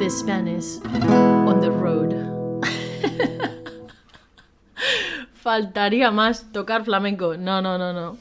The 0.00 0.08
Spanish 0.08 0.80
on 1.46 1.60
the 1.60 1.68
road. 1.68 2.14
Faltaría 5.42 6.10
más 6.10 6.46
tocar 6.52 6.86
flamenco. 6.86 7.36
No, 7.36 7.60
no, 7.60 7.76
no, 7.76 7.92
no. 7.92 8.16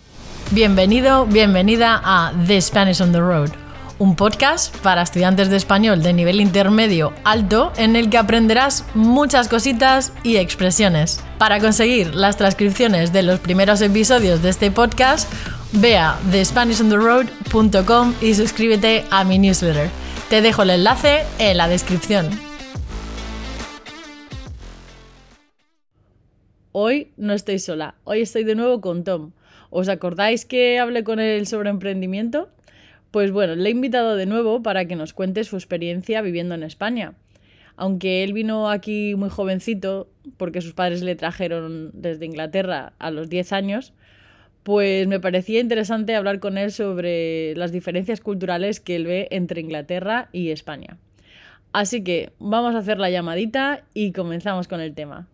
Bienvenido, 0.52 1.26
bienvenida 1.26 2.02
a 2.04 2.34
The 2.48 2.62
Spanish 2.62 3.00
on 3.00 3.14
the 3.14 3.22
Road, 3.22 3.52
un 3.98 4.18
podcast 4.18 4.76
para 4.80 5.04
estudiantes 5.04 5.50
de 5.50 5.56
español 5.56 6.04
de 6.04 6.12
nivel 6.12 6.42
intermedio 6.42 7.14
alto 7.24 7.72
en 7.78 7.96
el 7.96 8.10
que 8.10 8.18
aprenderás 8.18 8.84
muchas 8.94 9.48
cositas 9.48 10.12
y 10.24 10.36
expresiones. 10.36 11.24
Para 11.38 11.62
conseguir 11.62 12.14
las 12.14 12.36
transcripciones 12.36 13.14
de 13.14 13.24
los 13.24 13.40
primeros 13.40 13.80
episodios 13.80 14.42
de 14.42 14.50
este 14.50 14.70
podcast, 14.70 15.32
ve 15.72 15.98
a 15.98 16.20
thespanishontheroad.com 16.30 18.16
y 18.20 18.34
suscríbete 18.34 19.06
a 19.12 19.24
mi 19.24 19.40
newsletter. 19.40 19.90
Te 20.30 20.44
dejo 20.44 20.62
el 20.62 20.70
enlace 20.70 21.24
en 21.40 21.58
la 21.58 21.68
descripción. 21.68 22.30
Hoy 26.72 27.12
no 27.18 27.34
estoy 27.34 27.58
sola, 27.58 27.96
hoy 28.04 28.22
estoy 28.22 28.44
de 28.44 28.54
nuevo 28.54 28.80
con 28.80 29.04
Tom. 29.04 29.32
¿Os 29.72 29.90
acordáis 29.90 30.46
que 30.46 30.78
hablé 30.78 31.04
con 31.04 31.20
él 31.20 31.48
sobre 31.48 31.72
emprendimiento? 31.72 32.50
Pues 33.10 33.32
bueno, 33.32 33.56
le 33.56 33.70
he 33.70 33.72
invitado 33.72 34.16
de 34.16 34.28
nuevo 34.28 34.62
para 34.62 34.86
que 34.86 34.96
nos 34.96 35.14
cuente 35.14 35.44
su 35.44 35.56
experiencia 35.56 36.22
viviendo 36.22 36.54
en 36.54 36.62
España. 36.62 37.16
Aunque 37.76 38.24
él 38.24 38.34
vino 38.34 38.70
aquí 38.70 39.16
muy 39.16 39.32
jovencito, 39.32 40.12
porque 40.38 40.62
sus 40.62 40.74
padres 40.74 41.02
le 41.02 41.16
trajeron 41.16 41.90
desde 41.96 42.28
Inglaterra 42.28 42.94
a 43.00 43.10
los 43.10 43.30
10 43.30 43.52
años, 43.52 43.94
pues 44.70 45.08
me 45.08 45.20
parecía 45.20 45.62
interesante 45.62 46.16
hablar 46.16 46.40
con 46.40 46.56
él 46.60 46.72
sobre 46.72 47.56
las 47.56 47.72
diferencias 47.72 48.22
culturales 48.22 48.80
que 48.80 48.98
él 48.98 49.08
ve 49.08 49.28
entre 49.32 49.62
Inglaterra 49.62 50.30
y 50.32 50.52
España. 50.52 51.00
Así 51.74 52.04
que 52.04 52.34
vamos 52.38 52.76
a 52.76 52.78
hacer 52.78 53.00
la 53.00 53.10
llamadita 53.10 53.84
y 53.96 54.12
comenzamos 54.12 54.68
con 54.68 54.80
el 54.80 54.94
tema. 54.94 55.28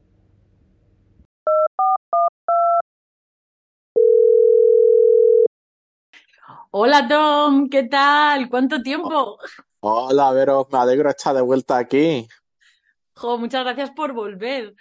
Hola 6.72 7.06
Tom, 7.06 7.68
¿qué 7.68 7.84
tal? 7.84 8.48
¿Cuánto 8.50 8.82
tiempo? 8.82 9.38
Hola, 9.82 10.32
Vero, 10.32 10.66
me 10.72 10.78
alegro 10.78 11.10
de 11.10 11.16
estar 11.18 11.36
de 11.36 11.42
vuelta 11.42 11.78
aquí. 11.78 12.26
Jo, 13.16 13.38
muchas 13.38 13.66
gracias 13.66 13.92
por 13.92 14.14
volver. 14.14 14.76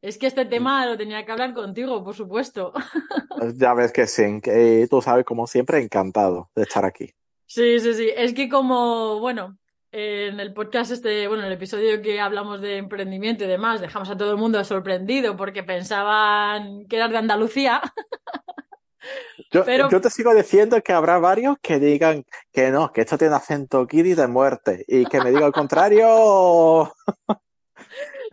Es 0.00 0.16
que 0.16 0.26
este 0.28 0.44
tema 0.44 0.86
lo 0.86 0.96
tenía 0.96 1.24
que 1.24 1.32
hablar 1.32 1.54
contigo, 1.54 2.04
por 2.04 2.14
supuesto. 2.14 2.72
Ya 3.56 3.72
ves 3.72 3.92
que 3.92 4.06
sí, 4.08 4.40
que 4.42 4.88
tú 4.90 5.00
sabes, 5.00 5.24
como 5.24 5.46
siempre, 5.46 5.80
encantado 5.80 6.50
de 6.56 6.62
estar 6.62 6.84
aquí. 6.84 7.14
Sí, 7.46 7.78
sí, 7.78 7.94
sí. 7.94 8.10
Es 8.16 8.34
que 8.34 8.48
como, 8.48 9.20
bueno, 9.20 9.56
en 9.92 10.40
el 10.40 10.52
podcast 10.52 10.90
este, 10.90 11.28
bueno, 11.28 11.44
en 11.44 11.46
el 11.48 11.54
episodio 11.54 12.02
que 12.02 12.20
hablamos 12.20 12.60
de 12.60 12.78
emprendimiento 12.78 13.44
y 13.44 13.46
demás, 13.46 13.80
dejamos 13.80 14.10
a 14.10 14.16
todo 14.16 14.32
el 14.32 14.36
mundo 14.38 14.62
sorprendido 14.64 15.36
porque 15.36 15.62
pensaban 15.62 16.86
que 16.88 16.96
eras 16.96 17.10
de 17.10 17.18
Andalucía. 17.18 17.80
Yo, 19.50 19.64
Pero- 19.64 19.88
yo 19.88 20.00
te 20.00 20.10
sigo 20.10 20.34
diciendo 20.34 20.82
que 20.82 20.92
habrá 20.92 21.18
varios 21.18 21.56
que 21.62 21.78
digan 21.78 22.26
que 22.52 22.70
no, 22.70 22.92
que 22.92 23.00
esto 23.02 23.16
tiene 23.16 23.34
acento 23.36 23.86
kiri 23.86 24.12
de 24.14 24.26
muerte 24.26 24.84
y 24.86 25.06
que 25.06 25.20
me 25.22 25.30
diga 25.30 25.46
el 25.46 25.52
contrario. 25.52 26.92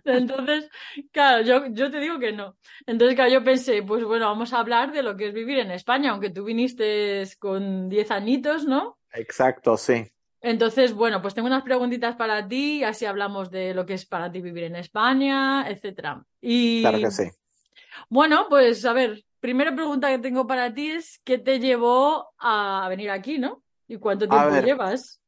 Entonces, 0.05 0.69
claro, 1.11 1.43
yo, 1.43 1.67
yo 1.67 1.91
te 1.91 1.99
digo 1.99 2.19
que 2.19 2.31
no. 2.31 2.55
Entonces, 2.85 3.15
claro, 3.15 3.31
yo 3.31 3.43
pensé, 3.43 3.83
pues 3.83 4.03
bueno, 4.03 4.27
vamos 4.27 4.53
a 4.53 4.59
hablar 4.59 4.91
de 4.91 5.03
lo 5.03 5.17
que 5.17 5.27
es 5.27 5.33
vivir 5.33 5.59
en 5.59 5.71
España, 5.71 6.11
aunque 6.11 6.29
tú 6.29 6.43
viniste 6.45 7.23
con 7.39 7.89
10 7.89 8.11
añitos, 8.11 8.65
¿no? 8.65 8.97
Exacto, 9.13 9.77
sí. 9.77 10.07
Entonces, 10.41 10.93
bueno, 10.93 11.21
pues 11.21 11.33
tengo 11.33 11.47
unas 11.47 11.63
preguntitas 11.63 12.15
para 12.15 12.47
ti, 12.47 12.83
así 12.83 13.05
hablamos 13.05 13.49
de 13.49 13.73
lo 13.73 13.85
que 13.85 13.95
es 13.95 14.05
para 14.05 14.31
ti 14.31 14.41
vivir 14.41 14.65
en 14.65 14.75
España, 14.75 15.67
etcétera. 15.67 16.23
Y 16.39 16.81
Claro 16.81 16.99
que 16.99 17.11
sí. 17.11 17.23
bueno, 18.09 18.45
pues 18.47 18.85
a 18.85 18.93
ver, 18.93 19.23
primera 19.39 19.73
pregunta 19.73 20.09
que 20.09 20.19
tengo 20.19 20.45
para 20.45 20.71
ti 20.71 20.91
es 20.91 21.19
¿qué 21.23 21.39
te 21.39 21.59
llevó 21.59 22.29
a 22.37 22.85
venir 22.89 23.09
aquí, 23.09 23.39
¿no? 23.39 23.63
¿Y 23.87 23.97
cuánto 23.97 24.27
tiempo 24.27 24.55
llevas? 24.63 25.19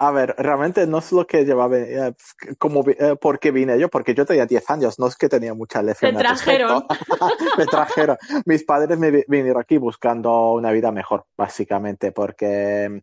A 0.00 0.10
ver, 0.12 0.34
realmente 0.38 0.86
no 0.86 0.98
es 0.98 1.10
lo 1.10 1.26
que 1.26 1.44
llevaba, 1.44 1.76
eh, 1.76 2.14
como, 2.58 2.84
vi- 2.84 2.94
eh, 2.98 3.16
por 3.20 3.40
qué 3.40 3.50
vine 3.50 3.78
yo, 3.80 3.88
porque 3.88 4.14
yo 4.14 4.24
tenía 4.24 4.46
10 4.46 4.68
años, 4.70 4.98
no 4.98 5.08
es 5.08 5.16
que 5.16 5.28
tenía 5.28 5.54
mucha 5.54 5.82
lección 5.82 6.14
al 6.16 6.22
trajeron. 6.36 6.86
Me 7.58 7.66
trajeron. 7.66 8.16
Mis 8.44 8.62
padres 8.64 8.96
me 8.98 9.10
vi- 9.10 9.24
vinieron 9.26 9.60
aquí 9.60 9.76
buscando 9.76 10.52
una 10.52 10.70
vida 10.70 10.92
mejor, 10.92 11.24
básicamente, 11.36 12.12
porque 12.12 12.88
mm, 12.90 12.98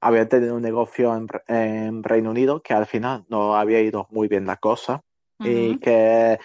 habían 0.00 0.28
tenido 0.28 0.56
un 0.56 0.62
negocio 0.62 1.14
en, 1.16 1.28
Re- 1.28 1.42
en 1.46 2.02
Reino 2.02 2.30
Unido 2.30 2.60
que 2.60 2.74
al 2.74 2.86
final 2.86 3.24
no 3.28 3.54
había 3.56 3.80
ido 3.80 4.08
muy 4.10 4.26
bien 4.26 4.44
la 4.44 4.56
cosa 4.56 5.02
y 5.44 5.78
que 5.78 6.38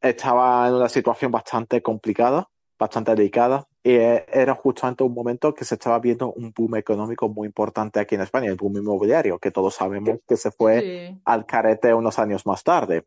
estaba 0.00 0.68
en 0.68 0.74
una 0.74 0.88
situación 0.88 1.32
bastante 1.32 1.82
complicada, 1.82 2.48
bastante 2.78 3.14
delicada, 3.14 3.66
y 3.82 3.92
eh, 3.94 4.24
era 4.32 4.54
justamente 4.54 5.04
un 5.04 5.14
momento 5.14 5.54
que 5.54 5.64
se 5.64 5.74
estaba 5.76 5.98
viendo 5.98 6.32
un 6.32 6.52
boom 6.56 6.76
económico 6.76 7.28
muy 7.28 7.46
importante 7.46 8.00
aquí 8.00 8.14
en 8.14 8.22
España, 8.22 8.48
el 8.50 8.56
boom 8.56 8.78
inmobiliario, 8.78 9.38
que 9.38 9.50
todos 9.50 9.74
sabemos 9.74 10.18
que 10.26 10.36
se 10.36 10.50
fue 10.50 10.80
Sí, 10.82 11.20
al 11.24 11.46
carete 11.46 11.94
unos 11.94 12.18
años 12.18 12.46
más 12.46 12.62
tarde. 12.62 13.06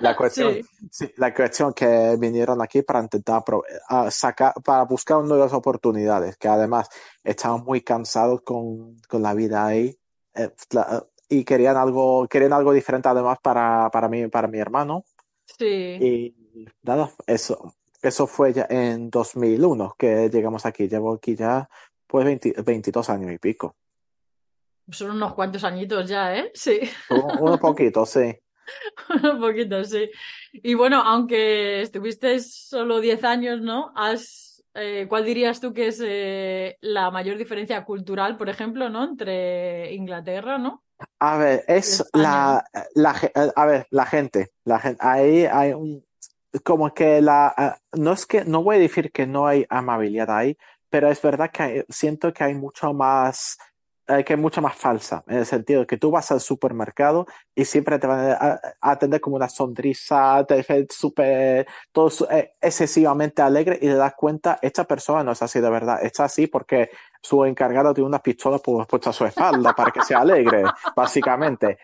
La 0.00 0.14
cuestión, 0.16 0.54
sí, 0.54 0.88
sí, 0.90 1.12
la 1.16 1.32
cuestión 1.32 1.72
que 1.74 2.16
vinieron 2.18 2.60
aquí 2.60 2.82
para 2.82 3.00
intentar 3.00 3.42
a 3.88 4.10
sacar, 4.10 4.52
para 4.64 4.84
buscar 4.84 5.22
nuevas 5.24 5.52
oportunidades, 5.52 6.36
que 6.36 6.48
además 6.48 6.88
estaban 7.22 7.62
muy 7.64 7.82
cansados 7.82 8.42
con, 8.42 8.96
con 9.08 9.22
la 9.22 9.34
vida 9.34 9.64
ahí, 9.66 9.96
eh, 10.34 10.50
la- 10.70 11.06
y 11.28 11.44
querían 11.44 11.76
algo, 11.76 12.26
querían 12.28 12.52
algo 12.52 12.72
diferente 12.72 13.08
además 13.08 13.38
para, 13.42 13.88
para 13.90 14.08
mí, 14.08 14.26
para 14.28 14.48
mi 14.48 14.58
hermano. 14.58 15.04
sí. 15.58 15.98
Y 16.00 16.34
nada, 16.82 17.10
eso, 17.26 17.74
eso 18.02 18.26
fue 18.26 18.52
ya 18.52 18.66
en 18.68 19.08
2001 19.10 19.94
que 19.98 20.28
llegamos 20.28 20.66
aquí. 20.66 20.88
Llevo 20.88 21.14
aquí 21.14 21.34
ya 21.36 21.68
pues 22.06 22.24
20 22.24 22.54
22 22.62 23.08
años 23.10 23.32
y 23.32 23.38
pico. 23.38 23.76
Son 24.90 25.12
unos 25.12 25.34
cuantos 25.34 25.64
añitos 25.64 26.08
ya, 26.08 26.36
¿eh? 26.36 26.50
Sí, 26.54 26.80
Un, 27.10 27.22
uno 27.40 27.58
poquito, 27.58 28.04
sí. 28.04 28.36
un 29.32 29.40
poquito, 29.40 29.84
sí. 29.84 30.10
Y 30.52 30.74
bueno, 30.74 31.00
aunque 31.02 31.80
estuviste 31.82 32.38
solo 32.40 33.00
10 33.00 33.22
años, 33.24 33.60
¿no? 33.60 33.92
Has, 33.94 34.62
eh, 34.74 35.06
¿cuál 35.08 35.24
dirías 35.24 35.60
tú 35.60 35.72
que 35.72 35.86
es 35.86 36.02
eh, 36.04 36.76
la 36.80 37.10
mayor 37.10 37.38
diferencia 37.38 37.84
cultural, 37.84 38.36
por 38.36 38.48
ejemplo, 38.48 38.88
¿no? 38.88 39.04
Entre 39.04 39.92
Inglaterra, 39.94 40.58
¿no? 40.58 40.82
A 41.20 41.36
ver, 41.38 41.64
es 41.68 42.04
la, 42.12 42.64
la, 42.94 43.14
ge- 43.14 43.32
a 43.56 43.66
ver, 43.66 43.86
la 43.90 44.06
gente, 44.06 44.50
la 44.64 44.78
gente, 44.78 44.98
ahí 45.00 45.44
hay 45.46 45.72
un, 45.72 46.04
como 46.64 46.92
que 46.92 47.20
la, 47.22 47.52
ah, 47.56 47.78
no 47.92 48.12
es 48.12 48.26
que, 48.26 48.44
no 48.44 48.62
voy 48.62 48.76
a 48.76 48.78
decir 48.80 49.10
que 49.12 49.26
no 49.26 49.46
hay 49.46 49.66
amabilidad 49.70 50.30
ahí, 50.30 50.56
pero 50.90 51.08
es 51.10 51.20
verdad 51.22 51.50
que 51.50 51.62
hay- 51.62 51.84
siento 51.88 52.32
que 52.32 52.44
hay 52.44 52.54
mucho 52.54 52.92
más, 52.92 53.56
eh, 54.08 54.22
que 54.24 54.34
es 54.34 54.38
mucho 54.38 54.60
más 54.60 54.76
falsa, 54.76 55.22
en 55.28 55.38
el 55.38 55.46
sentido 55.46 55.86
que 55.86 55.96
tú 55.96 56.10
vas 56.10 56.30
al 56.32 56.40
supermercado 56.40 57.24
y 57.54 57.64
siempre 57.64 57.98
te 57.98 58.06
van 58.06 58.30
a, 58.30 58.32
a- 58.34 58.60
atender 58.80 59.20
como 59.20 59.36
una 59.36 59.48
sonrisa, 59.48 60.44
te 60.46 60.62
súper, 60.90 61.66
todo 61.92 62.10
eh, 62.30 62.52
excesivamente 62.60 63.40
alegre 63.40 63.76
y 63.76 63.86
te 63.86 63.94
das 63.94 64.12
cuenta, 64.14 64.58
esta 64.60 64.84
persona 64.84 65.22
no 65.24 65.32
es 65.32 65.40
así 65.42 65.60
de 65.60 65.70
verdad, 65.70 66.04
está 66.04 66.24
así 66.24 66.46
porque 66.48 66.90
su 67.22 67.44
encargado 67.44 67.94
tiene 67.94 68.08
una 68.08 68.18
pistola 68.22 68.58
pu- 68.58 68.86
puesta 68.86 69.10
a 69.10 69.12
su 69.14 69.24
espalda 69.24 69.72
para 69.72 69.90
que 69.92 70.02
sea 70.02 70.18
alegre, 70.20 70.64
básicamente. 70.94 71.78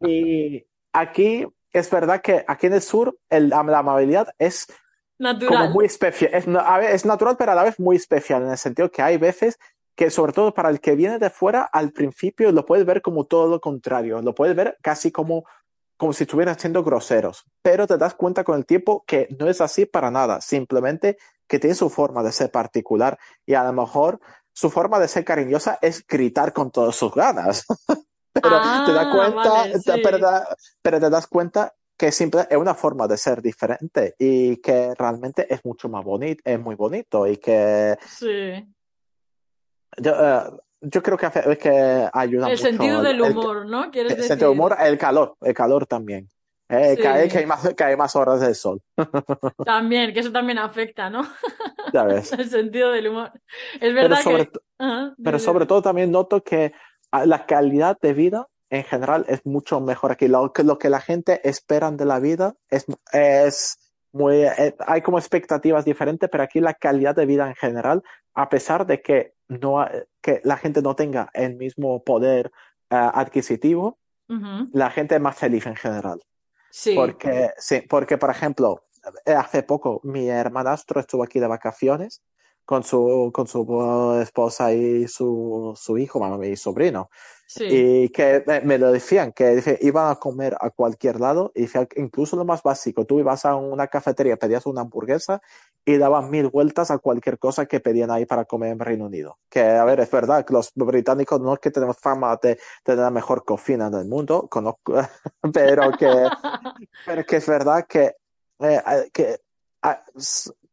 Y 0.00 0.64
aquí 0.92 1.46
es 1.74 1.90
verdad 1.90 2.22
que 2.22 2.44
aquí 2.48 2.66
en 2.68 2.74
el 2.74 2.82
sur 2.82 3.18
el- 3.28 3.50
la 3.50 3.58
amabilidad 3.58 4.28
es 4.38 4.66
como 4.66 5.32
Natural. 5.32 5.70
muy 5.70 5.84
especial, 5.86 6.30
es 6.34 7.04
natural 7.04 7.36
pero 7.36 7.52
a 7.52 7.54
la 7.54 7.62
vez 7.64 7.78
muy 7.78 7.96
especial 7.96 8.42
en 8.42 8.50
el 8.50 8.58
sentido 8.58 8.90
que 8.90 9.02
hay 9.02 9.16
veces 9.16 9.58
que 9.96 10.10
sobre 10.10 10.32
todo 10.32 10.52
para 10.54 10.70
el 10.70 10.80
que 10.80 10.96
viene 10.96 11.18
de 11.20 11.30
fuera 11.30 11.62
al 11.62 11.92
principio 11.92 12.50
lo 12.50 12.66
puedes 12.66 12.84
ver 12.84 13.00
como 13.00 13.24
todo 13.24 13.48
lo 13.48 13.60
contrario, 13.60 14.20
lo 14.22 14.34
puedes 14.34 14.56
ver 14.56 14.76
casi 14.82 15.12
como 15.12 15.44
como 15.96 16.12
si 16.12 16.24
estuvieran 16.24 16.58
siendo 16.58 16.82
groseros, 16.82 17.44
pero 17.62 17.86
te 17.86 17.96
das 17.96 18.14
cuenta 18.14 18.42
con 18.42 18.56
el 18.58 18.66
tiempo 18.66 19.04
que 19.06 19.28
no 19.38 19.48
es 19.48 19.60
así 19.60 19.86
para 19.86 20.10
nada, 20.10 20.40
simplemente 20.40 21.16
que 21.46 21.60
tiene 21.60 21.76
su 21.76 21.88
forma 21.88 22.24
de 22.24 22.32
ser 22.32 22.50
particular 22.50 23.16
y 23.46 23.54
a 23.54 23.62
lo 23.62 23.72
mejor 23.72 24.18
su 24.52 24.70
forma 24.70 24.98
de 24.98 25.06
ser 25.06 25.24
cariñosa 25.24 25.78
es 25.80 26.04
gritar 26.06 26.52
con 26.52 26.72
todas 26.72 26.96
sus 26.96 27.14
ganas. 27.14 27.64
Pero 28.44 28.60
te 28.60 28.92
das 28.92 29.06
Ah, 29.06 29.10
cuenta, 29.10 29.50
vale, 29.50 29.78
sí. 29.78 29.90
pero, 30.02 30.18
pero 30.82 31.00
te 31.00 31.10
das 31.10 31.26
cuenta 31.26 31.74
que 31.96 32.12
simple, 32.12 32.46
es 32.50 32.56
una 32.56 32.74
forma 32.74 33.06
de 33.08 33.16
ser 33.16 33.40
diferente 33.40 34.14
y 34.18 34.56
que 34.58 34.94
realmente 34.96 35.52
es 35.52 35.64
mucho 35.64 35.88
más 35.88 36.04
bonito, 36.04 36.42
es 36.44 36.60
muy 36.60 36.74
bonito 36.74 37.26
y 37.26 37.36
que 37.38 37.96
Sí. 38.06 38.52
yo, 39.98 40.12
eh, 40.12 40.40
yo 40.80 41.02
creo 41.02 41.16
que, 41.16 41.26
hace- 41.26 41.50
es 41.52 41.58
que 41.58 42.08
ayuda 42.12 42.46
El 42.46 42.52
mucho 42.52 42.62
sentido 42.62 43.02
del 43.02 43.16
el- 43.16 43.22
humor, 43.22 43.66
¿no? 43.66 43.90
¿Quieres 43.90 44.12
el 44.12 44.16
decir? 44.18 44.28
sentido 44.28 44.50
del 44.50 44.58
humor, 44.58 44.76
el 44.80 44.98
calor, 44.98 45.36
el 45.40 45.54
calor 45.54 45.86
también. 45.86 46.28
Eh, 46.68 46.96
Sí. 46.96 47.06
hay, 47.06 47.28
que 47.28 47.38
hay 47.38 47.46
más, 47.46 47.74
que 47.74 47.84
hay 47.84 47.96
más 47.96 48.16
horas 48.16 48.40
del 48.40 48.54
sol, 48.54 48.80
También, 49.64 50.12
que 50.12 50.20
eso 50.20 50.32
también 50.32 50.58
afecta, 50.58 51.10
¿no? 51.10 51.22
ya 51.92 52.04
ves. 52.04 52.32
El 52.38 52.48
sentido 52.50 52.90
del 52.90 53.08
humor. 53.08 53.30
Es 53.74 53.80
Pero 53.80 53.94
verdad 53.94 54.22
sobre, 54.22 54.46
que... 54.50 54.58
Ajá, 54.78 55.14
pero 55.22 55.38
sobre 55.38 55.66
todo 55.66 55.80
también 55.82 56.10
noto 56.10 56.42
que 56.42 56.72
ah, 56.74 56.78
la 57.24 57.46
calidad 57.46 57.98
de 58.00 58.12
vida 58.12 58.48
en 58.70 58.84
general 58.84 59.24
es 59.28 59.44
mucho 59.46 59.80
mejor 59.80 60.12
aquí. 60.12 60.28
Lo 60.28 60.52
que, 60.52 60.64
lo 60.64 60.78
que 60.78 60.90
la 60.90 61.00
gente 61.00 61.46
esperan 61.48 61.96
de 61.96 62.04
la 62.04 62.18
vida 62.18 62.54
es, 62.68 62.86
es 63.12 63.78
muy, 64.12 64.42
eh, 64.42 64.74
hay 64.86 65.02
como 65.02 65.18
expectativas 65.18 65.84
diferentes, 65.84 66.28
pero 66.30 66.44
aquí 66.44 66.60
la 66.60 66.74
calidad 66.74 67.14
de 67.14 67.26
vida 67.26 67.48
en 67.48 67.54
general, 67.54 68.02
a 68.34 68.48
pesar 68.48 68.86
de 68.86 69.00
que 69.00 69.34
no, 69.48 69.86
que 70.20 70.40
la 70.44 70.56
gente 70.56 70.82
no 70.82 70.96
tenga 70.96 71.30
el 71.34 71.56
mismo 71.56 72.02
poder 72.02 72.50
eh, 72.90 72.96
adquisitivo, 72.96 73.98
la 74.72 74.90
gente 74.90 75.14
es 75.14 75.20
más 75.20 75.36
feliz 75.36 75.66
en 75.66 75.76
general. 75.76 76.20
Sí, 76.70 76.94
Porque, 76.96 77.50
sí, 77.58 77.82
porque, 77.82 78.18
por 78.18 78.30
ejemplo, 78.30 78.84
eh, 79.26 79.32
hace 79.32 79.62
poco 79.62 80.00
mi 80.02 80.28
hermanastro 80.28 80.98
estuvo 80.98 81.22
aquí 81.22 81.38
de 81.38 81.46
vacaciones 81.46 82.22
con 82.64 82.82
su, 82.82 83.30
con 83.32 83.46
su 83.46 84.18
esposa 84.20 84.72
y 84.72 85.06
su, 85.08 85.74
su 85.76 85.98
hijo, 85.98 86.18
bueno, 86.18 86.38
mi 86.38 86.56
sobrino. 86.56 87.10
sí. 87.46 87.64
Y 87.68 88.08
que 88.08 88.42
me, 88.46 88.60
me 88.62 88.78
lo 88.78 88.90
decían, 88.90 89.32
que 89.32 89.56
dice, 89.56 89.78
iban 89.82 90.10
a 90.10 90.16
comer 90.16 90.56
a 90.60 90.70
cualquier 90.70 91.20
lado, 91.20 91.52
y 91.54 91.62
decía, 91.62 91.86
incluso 91.96 92.36
lo 92.36 92.44
más 92.44 92.62
básico, 92.62 93.04
tú 93.04 93.20
ibas 93.20 93.44
a 93.44 93.56
una 93.56 93.86
cafetería, 93.88 94.36
pedías 94.36 94.66
una 94.66 94.82
hamburguesa 94.82 95.42
y 95.84 95.98
daban 95.98 96.30
mil 96.30 96.48
vueltas 96.48 96.90
a 96.90 96.98
cualquier 96.98 97.38
cosa 97.38 97.66
que 97.66 97.80
pedían 97.80 98.10
ahí 98.10 98.24
para 98.24 98.46
comer 98.46 98.72
en 98.72 98.78
Reino 98.78 99.06
Unido. 99.06 99.38
Que, 99.50 99.62
a 99.62 99.84
ver, 99.84 100.00
es 100.00 100.10
verdad 100.10 100.44
que 100.44 100.54
los 100.54 100.72
británicos 100.74 101.40
no 101.40 101.52
es 101.54 101.60
que 101.60 101.70
tenemos 101.70 101.98
fama 101.98 102.38
de 102.42 102.58
tener 102.82 103.00
la 103.00 103.10
mejor 103.10 103.44
cocina 103.44 103.90
del 103.90 104.06
mundo, 104.06 104.48
conozco, 104.48 104.94
pero 105.52 105.92
que, 105.92 106.08
pero 107.06 107.24
que 107.24 107.36
es 107.36 107.46
verdad 107.46 107.86
que, 107.86 108.16
eh, 108.60 109.10
que 109.12 109.40
ah, 109.82 110.02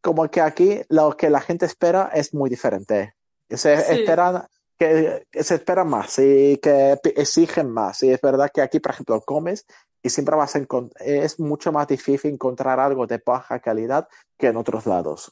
como 0.02 0.30
que 0.30 0.42
aquí 0.42 0.82
lo 0.90 1.16
que 1.16 1.30
la 1.30 1.42
gente 1.42 1.66
espera 1.66 2.10
es 2.14 2.34
muy 2.34 2.50
diferente. 2.50 3.16
Se 3.50 3.78
Sí. 3.78 3.94
esperan 3.94 4.46
que, 4.78 5.28
se 5.32 5.56
espera 5.56 5.84
más 5.84 6.18
y 6.20 6.58
que 6.58 6.98
exigen 7.04 7.70
más. 7.70 8.02
Y 8.04 8.12
es 8.12 8.22
verdad 8.22 8.50
que 8.54 8.62
aquí, 8.62 8.80
por 8.80 8.92
ejemplo, 8.92 9.22
comes 9.22 9.66
y 10.02 10.10
siempre 10.10 10.36
vas 10.36 10.56
a 10.56 10.60
encont- 10.60 10.94
es 11.00 11.40
mucho 11.40 11.72
más 11.72 11.88
difícil 11.88 12.32
encontrar 12.34 12.80
algo 12.80 13.06
de 13.06 13.22
baja 13.24 13.60
calidad 13.60 14.08
que 14.38 14.48
en 14.48 14.58
otros 14.58 14.88
lados. 14.88 15.32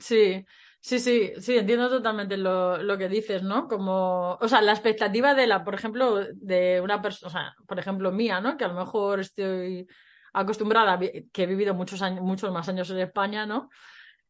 Sí, 0.00 0.44
sí, 0.80 0.98
sí, 0.98 1.32
sí, 1.38 1.56
entiendo 1.58 1.88
totalmente 1.88 2.36
lo, 2.36 2.78
lo 2.82 2.96
que 2.96 3.08
dices, 3.08 3.42
¿no? 3.42 3.66
Como, 3.68 4.34
o 4.40 4.48
sea, 4.48 4.60
la 4.62 4.72
expectativa 4.72 5.34
de 5.34 5.46
la, 5.46 5.64
por 5.64 5.74
ejemplo, 5.74 6.24
de 6.34 6.80
una 6.82 7.00
persona, 7.02 7.28
o 7.28 7.30
sea, 7.30 7.54
por 7.66 7.78
ejemplo, 7.78 8.12
mía, 8.12 8.40
¿no? 8.40 8.56
Que 8.56 8.64
a 8.64 8.68
lo 8.68 8.74
mejor 8.74 9.20
estoy 9.20 9.86
acostumbrada, 10.32 10.98
que 10.98 11.42
he 11.42 11.46
vivido 11.46 11.74
muchos 11.74 12.02
años, 12.02 12.22
muchos 12.22 12.52
más 12.52 12.68
años 12.68 12.90
en 12.90 12.98
España, 12.98 13.46
¿no? 13.46 13.70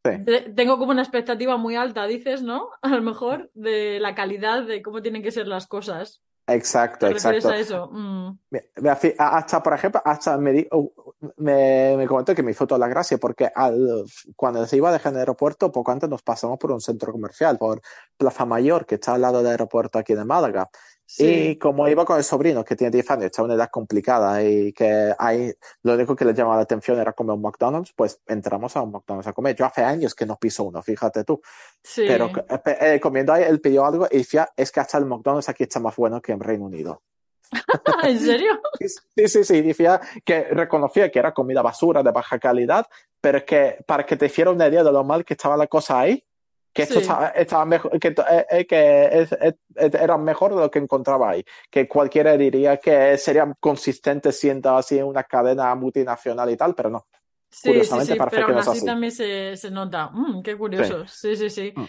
Sí, 0.05 0.13
tengo 0.55 0.79
como 0.79 0.93
una 0.93 1.03
expectativa 1.03 1.57
muy 1.57 1.77
alta, 1.77 2.07
dices, 2.07 2.43
¿no? 2.43 2.71
A 2.83 2.89
lo 2.89 3.03
mejor 3.03 3.51
de 3.55 3.99
la 4.01 4.15
calidad 4.15 4.63
de 4.63 4.81
cómo 4.83 5.03
tienen 5.03 5.23
que 5.23 5.33
ser 5.33 5.47
las 5.49 5.67
cosas. 5.67 6.23
exacto, 6.47 7.07
¿Te 7.07 7.13
exacto. 7.13 7.51
a 7.51 7.59
eso? 7.59 7.91
Mm, 7.93 8.39
hasta, 9.19 9.63
por 9.63 9.75
ejemplo, 9.75 10.01
hasta 10.05 10.39
me, 10.39 10.53
di- 10.53 10.69
me, 11.37 11.95
me 11.97 12.07
comentó 12.07 12.35
que 12.35 12.43
me 12.43 12.53
hizo 12.53 12.67
toda 12.67 12.79
la 12.79 12.89
gracia 12.89 13.19
porque 13.19 13.51
al- 13.55 14.05
cuando 14.37 14.65
se 14.67 14.77
iba 14.77 14.91
de 14.93 15.01
el 15.05 15.17
aeropuerto, 15.17 15.71
poco 15.71 15.91
antes 15.93 16.09
nos 16.09 16.23
pasamos 16.23 16.59
por 16.59 16.73
un 16.73 16.81
centro 16.81 17.13
comercial, 17.13 17.59
por 17.59 17.81
Plaza 18.17 18.47
Mayor, 18.47 18.87
que 18.87 18.95
está 18.95 19.15
al 19.15 19.21
lado 19.21 19.39
del 19.39 19.49
aeropuerto 19.49 19.99
aquí 19.99 20.15
de 20.15 20.25
Málaga. 20.25 20.71
Sí, 21.09 21.25
Y 21.25 21.57
como 21.57 21.89
iba 21.89 22.05
con 22.05 22.19
el 22.19 22.25
sobrino, 22.25 22.65
que 22.65 22.77
tiene 22.77 22.91
10 22.91 23.11
años, 23.11 23.25
está 23.27 23.43
en 23.43 23.47
una 23.47 23.55
edad 23.55 23.71
complicada 23.71 24.43
y 24.43 24.73
que 24.73 25.15
hay, 25.19 25.55
lo 25.83 25.95
único 25.95 26.15
que 26.15 26.25
le 26.25 26.35
llamaba 26.35 26.57
la 26.57 26.63
atención 26.63 26.99
era 27.01 27.13
comer 27.15 27.35
un 27.35 27.43
McDonald's, 27.43 27.93
pues 27.97 28.21
entramos 28.27 28.77
a 28.77 28.83
un 28.83 28.93
McDonald's 28.93 29.29
a 29.29 29.33
comer. 29.33 29.57
Yo 29.57 29.65
hace 29.65 29.83
años 29.83 30.15
que 30.15 30.27
no 30.27 30.37
piso 30.37 30.65
uno, 30.65 30.83
fíjate 30.83 31.25
tú. 31.25 31.41
sí. 31.83 32.05
Pero 32.07 32.31
eh, 32.49 32.79
eh, 32.81 33.01
comiendo 33.01 33.33
ahí, 33.33 33.45
él 33.45 33.61
pidió 33.61 33.87
algo 33.87 34.07
y 34.11 34.19
decía, 34.19 34.51
es 34.57 34.71
que 34.71 34.81
hasta 34.81 34.99
el 34.99 35.07
McDonald's 35.07 35.49
aquí 35.49 35.63
está 35.63 35.81
más 35.81 35.97
bueno 35.97 36.21
que 36.21 36.33
en 36.33 36.41
Reino 36.41 36.67
Unido. 36.67 37.03
¿En 38.05 38.19
serio? 38.19 38.61
Sí, 38.79 39.29
sí, 39.29 39.45
sí, 39.45 39.63
decía 39.63 40.01
que 40.25 40.45
reconocía 40.51 41.11
que 41.11 41.19
era 41.19 41.33
comida 41.33 41.63
basura 41.63 42.03
de 42.03 42.11
baja 42.11 42.39
calidad, 42.39 42.87
pero 43.21 43.45
que 43.45 43.79
para 43.87 44.05
que 44.05 44.17
te 44.17 44.27
hiciera 44.27 44.51
una 44.51 44.69
idea 44.69 44.85
de 44.85 44.93
lo 44.93 45.05
mal 45.05 45.25
que 45.25 45.35
estaba 45.35 45.57
la 45.57 45.67
cosa 45.67 46.01
ahí, 46.01 46.25
que 46.79 46.83
esto 46.85 46.95
Sí. 46.95 47.01
estaba, 47.01 47.29
estaba 47.31 47.65
mejor, 47.65 47.99
que, 47.99 48.09
eh, 48.09 48.47
eh, 48.51 48.67
que 48.67 49.07
es- 49.23 49.33
es- 49.33 49.55
es- 49.75 49.95
era 49.95 50.17
mejor 50.17 50.55
de 50.55 50.61
lo 50.61 50.71
que 50.71 50.79
encontraba 50.79 51.31
ahí, 51.31 51.45
que 51.71 51.89
cualquiera 51.89 52.37
diría 52.37 52.77
que 52.77 53.19
sería 53.19 53.53
consistente 53.59 54.31
siendo 54.33 54.77
así 54.77 55.03
una 55.03 55.25
cadena 55.25 55.75
multinacional 55.75 56.49
y 56.51 56.57
tal, 56.57 56.75
pero 56.75 56.91
no, 56.91 57.07
Sí, 57.51 57.61
sí, 57.63 57.69
curiosamente 57.71 58.13
sí, 58.13 58.19
parece 58.19 58.37
pero 58.37 58.47
que 58.47 58.53
aún 58.53 58.55
no 58.57 58.61
así 58.61 58.71
así. 58.79 58.87
también 58.87 59.13
se, 59.13 59.57
se 59.57 59.71
nota. 59.71 60.11
Mm, 60.13 60.43
qué 60.43 60.57
curioso. 60.57 61.07
Sí, 61.09 61.35
sí, 61.37 61.51
sí. 61.51 61.73
Mm. 61.75 61.85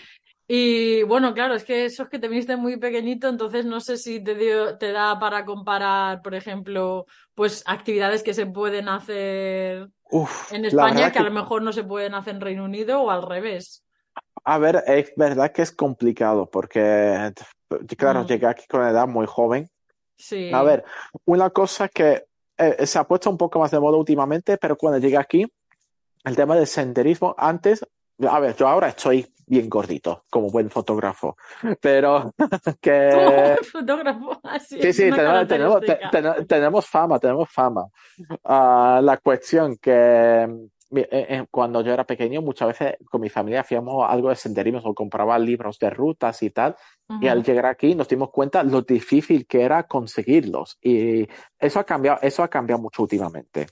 Y 0.52 1.04
bueno, 1.04 1.34
claro, 1.36 1.54
es 1.54 1.64
que 1.64 1.86
eso 1.86 2.04
es 2.04 2.10
que 2.10 2.18
te 2.18 2.28
viniste 2.28 2.56
muy 2.56 2.78
pequeñito, 2.78 3.28
entonces 3.30 3.66
no 3.66 3.80
sé 3.80 3.98
si 3.98 4.24
te 4.24 4.34
dio, 4.34 4.78
te 4.80 4.92
da 4.92 5.20
para 5.20 5.46
comparar, 5.46 6.24
por 6.24 6.34
ejemplo, 6.34 7.06
pues 7.36 7.62
actividades 7.68 8.24
que 8.24 8.34
se 8.34 8.48
pueden 8.48 8.90
hacer 8.90 9.90
Uf, 10.10 10.52
en 10.52 10.66
España 10.66 11.12
que 11.12 11.20
a 11.20 11.24
lo 11.24 11.30
mejor 11.32 11.62
no 11.62 11.72
se 11.72 11.84
pueden 11.84 12.16
hacer 12.16 12.34
en 12.34 12.42
Reino 12.42 12.64
Unido 12.66 13.02
o 13.04 13.12
al 13.12 13.22
revés. 13.22 13.84
A 14.50 14.58
ver, 14.58 14.84
es 14.88 15.14
verdad 15.16 15.52
que 15.52 15.62
es 15.62 15.72
complicado 15.72 16.50
porque, 16.50 17.32
claro, 17.96 18.24
Mm, 18.24 18.26
llegué 18.26 18.48
aquí 18.48 18.66
con 18.68 18.80
una 18.82 18.90
edad 18.90 19.08
muy 19.08 19.28
joven. 19.28 19.70
sí, 20.18 20.50
A 20.52 20.64
ver, 20.64 20.84
una 21.26 21.52
cosa 21.52 21.88
que 21.88 22.26
eh, 22.58 22.86
se 22.88 22.98
ha 22.98 23.04
puesto 23.04 23.30
un 23.30 23.38
poco 23.38 23.60
más 23.60 23.70
de 23.70 23.80
moda 23.80 23.96
últimamente, 23.98 24.58
pero 24.58 24.76
cuando 24.76 24.98
llegué 24.98 25.18
aquí, 25.18 25.46
el 26.26 26.36
tema 26.36 26.56
del 26.56 26.66
senderismo, 26.66 27.36
antes, 27.38 27.86
a 28.28 28.40
ver, 28.40 28.56
yo 28.56 28.68
ahora 28.68 28.88
estoy 28.88 29.32
bien 29.46 29.70
gordito, 29.70 30.24
como 30.32 30.50
buen 30.50 30.72
fotógrafo, 30.72 31.38
pero 31.80 32.34
como 32.64 32.78
que... 32.82 33.44
buen 33.54 33.64
fotógrafo, 33.72 34.40
así 34.44 34.76
Sí, 34.82 34.88
es 34.88 34.96
sí, 34.98 35.04
una 35.10 35.48
tenemos, 35.48 35.82
tenemos, 35.82 35.82
te- 36.40 36.46
tenemos 36.46 36.88
fama, 36.88 37.20
tenemos 37.20 37.50
fama. 37.52 37.86
Ah, 38.44 39.00
la 39.04 39.18
cuestión 39.18 39.78
que 39.78 39.92
eh, 39.92 40.48
eh, 40.48 40.79
cuando 41.52 41.82
yo 41.82 41.94
era 41.94 42.06
pequeño, 42.06 42.42
muchas 42.42 42.70
veces 42.70 42.96
con 43.10 43.22
mi 43.22 43.30
familia 43.30 43.62
hacíamos 43.62 44.06
algo 44.10 44.30
de 44.30 44.36
senderismo 44.36 44.80
o 44.84 44.94
compraba 44.96 45.38
libros 45.40 45.80
de 45.80 45.90
rutas 45.90 46.42
y 46.44 46.50
tal. 46.52 46.76
Y 47.20 47.28
al 47.28 47.44
llegar 47.44 47.66
aquí 47.66 47.96
nos 47.96 48.08
dimos 48.08 48.30
cuenta 48.32 48.64
lo 48.64 48.82
difícil 48.82 49.46
que 49.46 49.62
era 49.62 49.84
conseguirlos. 49.84 50.78
Y 50.82 51.28
eso 51.60 51.80
ha 51.80 51.84
cambiado, 51.86 52.20
eso 52.22 52.44
ha 52.44 52.48
cambiado 52.50 52.82
mucho 52.82 53.04
últimamente. 53.04 53.68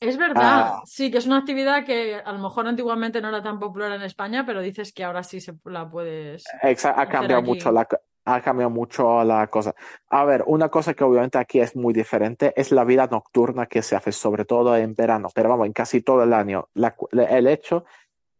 Es 0.00 0.18
verdad, 0.18 0.74
Ah, 0.74 0.82
sí, 0.84 1.10
que 1.10 1.18
es 1.18 1.26
una 1.26 1.38
actividad 1.38 1.84
que 1.86 2.16
a 2.16 2.32
lo 2.32 2.38
mejor 2.38 2.66
antiguamente 2.66 3.20
no 3.22 3.28
era 3.28 3.42
tan 3.42 3.58
popular 3.58 3.92
en 3.92 4.02
España, 4.02 4.44
pero 4.44 4.60
dices 4.60 4.92
que 4.92 5.02
ahora 5.04 5.22
sí 5.22 5.40
se 5.40 5.54
la 5.64 5.88
puedes 5.90 6.60
exa- 6.62 6.94
ha 6.96 7.06
cambiado 7.08 7.42
mucho 7.42 7.70
aquí. 7.70 7.72
la, 7.72 7.84
co- 7.84 7.98
ha 8.24 8.40
cambiado 8.40 8.70
mucho 8.70 9.22
la 9.24 9.46
cosa. 9.48 9.74
A 10.08 10.24
ver, 10.24 10.44
una 10.46 10.68
cosa 10.68 10.94
que 10.94 11.04
obviamente 11.04 11.38
aquí 11.38 11.60
es 11.60 11.76
muy 11.76 11.92
diferente 11.92 12.52
es 12.56 12.72
la 12.72 12.84
vida 12.84 13.06
nocturna 13.10 13.66
que 13.66 13.82
se 13.82 13.96
hace, 13.96 14.12
sobre 14.12 14.44
todo 14.44 14.76
en 14.76 14.94
verano, 14.94 15.28
pero 15.34 15.48
vamos, 15.50 15.66
en 15.66 15.72
casi 15.72 16.00
todo 16.02 16.22
el 16.22 16.32
año. 16.32 16.68
La 16.74 16.94
el 17.12 17.46
hecho 17.46 17.84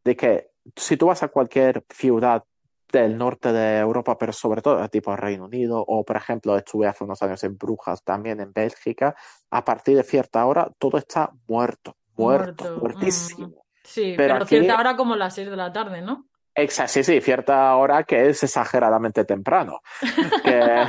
de 0.05 0.17
que 0.17 0.51
si 0.77 0.97
tú 0.97 1.07
vas 1.07 1.23
a 1.23 1.29
cualquier 1.29 1.85
ciudad 1.91 2.45
del 2.91 3.19
norte 3.19 3.53
de 3.53 3.79
Europa, 3.79 4.17
pero 4.17 4.33
sobre 4.33 4.63
todo 4.63 4.89
tipo 4.89 5.15
Reino 5.17 5.45
Unido, 5.45 5.85
o 5.87 6.05
por 6.05 6.17
ejemplo, 6.17 6.57
estuve 6.57 6.87
hace 6.87 7.05
unos 7.05 7.21
años 7.23 7.43
en 7.45 7.59
Brujas, 7.59 8.03
también 8.05 8.41
en 8.41 8.53
Bélgica, 8.53 9.17
a 9.51 9.65
partir 9.65 9.97
de 9.97 10.05
cierta 10.05 10.47
hora 10.47 10.71
todo 10.79 10.99
está 10.99 11.33
muerto, 11.49 11.97
muerto, 12.17 12.65
Muerto. 12.65 12.77
mm, 12.77 12.81
muertísimo. 12.81 13.65
sí, 13.83 14.15
Pero 14.17 14.35
pero 14.35 14.47
cierta 14.47 14.79
hora 14.79 14.97
como 14.97 15.17
las 15.17 15.35
6 15.35 15.51
de 15.51 15.57
la 15.57 15.73
tarde, 15.73 16.03
¿no? 16.03 16.27
Exa- 16.55 16.87
sí, 16.89 17.03
sí, 17.05 17.21
cierta 17.21 17.75
hora 17.77 18.05
que 18.05 18.29
es 18.29 18.43
exageradamente 18.43 19.25
temprano. 19.25 19.81
Que, 20.45 20.85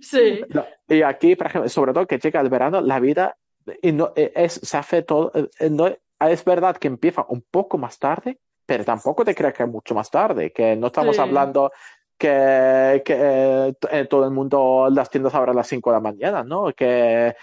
Sí, 0.00 0.40
y 0.88 1.02
aquí, 1.02 1.36
por 1.36 1.46
ejemplo, 1.46 1.68
sobre 1.68 1.92
todo 1.92 2.06
que 2.06 2.18
llega 2.18 2.40
el 2.40 2.48
verano, 2.48 2.80
la 2.80 3.00
vida 3.00 3.36
y 3.82 3.92
no, 3.92 4.12
eh, 4.16 4.32
es, 4.34 4.54
se 4.54 4.76
hace 4.76 5.02
todo, 5.02 5.32
eh, 5.34 5.70
no, 5.70 5.86
es 6.20 6.44
verdad 6.44 6.76
que 6.76 6.88
empieza 6.88 7.24
un 7.28 7.42
poco 7.50 7.78
más 7.78 7.98
tarde, 7.98 8.38
pero 8.66 8.84
tampoco 8.84 9.24
te 9.24 9.34
creas 9.34 9.54
que 9.54 9.62
es 9.62 9.68
mucho 9.68 9.94
más 9.94 10.10
tarde, 10.10 10.52
que 10.52 10.76
no 10.76 10.88
estamos 10.88 11.16
sí, 11.16 11.22
hablando 11.22 11.72
que, 12.18 13.02
que 13.04 13.14
eh, 13.16 13.74
eh, 13.90 14.04
todo 14.06 14.24
el 14.24 14.30
mundo, 14.30 14.88
las 14.90 15.08
tiendas 15.10 15.34
abren 15.34 15.54
a 15.54 15.58
las 15.58 15.68
5 15.68 15.90
de 15.90 15.96
la 15.96 16.00
mañana, 16.00 16.42
¿no? 16.44 16.72
Que, 16.72 17.34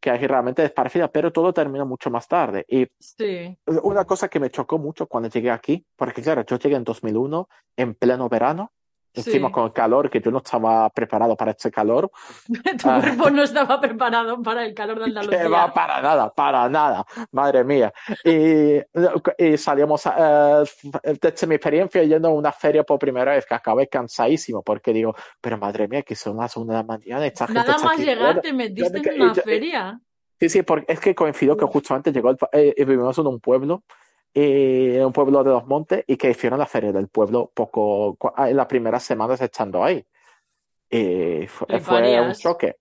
que 0.00 0.10
aquí 0.10 0.26
realmente 0.26 0.64
es 0.64 0.72
parecida, 0.72 1.08
pero 1.08 1.32
todo 1.32 1.52
termina 1.52 1.84
mucho 1.84 2.10
más 2.10 2.26
tarde. 2.26 2.64
Y 2.68 2.86
sí, 2.98 3.56
una 3.82 4.04
cosa 4.04 4.28
que 4.28 4.40
me 4.40 4.50
chocó 4.50 4.78
mucho 4.78 5.06
cuando 5.06 5.28
llegué 5.28 5.50
aquí, 5.50 5.86
porque 5.96 6.22
claro, 6.22 6.44
yo 6.44 6.58
llegué 6.58 6.76
en 6.76 6.84
2001, 6.84 7.48
en 7.76 7.94
pleno 7.94 8.28
verano, 8.28 8.72
encima 9.14 9.48
sí. 9.48 9.52
con 9.52 9.64
el 9.66 9.72
calor, 9.72 10.08
que 10.10 10.20
yo 10.20 10.30
no 10.30 10.38
estaba 10.38 10.88
preparado 10.90 11.36
para 11.36 11.50
este 11.52 11.70
calor. 11.70 12.10
Tu 12.80 12.88
Ah, 12.88 13.00
cuerpo 13.00 13.30
no 13.30 13.42
estaba 13.42 13.80
preparado 13.80 14.42
para 14.42 14.64
el 14.64 14.74
calor 14.74 14.98
de 14.98 15.04
que 15.30 15.48
va 15.48 15.64
Andalucía. 15.64 15.74
para 15.74 16.00
nada, 16.02 16.30
para 16.34 16.68
nada, 16.68 17.04
madre 17.32 17.64
mía. 17.64 17.92
Y, 18.24 18.78
y 19.38 19.56
salíamos, 19.56 20.06
a- 20.06 20.62
eh, 21.02 21.18
desde 21.20 21.46
mi 21.46 21.54
experiencia 21.56 22.02
yendo 22.04 22.28
a 22.28 22.32
una 22.32 22.52
feria 22.52 22.82
por 22.84 22.98
primera 22.98 23.32
vez, 23.32 23.46
que 23.46 23.54
acabé 23.54 23.88
cansadísimo, 23.88 24.62
porque 24.62 24.92
digo, 24.92 25.14
pero 25.40 25.58
madre 25.58 25.88
mía, 25.88 26.02
que 26.02 26.14
son 26.14 26.36
las 26.36 26.56
una 26.56 26.74
de 26.74 26.78
la 26.80 26.84
mañana, 26.84 27.26
esta 27.26 27.46
gente 27.46 27.60
Nada 27.60 27.74
está 27.76 27.86
más 27.88 27.98
llegar 27.98 28.40
te 28.40 28.52
metiste 28.52 28.98
me 28.98 28.98
en 29.14 29.16
y 29.16 29.20
una 29.22 29.32
y- 29.32 29.40
feria. 29.40 30.00
Sí, 30.38 30.48
sí, 30.48 30.62
porque 30.62 30.90
es 30.92 31.00
que 31.00 31.14
coincidió 31.14 31.54
que 31.56 31.66
Uf, 31.66 31.72
justamente 31.72 32.12
llegó 32.12 32.30
el, 32.30 32.38
eh, 32.52 32.72
y 32.74 32.84
vivimos 32.84 33.18
en 33.18 33.26
un 33.26 33.40
pueblo, 33.40 33.82
y 34.32 34.98
un 34.98 35.12
pueblo 35.12 35.42
de 35.44 35.50
los 35.50 35.66
montes, 35.66 36.04
y 36.06 36.16
que 36.16 36.30
hicieron 36.30 36.58
la 36.58 36.66
feria 36.66 36.92
del 36.92 37.08
pueblo 37.08 37.50
poco, 37.54 38.16
cua- 38.16 38.48
en 38.50 38.56
las 38.56 38.66
primeras 38.66 39.02
semanas 39.02 39.40
estando 39.40 39.82
ahí. 39.82 40.04
Y 40.88 41.46
fue, 41.46 41.66
fue 41.80 42.00
un 42.20 42.34
choque. 42.42 42.76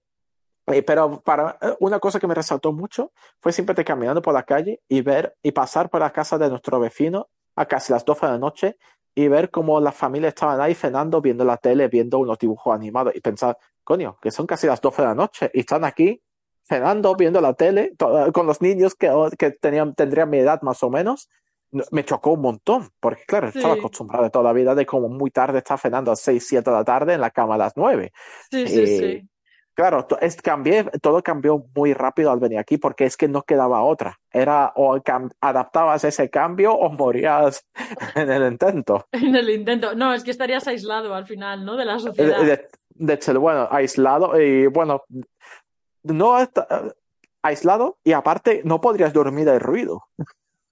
Eh, 0.68 0.84
Pero 0.84 1.22
para 1.22 1.58
eh, 1.62 1.75
una 1.79 2.00
cosa 2.00 2.20
que 2.20 2.27
me 2.27 2.36
resaltó 2.36 2.72
mucho 2.72 3.12
fue 3.39 3.51
siempre 3.51 3.84
caminando 3.84 4.22
por 4.22 4.34
la 4.34 4.44
calle 4.44 4.82
y 4.88 5.01
ver 5.01 5.36
y 5.41 5.51
pasar 5.51 5.89
por 5.89 6.01
la 6.01 6.12
casa 6.12 6.38
de 6.38 6.50
nuestro 6.50 6.79
vecino 6.79 7.27
a 7.56 7.65
casi 7.65 7.91
las 7.91 8.06
12 8.06 8.25
de 8.27 8.32
la 8.34 8.38
noche 8.38 8.77
y 9.15 9.27
ver 9.27 9.50
cómo 9.50 9.79
las 9.82 9.96
familias 9.96 10.29
estaban 10.36 10.62
ahí 10.62 10.75
cenando, 10.75 11.22
viendo 11.22 11.44
la 11.44 11.58
tele, 11.58 11.88
viendo 11.88 12.20
unos 12.20 12.38
dibujos 12.38 12.74
animados 12.74 13.15
y 13.15 13.20
pensar, 13.22 13.58
coño, 13.84 14.18
que 14.22 14.29
son 14.32 14.46
casi 14.46 14.68
las 14.68 14.79
12 14.79 15.01
de 15.01 15.08
la 15.08 15.15
noche 15.15 15.50
y 15.53 15.62
están 15.62 15.84
aquí 15.84 16.22
cenando, 16.69 17.15
viendo 17.15 17.41
la 17.41 17.53
tele 17.55 17.93
con 18.33 18.45
los 18.47 18.61
niños 18.61 18.95
que, 18.95 19.11
que 19.38 19.51
tenían, 19.51 19.95
tendrían 19.95 20.29
mi 20.29 20.38
edad 20.38 20.61
más 20.61 20.81
o 20.83 20.89
menos. 20.89 21.27
No- 21.71 21.83
Me 21.91 22.05
chocó 22.05 22.31
un 22.33 22.41
montón, 22.41 22.88
porque 22.99 23.23
claro, 23.27 23.49
estaba 23.49 23.73
acostumbrado 23.73 24.23
de 24.23 24.29
toda 24.29 24.45
la 24.45 24.53
vida 24.53 24.73
de 24.75 24.85
como 24.85 25.09
muy 25.09 25.31
tarde 25.31 25.57
estar 25.57 25.77
cenando 25.79 26.11
a 26.11 26.13
las 26.13 26.21
6, 26.21 26.45
7 26.47 26.69
de 26.69 26.75
la 26.77 26.83
tarde 26.85 27.13
en 27.13 27.21
la 27.21 27.31
cama 27.31 27.55
a 27.55 27.57
las 27.57 27.73
9. 27.75 28.11
sí, 28.51 28.67
sí, 28.67 28.88
sí. 28.88 29.29
claro, 29.75 30.07
es, 30.19 30.41
cambié, 30.41 30.83
todo 31.01 31.21
cambió 31.21 31.63
muy 31.75 31.93
rápido 31.93 32.31
al 32.31 32.39
venir 32.39 32.57
aquí 32.59 32.77
porque 32.77 33.05
es 33.05 33.15
que 33.15 33.27
no 33.27 33.43
quedaba 33.43 33.81
otra. 33.83 34.17
Era 34.31 34.73
o 34.75 34.99
adaptabas 35.41 36.03
ese 36.03 36.29
cambio 36.29 36.73
o 36.73 36.89
morías 36.91 37.63
en 38.15 38.31
el 38.31 38.51
intento. 38.51 39.07
En 39.11 39.35
el 39.35 39.49
intento. 39.49 39.93
No, 39.95 40.13
es 40.13 40.23
que 40.23 40.31
estarías 40.31 40.67
aislado 40.67 41.13
al 41.13 41.25
final, 41.27 41.63
¿no? 41.65 41.75
De 41.77 41.85
la 41.85 41.93
De, 41.93 41.99
sociedad. 41.99 42.41
de, 42.41 42.67
de 42.89 43.13
hecho, 43.13 43.39
bueno, 43.39 43.67
aislado 43.71 44.39
y 44.41 44.65
bueno, 44.67 45.03
no 46.10 46.39
est- 46.39 46.58
aislado 47.42 48.00
y 48.04 48.12
aparte 48.13 48.62
no 48.66 48.82
podrías 48.82 49.13
dormir 49.13 49.46
del 49.46 49.60
ruido. 49.60 50.04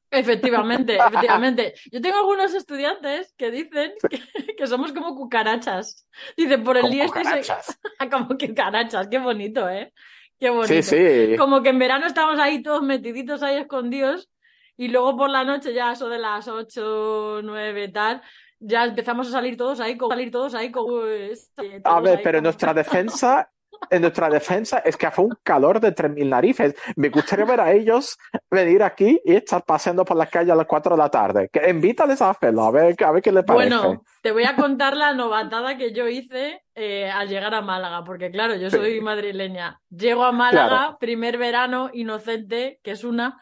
Efectivamente, 0.09 0.97
efectivamente. 1.07 1.73
Yo 1.91 2.01
tengo 2.01 2.17
algunos 2.17 2.53
estudiantes 2.53 3.33
que 3.37 3.51
dicen 3.51 3.93
que, 4.09 4.55
que 4.55 4.67
somos 4.67 4.93
como 4.93 5.15
cucarachas. 5.15 6.07
Dicen, 6.35 6.63
por 6.63 6.77
el 6.77 6.83
Como 6.83 6.93
día 6.93 7.05
estáis 7.05 7.27
cucarachas. 7.27 7.79
como 8.11 8.27
cucarachas. 8.37 9.07
Qué 9.09 9.19
bonito, 9.19 9.67
¿eh? 9.69 9.93
Qué 10.39 10.47
Sí, 10.47 10.53
bonito. 10.53 10.83
sí. 10.83 11.35
Como 11.37 11.61
que 11.61 11.69
en 11.69 11.79
verano 11.79 12.05
estamos 12.05 12.39
ahí 12.39 12.61
todos 12.61 12.83
metiditos 12.83 13.43
ahí 13.43 13.57
escondidos 13.57 14.29
y 14.77 14.89
luego 14.89 15.17
por 15.17 15.29
la 15.29 15.43
noche 15.43 15.73
ya 15.73 15.91
eso 15.93 16.07
de 16.09 16.19
las 16.19 16.47
8, 16.47 17.41
9 17.43 17.87
tal, 17.89 18.21
ya 18.59 18.85
empezamos 18.85 19.27
a 19.27 19.31
salir 19.31 19.57
todos 19.57 19.79
ahí, 19.79 19.97
como, 19.97 20.11
salir 20.11 20.31
todos 20.31 20.53
ahí 20.53 20.71
como... 20.71 21.03
este, 21.05 21.77
A 21.77 21.81
todos 21.81 22.03
ver, 22.03 22.17
ahí 22.19 22.23
pero 22.23 22.37
en 22.37 22.43
nuestra 22.43 22.73
defensa, 22.75 23.51
en 23.89 24.01
nuestra 24.01 24.29
defensa 24.29 24.79
es 24.79 24.97
que 24.97 25.07
hace 25.07 25.21
un 25.21 25.37
calor 25.43 25.79
de 25.79 25.93
3.000 25.93 26.29
narices. 26.29 26.75
Me 26.95 27.09
gustaría 27.09 27.45
ver 27.45 27.59
a 27.61 27.71
ellos 27.71 28.17
venir 28.49 28.83
aquí 28.83 29.19
y 29.25 29.35
estar 29.35 29.63
paseando 29.63 30.03
por 30.05 30.17
la 30.17 30.27
calle 30.27 30.51
a 30.51 30.55
las 30.55 30.65
4 30.65 30.95
de 30.95 31.01
la 31.01 31.09
tarde. 31.09 31.49
Que 31.51 31.69
invítales 31.69 32.21
a 32.21 32.29
hacerlo, 32.31 32.63
a 32.63 32.71
ver, 32.71 32.95
a 33.03 33.11
ver 33.11 33.21
qué 33.21 33.31
les 33.31 33.43
parece. 33.43 33.75
Bueno, 33.75 34.03
te 34.21 34.31
voy 34.31 34.43
a 34.43 34.55
contar 34.55 34.95
la 34.97 35.13
novatada 35.13 35.77
que 35.77 35.93
yo 35.93 36.07
hice 36.07 36.61
eh, 36.75 37.09
al 37.09 37.27
llegar 37.29 37.53
a 37.53 37.61
Málaga, 37.61 38.03
porque 38.03 38.31
claro, 38.31 38.55
yo 38.55 38.69
soy 38.69 38.99
madrileña. 39.01 39.79
Llego 39.89 40.23
a 40.23 40.31
Málaga, 40.31 40.67
Claro. 40.67 40.97
primer 40.99 41.37
verano, 41.37 41.89
inocente, 41.93 42.79
que 42.83 42.91
es 42.91 43.03
una. 43.03 43.39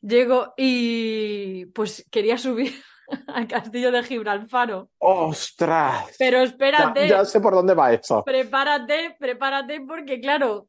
Llego 0.00 0.52
y 0.56 1.66
pues 1.66 2.06
quería 2.10 2.36
subir 2.36 2.72
al 3.28 3.46
castillo 3.46 3.90
de 3.92 4.02
Gibralfaro. 4.02 4.88
¡Ostras! 4.98 6.14
Pero 6.18 6.38
espérate, 6.40 7.08
ya 7.08 7.24
sé 7.24 7.40
por 7.40 7.54
dónde 7.54 7.74
va 7.74 7.92
eso. 7.92 8.22
prepárate, 8.24 9.16
prepárate, 9.18 9.80
porque 9.82 10.20
claro, 10.20 10.68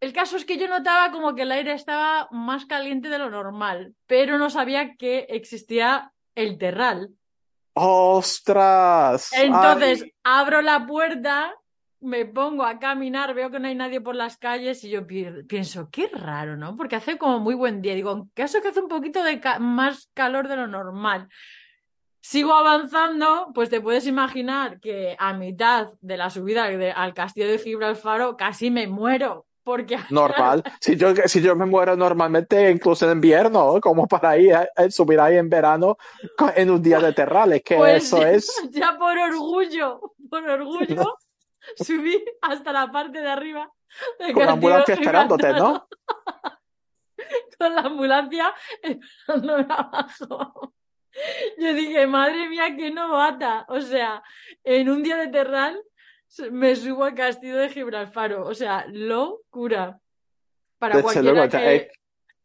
el 0.00 0.12
caso 0.12 0.36
es 0.36 0.44
que 0.44 0.56
yo 0.58 0.68
notaba 0.68 1.10
como 1.10 1.34
que 1.34 1.42
el 1.42 1.52
aire 1.52 1.72
estaba 1.72 2.28
más 2.30 2.66
caliente 2.66 3.08
de 3.08 3.18
lo 3.18 3.30
normal, 3.30 3.94
pero 4.06 4.38
no 4.38 4.48
sabía 4.50 4.94
que 4.96 5.26
existía 5.30 6.12
el 6.34 6.58
terral. 6.58 7.10
¡Ostras! 7.74 9.32
Entonces 9.32 10.02
Ay, 10.02 10.12
abro 10.24 10.62
la 10.62 10.86
puerta, 10.86 11.54
me 12.00 12.24
pongo 12.26 12.64
a 12.64 12.78
caminar, 12.78 13.34
veo 13.34 13.50
que 13.50 13.58
no 13.58 13.68
hay 13.68 13.74
nadie 13.74 14.00
por 14.00 14.14
las 14.14 14.36
calles 14.36 14.82
y 14.84 14.90
yo 14.90 15.06
pi- 15.06 15.42
pienso, 15.48 15.88
qué 15.90 16.08
raro, 16.12 16.56
¿no? 16.56 16.76
Porque 16.76 16.96
hace 16.96 17.18
como 17.18 17.38
muy 17.40 17.54
buen 17.54 17.82
día. 17.82 17.94
Digo, 17.94 18.12
en 18.12 18.28
caso 18.34 18.60
que 18.62 18.68
hace 18.68 18.80
un 18.80 18.88
poquito 18.88 19.22
de 19.22 19.40
ca- 19.40 19.58
más 19.58 20.10
calor 20.14 20.48
de 20.48 20.56
lo 20.56 20.66
normal. 20.66 21.28
Sigo 22.20 22.52
avanzando, 22.54 23.50
pues 23.54 23.70
te 23.70 23.80
puedes 23.80 24.06
imaginar 24.06 24.80
que 24.80 25.16
a 25.18 25.32
mitad 25.32 25.88
de 26.00 26.16
la 26.16 26.30
subida 26.30 26.68
de- 26.68 26.92
al 26.92 27.14
castillo 27.14 27.48
de 27.48 27.58
Gibralfaro 27.58 28.36
casi 28.36 28.70
me 28.70 28.86
muero. 28.86 29.46
Porque, 29.62 29.98
normal. 30.10 30.62
Si 30.80 30.96
yo, 30.96 31.14
si 31.26 31.42
yo 31.42 31.54
me 31.54 31.66
muero 31.66 31.94
normalmente, 31.94 32.70
incluso 32.70 33.04
en 33.04 33.16
invierno, 33.18 33.78
como 33.82 34.06
para 34.06 34.36
ir 34.38 34.54
a 34.54 34.66
subir 34.90 35.20
ahí 35.20 35.36
en 35.36 35.50
verano 35.50 35.98
en 36.56 36.70
un 36.70 36.82
día 36.82 36.98
de 37.00 37.12
terral, 37.12 37.52
es 37.52 37.62
que 37.62 37.76
pues 37.76 38.04
eso 38.04 38.18
ya, 38.18 38.30
es. 38.30 38.62
ya 38.70 38.96
por 38.98 39.16
orgullo, 39.18 40.14
por 40.30 40.48
orgullo, 40.48 41.18
subí 41.76 42.24
hasta 42.40 42.72
la 42.72 42.90
parte 42.90 43.20
de 43.20 43.28
arriba 43.28 43.70
Con 44.32 44.46
la 44.46 44.52
ambulancia 44.52 44.94
esperándote, 44.94 45.48
Gibraltar. 45.48 45.72
¿no? 45.72 45.88
con 47.58 47.74
la 47.74 47.80
ambulancia 47.82 48.54
esperándome 48.82 49.66
abajo. 49.68 50.72
Yo 51.58 51.74
dije, 51.74 52.06
madre 52.06 52.48
mía, 52.48 52.74
qué 52.76 52.90
novata. 52.90 53.64
O 53.68 53.80
sea, 53.80 54.22
en 54.64 54.88
un 54.90 55.02
día 55.02 55.16
de 55.16 55.28
terral 55.28 55.80
me 56.50 56.76
subo 56.76 57.04
al 57.04 57.14
castillo 57.14 57.56
de 57.56 57.68
Gibralfaro. 57.70 58.46
O 58.46 58.54
sea, 58.54 58.84
locura. 58.88 59.98
Para 60.78 60.94
cualquiera 61.02 61.48
que, 61.58 61.74
eh, 61.76 61.90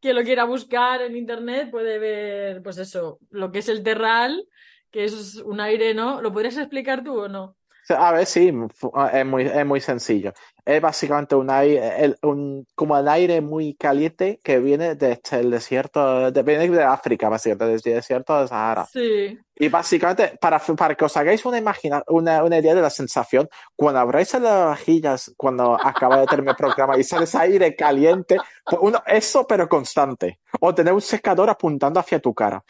que 0.02 0.14
lo 0.14 0.24
quiera 0.24 0.44
buscar 0.46 1.02
en 1.04 1.16
internet 1.16 1.70
puede 1.70 2.00
ver, 2.00 2.64
pues 2.64 2.78
eso, 2.78 3.20
lo 3.30 3.52
que 3.52 3.60
es 3.60 3.70
el 3.70 3.84
terral, 3.84 4.48
que 4.92 5.04
es 5.06 5.36
un 5.36 5.60
aire, 5.62 5.94
¿no? 5.94 6.22
¿Lo 6.22 6.34
podrías 6.34 6.58
explicar 6.58 7.04
tú 7.04 7.20
o 7.22 7.28
no? 7.28 7.56
A 7.90 8.12
ver, 8.14 8.26
sí, 8.26 8.52
fu- 8.74 8.92
es 9.12 9.26
muy, 9.26 9.44
es 9.44 9.66
muy 9.66 9.82
sencillo. 9.82 10.34
Es 10.66 10.82
básicamente 10.82 11.36
un 11.36 11.50
aire, 11.50 12.06
el- 12.06 12.18
un, 12.22 12.66
como 12.74 12.98
el 12.98 13.08
aire 13.10 13.42
muy 13.42 13.76
caliente 13.76 14.40
que 14.42 14.60
viene 14.60 14.96
desde 14.96 15.40
el 15.40 15.52
desierto, 15.52 16.32
de, 16.32 16.42
viene 16.44 16.70
de 16.70 16.84
África, 16.84 17.28
básicamente, 17.28 17.66
desde 17.66 17.90
el 17.90 17.96
desierto 17.98 18.40
de 18.40 18.48
Sahara. 18.48 18.86
Sí, 18.86 19.38
Y 19.56 19.68
básicamente, 19.68 20.38
para, 20.40 20.60
para 20.60 20.96
que 20.96 21.04
os 21.04 21.18
hagáis 21.18 21.44
una, 21.46 21.58
imagina, 21.58 22.02
una, 22.08 22.44
una 22.46 22.58
idea 22.60 22.74
de 22.76 22.82
la 22.82 22.90
sensación, 22.90 23.50
cuando 23.76 24.00
abráis 24.00 24.34
las 24.36 24.66
vajillas, 24.68 25.34
cuando 25.36 25.74
acaba 25.76 26.22
de 26.22 26.28
terminar 26.28 26.52
el 26.58 26.66
programa 26.66 26.98
y 26.98 27.04
sale 27.04 27.26
ese 27.26 27.38
aire 27.40 27.76
caliente, 27.76 28.38
pues 28.64 28.78
uno, 28.82 29.04
eso 29.06 29.46
pero 29.46 29.68
constante. 29.68 30.40
O 30.62 30.74
tener 30.74 30.94
un 30.94 31.02
secador 31.02 31.50
apuntando 31.50 32.00
hacia 32.00 32.20
tu 32.20 32.34
cara. 32.34 32.64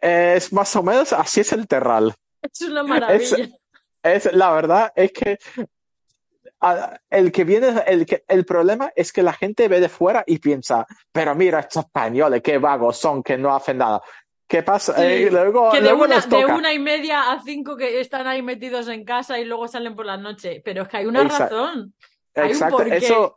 Es 0.00 0.52
más 0.52 0.74
o 0.76 0.82
menos, 0.82 1.12
así 1.12 1.40
es 1.40 1.52
el 1.52 1.66
terral. 1.68 2.14
es 2.42 2.60
una 2.62 2.80
Es, 2.82 2.88
maravilla. 2.88 3.48
es, 4.02 4.32
la 4.32 4.50
verdad 4.52 4.92
es 4.94 5.12
que 5.12 5.38
el 7.10 7.32
que 7.32 7.44
viene, 7.44 7.82
el, 7.86 8.04
que, 8.06 8.24
el 8.26 8.44
problema 8.44 8.92
es 8.96 9.12
que 9.12 9.22
la 9.22 9.32
gente 9.32 9.68
ve 9.68 9.80
de 9.80 9.88
fuera 9.88 10.24
y 10.26 10.38
piensa, 10.38 10.86
pero 11.12 11.34
mira, 11.34 11.60
estos 11.60 11.84
españoles, 11.84 12.42
qué 12.42 12.58
vagos 12.58 12.96
son, 12.96 13.22
que 13.22 13.36
no 13.38 13.54
hacen 13.54 13.78
nada. 13.78 14.02
¿Qué 14.46 14.62
pasa? 14.62 14.94
Sí, 14.94 15.02
Eh, 15.02 15.28
luego, 15.30 15.70
que 15.70 15.76
de 15.76 15.90
luego 15.90 16.04
una, 16.04 16.20
de 16.20 16.46
una 16.46 16.72
y 16.72 16.78
media 16.78 17.32
a 17.32 17.42
cinco 17.42 17.76
que 17.76 18.00
están 18.00 18.26
ahí 18.26 18.40
metidos 18.40 18.88
en 18.88 19.04
casa 19.04 19.38
y 19.38 19.44
luego 19.44 19.68
salen 19.68 19.94
por 19.94 20.06
la 20.06 20.16
noche. 20.16 20.62
Pero 20.64 20.82
es 20.82 20.88
que 20.88 20.96
hay 20.96 21.06
una 21.06 21.22
Exacto. 21.22 21.54
razón. 21.54 21.94
Hay 22.34 22.48
Exacto, 22.50 22.82
eso, 22.82 23.36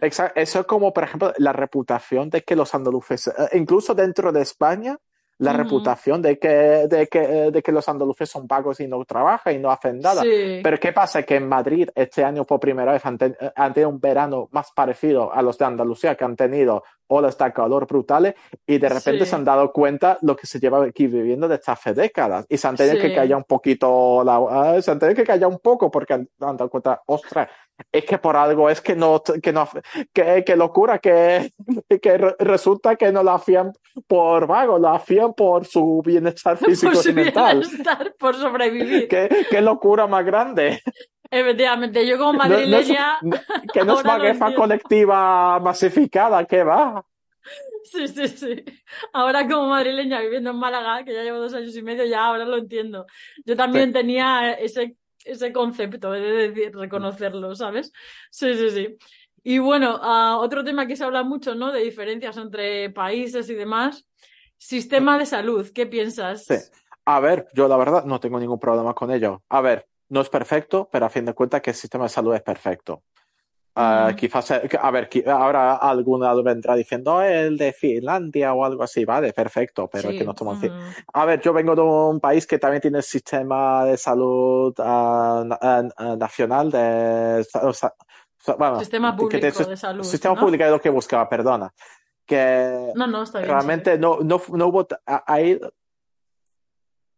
exacto, 0.00 0.40
eso 0.40 0.60
es 0.60 0.66
como, 0.66 0.92
por 0.92 1.04
ejemplo, 1.04 1.32
la 1.38 1.52
reputación 1.52 2.30
de 2.30 2.42
que 2.42 2.54
los 2.54 2.72
andaluces, 2.72 3.26
eh, 3.26 3.32
incluso 3.54 3.94
dentro 3.94 4.30
de 4.30 4.42
España, 4.42 4.96
la 5.38 5.52
reputación 5.52 6.22
de 6.22 6.38
que, 6.38 6.48
de 6.88 7.06
que, 7.08 7.18
de 7.50 7.62
que 7.62 7.72
los 7.72 7.88
andaluces 7.88 8.30
son 8.30 8.46
vagos 8.46 8.78
y 8.80 8.86
no 8.86 9.04
trabajan 9.04 9.54
y 9.54 9.58
no 9.58 9.70
hacen 9.70 9.98
nada. 9.98 10.22
Sí, 10.22 10.60
Pero 10.62 10.78
¿qué 10.78 10.92
pasa? 10.92 11.22
Que 11.24 11.36
en 11.36 11.48
Madrid 11.48 11.88
este 11.94 12.22
año 12.24 12.44
por 12.44 12.60
primera 12.60 12.92
vez 12.92 13.04
han, 13.04 13.18
ten- 13.18 13.36
han 13.56 13.72
tenido 13.74 13.90
un 13.90 14.00
verano 14.00 14.48
más 14.52 14.70
parecido 14.72 15.32
a 15.32 15.42
los 15.42 15.58
de 15.58 15.64
Andalucía, 15.64 16.14
que 16.14 16.24
han 16.24 16.36
tenido 16.36 16.84
olas 17.08 17.36
de 17.36 17.52
calor 17.52 17.86
brutales 17.86 18.34
y 18.66 18.78
de 18.78 18.88
repente 18.88 19.24
Sí. 19.24 19.30
se 19.30 19.36
han 19.36 19.44
dado 19.44 19.72
cuenta 19.72 20.18
lo 20.22 20.34
que 20.36 20.46
se 20.46 20.58
lleva 20.58 20.82
aquí 20.84 21.06
viviendo 21.06 21.46
desde 21.48 21.70
hace 21.70 21.92
décadas 21.92 22.46
y 22.48 22.56
se 22.56 22.66
han 22.66 22.76
tenido 22.76 22.96
Sí. 22.96 23.02
que 23.02 23.14
callar 23.14 23.36
un 23.36 23.44
poquito, 23.44 24.22
la, 24.24 24.36
ah, 24.36 24.80
se 24.82 24.90
han 24.90 24.98
tenido 24.98 25.16
que 25.16 25.24
callar 25.24 25.50
un 25.50 25.58
poco 25.58 25.90
porque 25.90 26.14
han, 26.14 26.28
han 26.40 26.56
dado 26.56 26.70
cuenta, 26.70 27.02
ostras, 27.06 27.48
es 27.92 28.04
que 28.04 28.18
por 28.18 28.36
algo 28.36 28.70
es 28.70 28.80
que 28.80 28.94
no, 28.94 29.22
que 29.22 29.52
no, 29.52 29.68
que, 30.12 30.44
que 30.44 30.56
locura, 30.56 30.98
que, 30.98 31.50
que 32.02 32.18
re- 32.18 32.36
resulta 32.38 32.96
que 32.96 33.10
no 33.12 33.22
lo 33.22 33.32
hacían 33.32 33.72
por 34.06 34.46
vago, 34.46 34.78
lo 34.78 34.88
hacían 34.90 35.34
por 35.34 35.64
su 35.66 36.02
bienestar 36.04 36.56
físico 36.56 36.92
por 36.94 37.02
su 37.02 37.10
y 37.10 37.14
mental. 37.14 37.60
bienestar, 37.60 38.14
por 38.18 38.34
sobrevivir. 38.36 39.08
¿Qué, 39.08 39.46
qué 39.50 39.60
locura 39.60 40.06
más 40.06 40.24
grande. 40.24 40.80
Efectivamente, 41.30 42.06
yo 42.06 42.16
como 42.18 42.32
No- 42.34 42.38
no 42.38 42.44
es- 42.44 42.50
madrileña, 42.68 43.18
no- 43.22 43.36
que 43.72 43.84
no 43.84 43.98
es 44.00 44.04
entiendo. 44.04 44.54
colectiva 44.54 45.58
masificada, 45.60 46.44
que 46.44 46.62
va. 46.62 47.04
sí, 47.84 48.06
sí, 48.08 48.28
sí. 48.28 48.64
Ahora 49.12 49.46
como 49.48 49.68
madrileña 49.68 50.20
viviendo 50.20 50.50
en 50.50 50.56
Málaga, 50.56 51.04
que 51.04 51.12
ya 51.12 51.22
llevo 51.22 51.38
dos 51.38 51.54
años 51.54 51.74
y 51.76 51.82
medio, 51.82 52.04
ya 52.04 52.24
ahora 52.26 52.44
lo 52.44 52.56
entiendo. 52.56 53.06
Yo 53.44 53.56
también 53.56 53.92
tenía 53.92 54.52
ese, 54.52 54.96
ese 55.24 55.52
concepto 55.52 56.12
de 56.12 56.20
decir, 56.20 56.76
reconocerlo, 56.76 57.54
¿sabes? 57.54 57.92
Sí, 58.30 58.54
sí, 58.54 58.70
sí. 58.70 58.96
Y 59.42 59.58
bueno, 59.58 59.98
ah, 60.02 60.38
otro 60.40 60.64
tema 60.64 60.86
que 60.86 60.96
se 60.96 61.04
habla 61.04 61.22
mucho, 61.22 61.54
¿no? 61.54 61.72
De 61.72 61.80
diferencias 61.80 62.36
entre 62.36 62.90
países 62.90 63.48
y 63.50 63.54
demás. 63.54 64.06
Sistema 64.56 65.18
de 65.18 65.26
salud, 65.26 65.68
¿qué 65.74 65.86
piensas? 65.86 66.44
Sí. 66.44 66.54
A 67.06 67.20
ver, 67.20 67.46
yo 67.54 67.68
la 67.68 67.76
verdad 67.76 68.04
no 68.04 68.18
tengo 68.20 68.40
ningún 68.40 68.58
problema 68.58 68.94
con 68.94 69.10
ello. 69.10 69.42
A 69.50 69.60
ver, 69.60 69.86
no 70.08 70.22
es 70.22 70.30
perfecto, 70.30 70.88
pero 70.90 71.06
a 71.06 71.10
fin 71.10 71.26
de 71.26 71.34
cuentas 71.34 71.60
que 71.60 71.70
el 71.70 71.76
sistema 71.76 72.04
de 72.04 72.10
salud 72.10 72.34
es 72.34 72.42
perfecto. 72.42 73.02
Mm. 73.76 74.14
quizás, 74.14 74.50
eh, 74.52 74.68
a 74.80 74.90
ver, 74.92 75.08
ahora 75.26 75.74
alguna 75.76 76.32
vendrá 76.34 76.76
diciendo 76.76 77.14
"Oh, 77.16 77.22
el 77.22 77.58
de 77.58 77.72
Finlandia 77.72 78.54
o 78.54 78.64
algo 78.64 78.84
así, 78.84 79.04
vale, 79.04 79.32
perfecto, 79.32 79.88
pero 79.90 80.10
es 80.10 80.14
que 80.14 80.20
Sí. 80.20 80.24
no 80.24 80.30
estamos 80.30 80.62
mm. 80.62 80.70
A 81.12 81.24
ver, 81.24 81.40
yo 81.40 81.52
vengo 81.52 81.74
de 81.74 81.82
un 81.82 82.20
país 82.20 82.46
que 82.46 82.58
también 82.60 82.80
tiene 82.80 82.98
el 82.98 83.02
sistema 83.04 83.84
de 83.84 83.96
salud 83.96 84.72
ah, 84.78 85.44
ah, 85.96 86.16
nacional 86.16 86.70
de, 86.70 87.44
o 87.62 87.72
sea, 87.72 87.92
bueno, 88.56 88.78
Sistema 88.78 89.16
que 89.16 89.38
te- 89.40 89.50
público 89.52 89.70
de 89.70 89.76
salud, 89.76 90.04
sistema 90.04 90.34
¿no? 90.36 90.40
público 90.42 90.64
es 90.64 90.70
lo 90.70 90.80
que 90.80 90.90
buscaba, 90.90 91.28
perdona, 91.28 91.74
que 92.24 92.92
No, 92.94 93.08
no, 93.08 93.22
está 93.24 93.40
bien. 93.40 93.50
realmente 93.50 93.98
no, 93.98 94.20
no, 94.20 94.40
no 94.52 94.66
hubo 94.68 94.86
ahí 95.26 95.58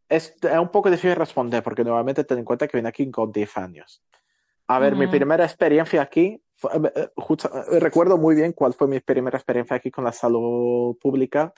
es, 0.09 0.35
es 0.41 0.59
un 0.59 0.69
poco 0.71 0.89
difícil 0.91 1.17
responder 1.17 1.63
porque 1.63 1.83
nuevamente 1.85 2.25
ten 2.25 2.39
en 2.39 2.45
cuenta 2.45 2.67
que 2.69 2.79
vine 2.79 2.89
aquí 2.89 3.11
con 3.11 3.31
10 3.33 3.57
años. 3.59 4.03
A 4.69 4.79
ver, 4.79 4.97
mi 4.97 5.07
primera 5.07 5.45
experiencia 5.45 6.03
aquí, 6.03 6.43
justo- 7.17 7.51
eh, 7.73 7.81
recuerdo 7.81 8.17
muy 8.19 8.35
bien 8.35 8.53
cuál 8.53 8.75
fue 8.75 8.89
mi 8.89 9.01
primera 9.01 9.37
experiencia 9.39 9.77
aquí 9.77 9.91
con 9.91 10.05
la 10.05 10.13
salud 10.13 10.97
pública, 11.01 11.53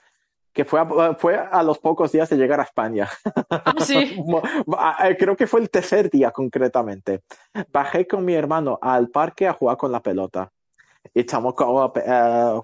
que 0.51 0.65
fue 0.65 0.79
a, 0.79 1.13
fue 1.15 1.37
a 1.37 1.61
los 1.63 1.77
pocos 1.79 2.11
días 2.11 2.29
de 2.29 2.35
llegar 2.37 2.59
a 2.59 2.63
España. 2.63 3.07
Ah, 3.49 3.73
sí. 3.79 4.15
Mo- 4.25 4.41
a- 4.77 5.07
eh, 5.09 5.15
Creo 5.17 5.35
que 5.35 5.47
fue 5.47 5.61
el 5.61 5.69
tercer 5.69 6.09
día 6.09 6.31
concretamente. 6.31 7.21
Bajé 7.71 8.07
con 8.07 8.25
mi 8.25 8.33
hermano 8.33 8.77
al 8.81 9.09
parque 9.09 9.47
a 9.47 9.53
jugar 9.53 9.77
con 9.77 9.91
la 9.91 10.01
pelota. 10.01 10.51
Y 11.13 11.21
estamos 11.21 11.53
como, 11.53 11.93
eh, 11.95 12.61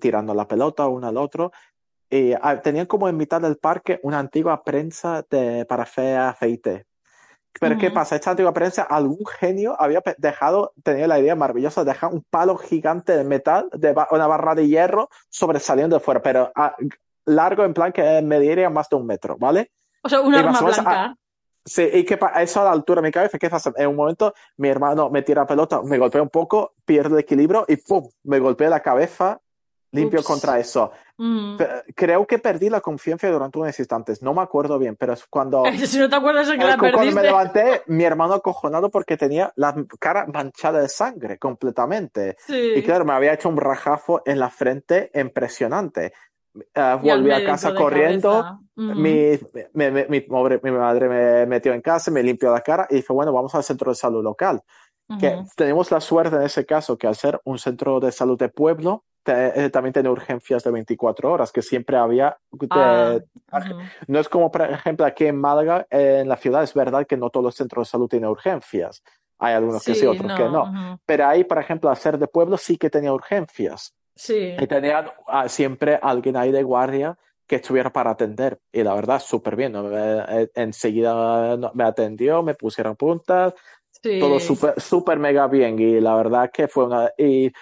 tirando 0.00 0.34
la 0.34 0.48
pelota 0.48 0.86
uno 0.88 1.06
al 1.06 1.16
otro. 1.16 1.52
Y 2.10 2.32
ah, 2.32 2.60
tenían 2.60 2.86
como 2.86 3.08
en 3.08 3.16
mitad 3.16 3.40
del 3.40 3.56
parque 3.56 4.00
una 4.02 4.18
antigua 4.18 4.62
prensa 4.64 5.24
de, 5.30 5.64
para 5.66 5.84
hacer 5.84 6.18
aceite. 6.18 6.86
Pero 7.60 7.76
¿qué 7.78 7.90
pasa? 7.90 8.16
Esta 8.16 8.30
antigua 8.30 8.52
prensa, 8.52 8.82
algún 8.82 9.24
genio 9.38 9.76
había 9.80 10.02
dejado, 10.18 10.72
tenía 10.82 11.06
la 11.06 11.18
idea 11.20 11.36
maravillosa 11.36 11.84
de 11.84 11.92
dejar 11.92 12.12
un 12.12 12.24
palo 12.28 12.56
gigante 12.56 13.16
de 13.16 13.24
metal, 13.24 13.68
de 13.72 13.92
ba- 13.92 14.08
una 14.10 14.26
barra 14.26 14.54
de 14.54 14.66
hierro 14.66 15.08
sobresaliendo 15.28 15.96
de 15.96 16.00
fuera, 16.00 16.22
pero 16.22 16.50
ah, 16.54 16.74
largo 17.24 17.64
en 17.64 17.74
plan 17.74 17.92
que 17.92 18.20
mediría 18.22 18.70
más 18.70 18.88
de 18.88 18.96
un 18.96 19.06
metro, 19.06 19.36
¿vale? 19.38 19.70
O 20.02 20.08
sea, 20.08 20.20
un 20.20 20.34
arma 20.34 20.52
más 20.52 20.62
o 20.62 20.64
menos, 20.64 20.80
blanca. 20.82 21.16
Sí, 21.64 21.88
y 21.92 22.04
que 22.04 22.18
eso 22.40 22.60
a 22.60 22.64
la 22.64 22.72
altura 22.72 23.00
de 23.00 23.06
mi 23.08 23.12
cabeza, 23.12 23.38
¿qué 23.38 23.48
pasa? 23.48 23.72
En 23.76 23.86
un 23.86 23.94
momento 23.94 24.34
mi 24.56 24.68
hermano 24.68 25.10
me 25.10 25.22
tira 25.22 25.42
la 25.42 25.46
pelota, 25.46 25.80
me 25.82 25.96
golpea 25.98 26.20
un 26.20 26.28
poco, 26.28 26.74
pierde 26.84 27.14
el 27.14 27.20
equilibrio 27.20 27.64
y 27.68 27.76
¡pum! 27.76 28.08
Me 28.24 28.40
golpea 28.40 28.68
la 28.68 28.80
cabeza 28.80 29.40
limpio 29.92 30.20
Ups. 30.20 30.26
contra 30.26 30.58
eso. 30.58 30.90
Mm. 31.18 31.56
Creo 31.94 32.26
que 32.26 32.38
perdí 32.38 32.68
la 32.70 32.80
confianza 32.80 33.28
durante 33.28 33.58
unos 33.58 33.78
instantes, 33.78 34.22
no 34.22 34.32
me 34.34 34.42
acuerdo 34.42 34.78
bien, 34.78 34.96
pero 34.96 35.12
es 35.12 35.24
cuando... 35.26 35.62
Si 35.86 35.98
no 35.98 36.08
te 36.08 36.16
acuerdas 36.16 36.48
de 36.48 36.58
que 36.58 36.64
la 36.64 36.74
cu- 36.76 36.80
Cuando 36.80 36.98
me 36.98 37.04
perdiste. 37.22 37.22
levanté, 37.22 37.82
mi 37.86 38.04
hermano 38.04 38.34
acojonado 38.34 38.90
porque 38.90 39.16
tenía 39.16 39.52
la 39.56 39.74
cara 40.00 40.26
manchada 40.26 40.80
de 40.80 40.88
sangre 40.88 41.38
completamente. 41.38 42.36
Sí. 42.46 42.72
Y 42.76 42.82
claro, 42.82 43.04
me 43.04 43.12
había 43.12 43.34
hecho 43.34 43.48
un 43.48 43.56
rajazo 43.58 44.22
en 44.24 44.40
la 44.40 44.50
frente 44.50 45.10
impresionante. 45.14 46.12
Al 46.74 46.98
volví 46.98 47.30
a 47.30 47.44
casa 47.44 47.74
corriendo. 47.74 48.60
Mi, 48.76 49.38
mi, 49.74 50.20
pobre- 50.22 50.60
mi 50.62 50.70
madre 50.70 51.08
me 51.08 51.46
metió 51.46 51.72
en 51.72 51.80
casa, 51.82 52.10
me 52.10 52.22
limpió 52.22 52.52
la 52.52 52.60
cara 52.62 52.86
y 52.90 52.96
dijo, 52.96 53.14
bueno, 53.14 53.32
vamos 53.32 53.54
al 53.54 53.62
centro 53.64 53.90
de 53.90 53.94
salud 53.94 54.22
local. 54.22 54.62
Que 55.18 55.42
tenemos 55.56 55.90
la 55.90 56.00
suerte 56.00 56.36
en 56.36 56.42
ese 56.42 56.64
caso 56.64 56.96
que 56.96 57.06
al 57.06 57.14
ser 57.16 57.40
un 57.44 57.58
centro 57.58 58.00
de 58.00 58.10
salud 58.12 58.38
de 58.38 58.48
pueblo, 58.48 59.04
te- 59.22 59.64
eh, 59.66 59.70
también 59.70 59.92
tiene 59.92 60.08
urgencias 60.08 60.64
de 60.64 60.70
24 60.70 61.30
horas, 61.30 61.52
que 61.52 61.60
siempre 61.62 61.96
había 61.96 62.38
de- 62.50 62.66
Ah, 62.70 63.18
ujú. 63.58 63.78
no 64.08 64.18
es 64.18 64.28
como, 64.28 64.50
por 64.50 64.62
ejemplo, 64.62 65.04
aquí 65.06 65.26
en 65.26 65.36
Málaga, 65.36 65.86
en 65.90 66.28
la 66.28 66.36
ciudad, 66.36 66.62
es 66.62 66.72
verdad 66.74 67.06
que 67.06 67.16
no 67.16 67.30
todos 67.30 67.44
los 67.44 67.54
centros 67.54 67.86
de 67.88 67.90
salud 67.90 68.08
tienen 68.08 68.30
urgencias. 68.30 69.02
Hay 69.38 69.54
algunos 69.54 69.84
que 69.84 69.94
sí, 69.94 70.00
Sí, 70.00 70.06
otros 70.06 70.32
que 70.34 70.48
no. 70.48 70.62
ujú. 70.62 70.98
Pero 71.04 71.26
ahí, 71.26 71.44
por 71.44 71.58
ejemplo, 71.58 71.90
al 71.90 71.96
ser 71.96 72.16
de 72.18 72.26
pueblo, 72.28 72.56
sí 72.56 72.78
que 72.78 72.88
tenía 72.90 73.12
urgencias. 73.12 73.94
Sí. 74.14 74.54
Y 74.58 74.66
tenían 74.66 75.10
ah, 75.26 75.48
siempre 75.48 75.98
alguien 76.02 76.36
ahí 76.36 76.52
de 76.52 76.62
guardia 76.62 77.18
que 77.46 77.56
estuviera 77.56 77.92
para 77.92 78.10
atender. 78.12 78.60
Y 78.72 78.82
la 78.82 78.94
verdad, 78.94 79.20
súper 79.20 79.56
bien. 79.56 79.72
¿no? 79.72 79.88
Eh, 79.90 80.50
enseguida 80.54 81.56
no- 81.56 81.70
me 81.74 81.84
atendió, 81.84 82.42
me 82.42 82.54
pusieron 82.54 82.96
puntas, 82.96 83.54
Sí. 84.02 84.18
todo 84.18 84.40
súper, 84.40 84.80
súper 84.80 85.18
mega 85.18 85.46
bien. 85.46 85.78
Y 85.78 86.00
la 86.00 86.16
verdad 86.16 86.50
que 86.52 86.66
fue 86.66 86.86
una. 86.86 87.10
Y 87.16 87.52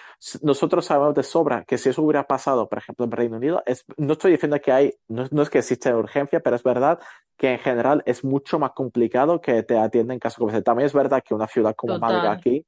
nosotros 0.42 0.86
sabemos 0.86 1.14
de 1.14 1.22
sobra 1.22 1.64
que 1.64 1.76
si 1.76 1.90
eso 1.90 2.02
hubiera 2.02 2.26
pasado, 2.26 2.68
por 2.68 2.78
ejemplo, 2.78 3.04
en 3.04 3.10
Reino 3.10 3.36
Unido, 3.36 3.62
es, 3.66 3.84
no 3.98 4.14
estoy 4.14 4.32
diciendo 4.32 4.58
que 4.60 4.72
hay, 4.72 4.94
no, 5.08 5.26
no 5.30 5.42
es 5.42 5.50
que 5.50 5.58
existe 5.58 5.92
urgencia, 5.94 6.40
pero 6.40 6.56
es 6.56 6.62
verdad 6.62 6.98
que 7.36 7.52
en 7.52 7.58
general 7.58 8.02
es 8.06 8.24
mucho 8.24 8.58
más 8.58 8.72
complicado 8.72 9.40
que 9.40 9.62
te 9.62 9.78
atiendan 9.78 10.14
en 10.14 10.20
caso 10.20 10.38
como 10.38 10.50
ese. 10.50 10.62
También 10.62 10.86
es 10.86 10.92
verdad 10.92 11.22
que 11.26 11.34
una 11.34 11.46
ciudad 11.46 11.74
como 11.74 11.94
Total. 11.94 12.12
Málaga 12.12 12.32
aquí 12.32 12.64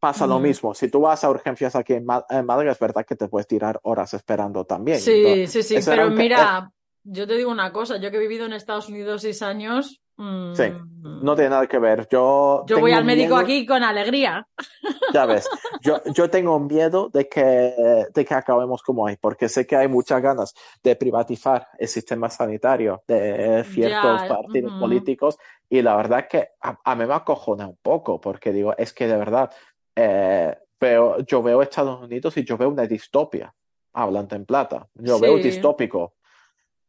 pasa 0.00 0.26
lo 0.26 0.40
mismo. 0.40 0.74
Si 0.74 0.88
tú 0.88 1.02
vas 1.02 1.22
a 1.22 1.30
urgencias 1.30 1.76
aquí 1.76 1.94
en, 1.94 2.04
Má- 2.04 2.26
en 2.28 2.44
Málaga, 2.44 2.72
es 2.72 2.78
verdad 2.80 3.06
que 3.06 3.14
te 3.14 3.28
puedes 3.28 3.46
tirar 3.46 3.78
horas 3.84 4.12
esperando 4.14 4.64
también. 4.64 4.98
Sí, 4.98 5.12
Entonces, 5.24 5.52
sí, 5.52 5.80
sí, 5.80 5.88
pero 5.88 6.10
mira, 6.10 6.72
yo 7.04 7.24
te 7.26 7.36
digo 7.36 7.52
una 7.52 7.72
cosa, 7.72 7.98
yo 7.98 8.10
que 8.10 8.16
he 8.16 8.20
vivido 8.20 8.46
en 8.46 8.52
Estados 8.52 8.88
Unidos 8.88 9.22
seis 9.22 9.42
años, 9.42 10.01
mm, 10.16 10.54
Sí, 10.54 10.64
no 11.02 11.34
tiene 11.34 11.50
nada 11.50 11.66
que 11.66 11.78
ver. 11.78 12.06
Yo, 12.10 12.64
yo 12.66 12.78
voy 12.80 12.92
al 12.92 13.04
médico 13.04 13.34
miedo- 13.34 13.44
aquí 13.44 13.66
con 13.66 13.82
alegría. 13.82 14.46
Ya 15.12 15.26
ves, 15.26 15.48
yo, 15.82 16.00
yo 16.06 16.30
tengo 16.30 16.58
miedo 16.58 17.10
de 17.12 17.28
que, 17.28 17.42
de 18.14 18.24
que 18.24 18.34
acabemos 18.34 18.82
como 18.82 19.02
hoy, 19.04 19.16
porque 19.20 19.48
sé 19.48 19.66
que 19.66 19.76
hay 19.76 19.86
muchas 19.88 20.22
ganas 20.22 20.54
de 20.82 20.96
privatizar 20.96 21.66
el 21.78 21.88
sistema 21.88 22.30
sanitario 22.30 23.02
de 23.06 23.62
ciertos 23.64 24.22
Ya, 24.22 24.28
partidos 24.28 24.72
políticos 24.78 25.36
y 25.68 25.82
la 25.82 25.96
verdad 25.96 26.26
que 26.28 26.48
a, 26.62 26.78
a 26.82 26.94
mí 26.94 27.04
me 27.04 27.12
acojona 27.14 27.66
un 27.66 27.76
poco, 27.82 28.20
porque 28.20 28.52
digo, 28.52 28.74
es 28.78 28.92
que 28.94 29.06
de 29.06 29.16
verdad, 29.16 29.50
eh, 29.96 30.56
veo, 30.80 31.18
yo 31.26 31.42
veo 31.42 31.60
Estados 31.60 32.00
Unidos 32.02 32.34
y 32.38 32.44
yo 32.44 32.56
veo 32.56 32.70
una 32.70 32.86
distopia, 32.86 33.54
hablando 33.92 34.34
en 34.34 34.46
plata, 34.46 34.88
yo 34.94 35.18
veo 35.20 35.36
Sí. 35.36 35.42
distópico, 35.42 36.14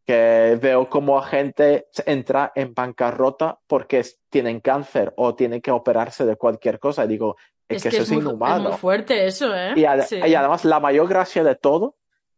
que 0.05 0.57
veo 0.61 0.89
como 0.89 1.21
gente 1.21 1.87
entra 2.05 2.51
en 2.55 2.73
bancarrota 2.73 3.59
porque 3.67 3.99
es- 3.99 4.19
tienen 4.29 4.59
cáncer 4.59 5.13
o 5.17 5.35
tienen 5.35 5.61
que 5.61 5.71
operarse 5.71 6.25
de 6.25 6.35
cualquier 6.35 6.79
cosa, 6.79 7.05
y 7.05 7.07
digo, 7.07 7.35
es, 7.69 7.81
que, 7.83 7.89
eso 7.89 8.03
es 8.03 8.11
muy, 8.11 8.21
inhumano. 8.21 8.69
muy 8.69 8.77
fuerte 8.77 9.25
eso, 9.25 9.55
¿eh? 9.55 9.73
Y, 9.75 9.83
ade- 9.85 10.03
Sí. 10.05 10.17
y 10.17 10.35
además 10.35 10.65
la 10.65 10.79
mayor 10.79 11.07
gracia 11.07 11.43
de 11.43 11.55
todo 11.55 11.95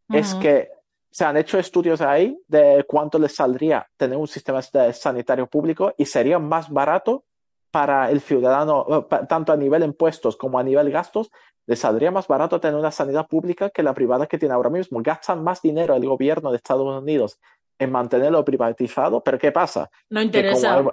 es 0.09 0.33
Ujú. 0.33 0.41
que 0.43 0.69
se 1.09 1.25
han 1.25 1.37
hecho 1.37 1.57
estudios 1.57 2.01
ahí 2.01 2.37
de 2.47 2.85
cuánto 2.87 3.17
les 3.17 3.33
saldría 3.33 3.87
tener 3.97 4.17
un 4.17 4.27
sistema 4.27 4.61
sanitario 4.61 5.47
público 5.47 5.93
y 5.97 6.05
sería 6.05 6.37
más 6.39 6.69
barato 6.69 7.23
para 7.71 8.09
el 8.11 8.21
ciudadano, 8.21 8.85
eh, 9.11 9.15
tanto 9.27 9.51
a 9.51 9.57
nivel 9.57 9.83
impuestos 9.83 10.37
como 10.37 10.59
a 10.59 10.63
nivel 10.63 10.91
gastos, 10.91 11.31
les 11.65 11.79
saldría 11.79 12.11
más 12.11 12.27
barato 12.27 12.59
tener 12.59 12.77
una 12.79 12.91
sanidad 12.91 13.27
pública 13.27 13.69
que 13.71 13.81
la 13.81 13.93
privada 13.93 14.27
que 14.27 14.37
tiene 14.37 14.53
ahora 14.53 14.69
mismo. 14.69 14.99
Gastan 15.01 15.43
más 15.43 15.61
dinero 15.61 15.95
el 15.95 16.05
gobierno 16.05 16.51
de 16.51 16.57
Estados 16.57 17.01
Unidos 17.01 17.39
en 17.79 17.91
mantenerlo 17.91 18.43
privatizado, 18.45 19.23
pero 19.23 19.37
¿qué 19.37 19.51
pasa? 19.51 19.89
No 20.09 20.21
interesa. 20.21 20.77
hay- 20.77 20.85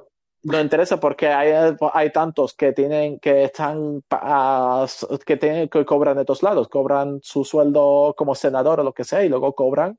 no 0.44 0.60
interesa 0.60 0.98
porque 0.98 1.28
hay, 1.28 1.74
hay 1.92 2.10
tantos 2.10 2.54
que 2.54 2.72
tienen 2.72 3.20
que 3.20 3.44
están 3.44 4.02
que 5.24 5.36
tienen 5.36 5.68
que 5.68 5.84
cobran 5.84 6.16
de 6.16 6.24
todos 6.24 6.42
lados, 6.42 6.68
cobran 6.68 7.20
su 7.22 7.44
sueldo 7.44 8.14
como 8.16 8.34
senador 8.34 8.80
o 8.80 8.82
lo 8.82 8.92
que 8.92 9.04
sea 9.04 9.22
y 9.24 9.28
luego 9.28 9.54
cobran 9.54 9.98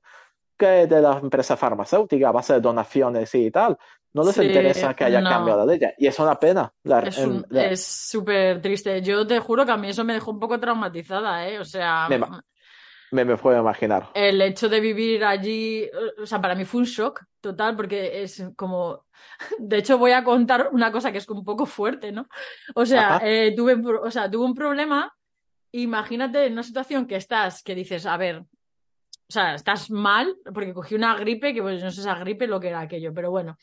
que 0.58 0.88
de 0.88 1.02
la 1.02 1.17
empresa 1.19 1.58
farmacéutica 1.58 2.30
a 2.30 2.32
base 2.32 2.54
de 2.54 2.62
donaciones 2.62 3.34
y 3.36 3.52
tal. 3.52 3.78
No 4.13 4.24
les 4.24 4.36
Sí, 4.36 4.43
interesa 4.43 4.93
que 4.93 5.06
haya 5.06 5.22
no. 5.22 5.30
cambiado 5.30 5.65
la 5.65 5.74
ley 5.74 5.80
y 5.98 6.08
es 6.08 6.19
una 6.19 6.39
pena. 6.39 6.72
La- 6.84 7.00
Es 7.00 7.84
súper 7.84 8.62
triste. 8.62 9.02
Yo 9.02 9.26
te 9.26 9.39
juro 9.39 9.65
que 9.65 9.72
a 9.72 9.78
mí 9.78 9.89
eso 9.89 10.04
me 10.04 10.13
dejó 10.13 10.32
un 10.32 10.39
poco 10.39 10.60
traumatizada, 10.60 11.48
¿eh? 11.48 11.60
O 11.60 11.65
sea, 11.65 12.08
Me 12.10 12.19
me, 13.13 13.23
me 13.26 13.38
puedo 13.38 13.60
imaginar. 13.60 14.10
el 14.13 14.41
hecho 14.41 14.67
de 14.67 14.80
vivir 14.80 15.23
allí, 15.23 15.84
eh, 15.84 16.21
o 16.21 16.26
sea, 16.26 16.41
para 16.41 16.56
mí 16.56 16.65
fue 16.65 16.82
un 16.82 16.88
shock 16.88 17.23
total, 17.39 17.76
porque 17.76 18.23
es 18.23 18.43
como, 18.56 19.06
de 19.60 19.78
hecho 19.78 19.97
voy 19.97 20.12
a 20.12 20.23
contar 20.23 20.69
una 20.71 20.91
cosa 20.91 21.12
que 21.12 21.19
es 21.19 21.30
un 21.30 21.45
poco 21.45 21.65
fuerte, 21.65 22.12
¿no? 22.12 22.28
O 22.76 22.86
sea, 22.86 23.21
eh, 23.23 23.54
tuve, 23.56 23.76
o 23.76 24.12
sea, 24.12 24.30
tuve 24.30 24.45
un 24.45 24.56
problema, 24.56 25.15
imagínate 25.71 26.45
en 26.45 26.54
una 26.54 26.63
situación 26.63 27.06
que 27.06 27.15
estás, 27.15 27.63
que 27.63 27.76
dices, 27.76 28.06
a 28.06 28.17
ver, 28.17 28.38
o 28.39 29.32
sea, 29.34 29.56
estás 29.56 29.89
mal, 29.89 30.36
porque 30.54 30.73
cogí 30.73 30.95
una 30.95 31.15
gripe, 31.15 31.54
que 31.54 31.62
pues 31.62 31.84
no 31.84 31.91
sé 31.91 32.02
esa 32.02 32.15
gripe 32.15 32.47
lo 32.47 32.60
que 32.60 32.69
era 32.69 32.82
aquello, 32.82 33.13
pero 33.13 33.32
bueno. 33.32 33.58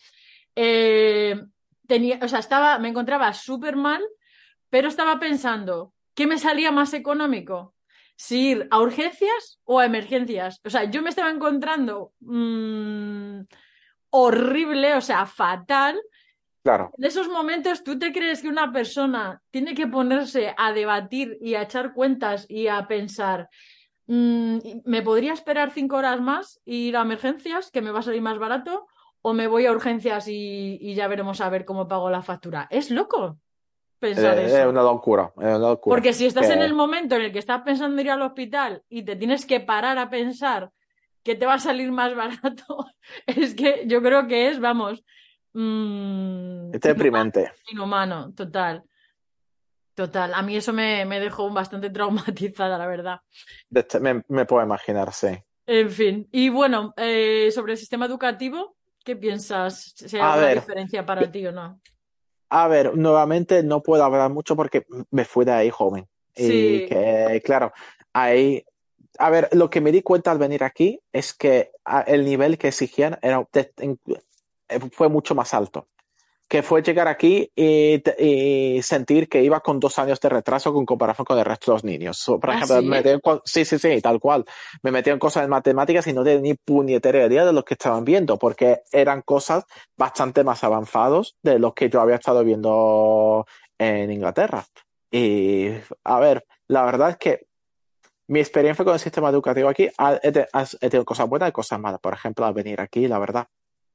Eh, 0.57 1.41
tenía, 1.87 2.19
o 2.23 2.29
sea, 2.29 2.39
estaba, 2.39 2.79
me 2.79 2.89
encontraba 2.89 3.33
súper 3.33 3.77
mal, 3.77 4.03
pero 4.69 4.89
estaba 4.89 5.19
pensando, 5.19 5.93
¿qué 6.15 6.27
me 6.27 6.39
salía 6.39 6.71
más 6.73 6.95
económico? 6.95 7.75
Si 8.23 8.51
ir 8.51 8.69
a 8.71 8.81
urgencias 8.81 9.59
o 9.65 9.79
a 9.79 9.87
emergencias. 9.87 10.61
O 10.63 10.69
sea, 10.69 10.85
yo 10.85 11.01
me 11.01 11.09
estaba 11.09 11.31
encontrando 11.31 12.13
mm, 12.21 13.41
horrible, 14.11 14.95
o 14.95 15.01
sea, 15.01 15.25
fatal. 15.25 15.99
Claro, 16.63 16.93
En 16.99 17.05
esos 17.05 17.29
momentos, 17.29 17.83
¿tú 17.83 17.99
te 17.99 18.13
crees 18.13 18.43
que 18.43 18.49
una 18.51 18.71
persona 18.75 19.41
tiene 19.51 19.75
que 19.75 19.87
ponerse 19.87 20.55
a 20.59 20.75
debatir 20.75 21.39
y 21.41 21.55
a 21.55 21.63
echar 21.63 21.95
cuentas 21.95 22.45
y 22.47 22.67
a 22.69 22.87
pensar, 22.87 23.49
mm, 24.07 24.59
¿me 24.85 25.01
podría 25.01 25.33
esperar 25.33 25.71
cinco 25.71 25.97
horas 25.97 26.21
más 26.21 26.61
e 26.67 26.75
ir 26.75 26.99
a 26.99 27.01
emergencias, 27.01 27.71
que 27.71 27.81
me 27.81 27.91
va 27.91 28.01
a 28.01 28.03
salir 28.03 28.21
más 28.21 28.39
barato? 28.39 28.87
¿O 29.23 29.33
me 29.33 29.47
voy 29.47 29.65
a 29.65 29.73
urgencias 29.73 30.29
y, 30.29 30.77
y 30.79 30.95
ya 30.95 31.09
veremos 31.09 31.41
a 31.41 31.49
ver 31.49 31.65
cómo 31.65 31.89
pago 31.89 32.11
la 32.11 32.21
factura? 32.21 32.69
Es 32.71 32.91
loco. 32.91 33.39
Pensar 34.01 34.39
Eh, 34.39 34.47
eso. 34.47 34.57
Es 34.59 34.67
una 34.67 34.83
locura, 34.83 35.31
es 35.37 35.43
una 35.45 35.59
locura. 35.59 35.95
Porque 35.95 36.13
si 36.13 36.27
estás 36.27 36.49
Que- 36.49 36.55
en 36.55 36.63
el 36.63 36.75
momento 36.75 37.15
en 37.17 37.23
el 37.23 37.33
que 37.33 37.39
estás 37.39 37.63
pensando 37.63 38.01
en 38.01 38.07
ir 38.07 38.11
al 38.11 38.23
hospital 38.23 38.83
y 38.89 39.03
te 39.05 39.15
tienes 39.15 39.47
que 39.47 39.61
parar 39.61 39.99
a 39.99 40.11
pensar 40.11 40.73
que 41.23 41.35
te 41.37 41.47
va 41.47 41.55
a 41.55 41.59
salir 41.59 41.93
más 41.93 42.13
barato, 42.65 42.87
es 43.27 43.55
que 43.55 43.85
yo 43.87 44.03
creo 44.03 44.27
que 44.27 44.49
es, 44.49 44.59
vamos, 44.59 45.05
mm, 45.53 46.75
Es 46.75 46.81
deprimente. 46.81 47.53
inhumano, 47.71 48.33
total. 48.35 48.83
Total. 49.95 50.33
A 50.35 50.43
mí 50.43 50.57
eso 50.57 50.73
me, 50.73 51.05
me 51.05 51.21
dejó 51.21 51.51
bastante 51.51 51.91
traumatizada, 51.91 52.79
la 52.79 52.87
verdad. 52.87 53.21
Este- 53.71 54.01
me, 54.01 54.23
me 54.29 54.45
puedo 54.47 54.65
imaginar, 54.65 55.13
sí. 55.13 55.29
En 55.67 55.91
fin. 55.91 56.29
Y 56.33 56.49
bueno, 56.49 56.95
eh, 56.97 57.51
sobre 57.53 57.73
el 57.73 57.79
sistema 57.79 58.07
educativo, 58.07 58.77
¿qué 59.05 59.15
piensas? 59.15 59.93
Si 59.95 60.17
hay 60.17 60.23
A 60.23 60.33
alguna 60.33 60.47
ver. 60.49 60.61
diferencia 60.61 61.05
para 61.07 61.31
ti 61.31 61.47
o 61.47 61.53
no. 61.53 61.81
A 62.51 62.67
ver, 62.69 62.97
nuevamente 62.97 63.63
no 63.63 63.81
puedo 63.83 64.05
hablar 64.05 64.31
mucho 64.31 64.57
porque 64.57 64.85
me 65.11 65.25
fui 65.25 65.45
de 65.45 65.53
ahí 65.53 65.71
joven. 65.71 66.07
Y 66.37 66.43
Sí. 66.43 66.85
que, 66.89 67.43
claro, 67.45 67.73
ahí. 68.13 68.65
A 69.19 69.31
ver, 69.31 69.49
lo 69.53 69.71
que 69.71 69.81
me 69.81 69.93
di 69.93 70.03
cuenta 70.03 70.31
al 70.31 70.39
venir 70.39 70.65
aquí 70.65 71.01
es 71.13 71.33
que 71.35 71.71
a- 71.85 72.01
el 72.03 72.25
nivel 72.25 72.59
que 72.59 72.69
exigían 72.69 73.19
era, 73.23 73.45
eh, 73.55 74.81
fue 74.93 75.09
mucho 75.09 75.35
más 75.35 75.53
alto. 75.55 75.87
Que 76.51 76.65
fue 76.65 76.83
llegar 76.83 77.07
aquí 77.07 77.49
y, 77.55 78.03
y 78.19 78.83
sentir 78.83 79.29
que 79.29 79.41
iba 79.41 79.61
con 79.61 79.79
dos 79.79 80.01
años 80.01 80.19
de 80.19 80.29
retraso 80.29 80.73
con 80.75 80.85
comparación 80.85 81.25
con 81.25 81.39
el 81.39 81.45
resto 81.45 81.71
de 81.71 81.75
los 81.77 81.85
niños. 81.85 82.19
So, 82.19 82.41
por 82.41 82.51
¿Ah, 82.51 82.55
ejemplo, 82.57 82.81
sí? 82.81 82.85
me 82.89 82.97
metí 82.97 83.09
en 83.11 83.21
co- 83.21 83.41
sí, 83.45 83.65
sí, 83.65 83.79
sí, 83.79 84.01
tal 84.03 84.19
cual. 84.19 84.45
Me 84.83 84.91
metí 84.91 85.11
en 85.11 85.21
cosas 85.21 85.45
de 85.45 85.49
matemáticas 85.49 86.09
y 86.09 86.13
no 86.13 86.25
tenía 86.25 86.41
ni 86.41 86.55
puñetera 86.55 87.25
idea 87.27 87.45
de 87.47 87.53
lo 87.53 87.65
que 87.65 87.75
estaban 87.75 88.05
viendo, 88.05 88.37
porque 88.37 88.81
eran 88.91 89.23
cosas 89.23 89.65
bastante 89.97 90.43
más 90.43 90.65
avanzados 90.65 91.37
de 91.41 91.61
lo 91.61 91.73
que 91.73 91.89
yo 91.89 92.01
había 92.01 92.17
estado 92.17 92.43
viendo 92.43 93.47
en 93.79 94.11
Inglaterra. 94.11 94.65
Y, 95.13 95.69
a 96.03 96.19
ver, 96.19 96.45
la 96.67 96.85
verdad 96.85 97.11
es 97.11 97.17
que 97.19 97.47
mi 98.27 98.41
experiencia 98.41 98.85
con 98.85 98.95
el 98.95 99.01
sistema 99.01 99.29
educativo 99.31 99.69
aquí, 99.69 99.89
ha- 99.99 100.19
he 100.23 100.33
tenido 100.33 101.05
cosas 101.05 101.29
buenas 101.29 101.49
y 101.51 101.53
cosas 101.53 101.79
malas. 101.79 102.01
Por 102.01 102.13
ejemplo, 102.15 102.45
al 102.45 102.55
venir 102.55 102.81
aquí, 102.81 103.07
la 103.07 103.21
verdad, 103.21 103.47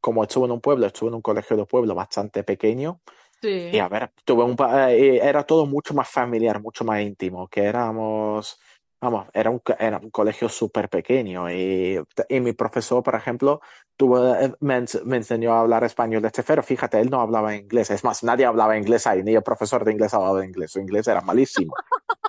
como 0.06 0.24
estuve 0.24 0.46
en 0.46 0.52
un 0.52 0.62
pueblo, 0.62 0.86
estuve 0.88 1.10
en 1.10 1.16
un 1.16 1.22
colegio 1.24 1.58
de 1.58 1.66
pueblo 1.66 1.96
bastante 1.96 2.44
pequeño, 2.44 3.02
Sí. 3.42 3.50
y 3.72 3.80
a 3.80 3.90
ver, 3.90 4.12
tuve 4.26 4.44
un, 4.46 4.56
eh, 4.90 5.20
era 5.24 5.44
todo 5.46 5.66
mucho 5.68 5.94
más 5.96 6.10
familiar, 6.10 6.62
mucho 6.62 6.86
más 6.86 7.02
íntimo, 7.02 7.48
que 7.50 7.64
éramos, 7.66 8.60
vamos, 9.02 9.28
era 9.34 9.50
un, 9.50 9.62
era 9.80 9.98
un 9.98 10.10
colegio 10.12 10.50
súper 10.50 10.90
pequeño 10.90 11.50
y, 11.52 12.00
y 12.30 12.40
mi 12.42 12.54
profesor, 12.54 13.04
por 13.04 13.16
ejemplo, 13.16 13.62
tuvo, 13.98 14.36
eh, 14.36 14.54
me, 14.60 14.84
me 15.06 15.18
enseñó 15.18 15.54
a 15.54 15.62
hablar 15.62 15.84
español 15.84 16.22
de 16.22 16.28
este 16.30 16.44
pero 16.44 16.64
fíjate, 16.64 17.00
él 17.00 17.10
no 17.10 17.22
hablaba 17.22 17.56
inglés, 17.56 17.90
es 17.92 18.04
más, 18.04 18.24
nadie 18.24 18.46
hablaba 18.46 18.78
inglés 18.78 19.08
ahí, 19.08 19.24
ni 19.24 19.36
el 19.36 19.44
profesor 19.44 19.84
de 19.86 19.92
inglés 19.94 20.14
hablaba 20.14 20.46
inglés, 20.46 20.72
su 20.72 20.80
inglés 20.80 21.08
era 21.08 21.22
malísimo. 21.22 21.80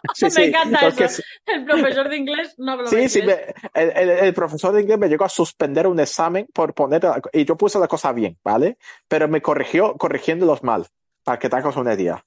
Sí, 0.12 0.30
Me 0.30 0.30
sí, 0.30 0.42
encanta 0.44 0.86
eso. 0.86 1.04
El 1.46 1.64
profesor 1.64 2.08
de 2.08 2.16
inglés 2.16 2.54
no 2.58 2.72
hablaba 2.72 3.00
Sí, 3.00 3.08
sí, 3.08 3.20
inglés. 3.20 3.22
me- 3.22 3.34
el, 3.74 3.90
el- 3.96 4.10
el 4.10 4.34
profesor 4.34 4.72
de 4.72 4.82
inglés 4.82 4.98
me 4.98 5.08
llegó 5.08 5.24
a 5.24 5.28
suspender 5.28 5.86
un 5.88 5.98
examen 5.98 6.46
por 6.54 6.72
poner, 6.72 7.02
y 7.32 7.44
yo 7.44 7.56
puse 7.56 7.78
la 7.80 7.88
cosa 7.88 8.12
bien, 8.12 8.38
¿vale? 8.44 8.78
Pero 9.08 9.26
me 9.28 9.42
corrigió 9.42 9.96
corrigiéndolos 9.96 10.62
mal, 10.62 10.86
para 11.26 11.38
que 11.40 11.48
te 11.48 11.56
hagas 11.56 11.76
una 11.76 11.92
idea 11.94 12.24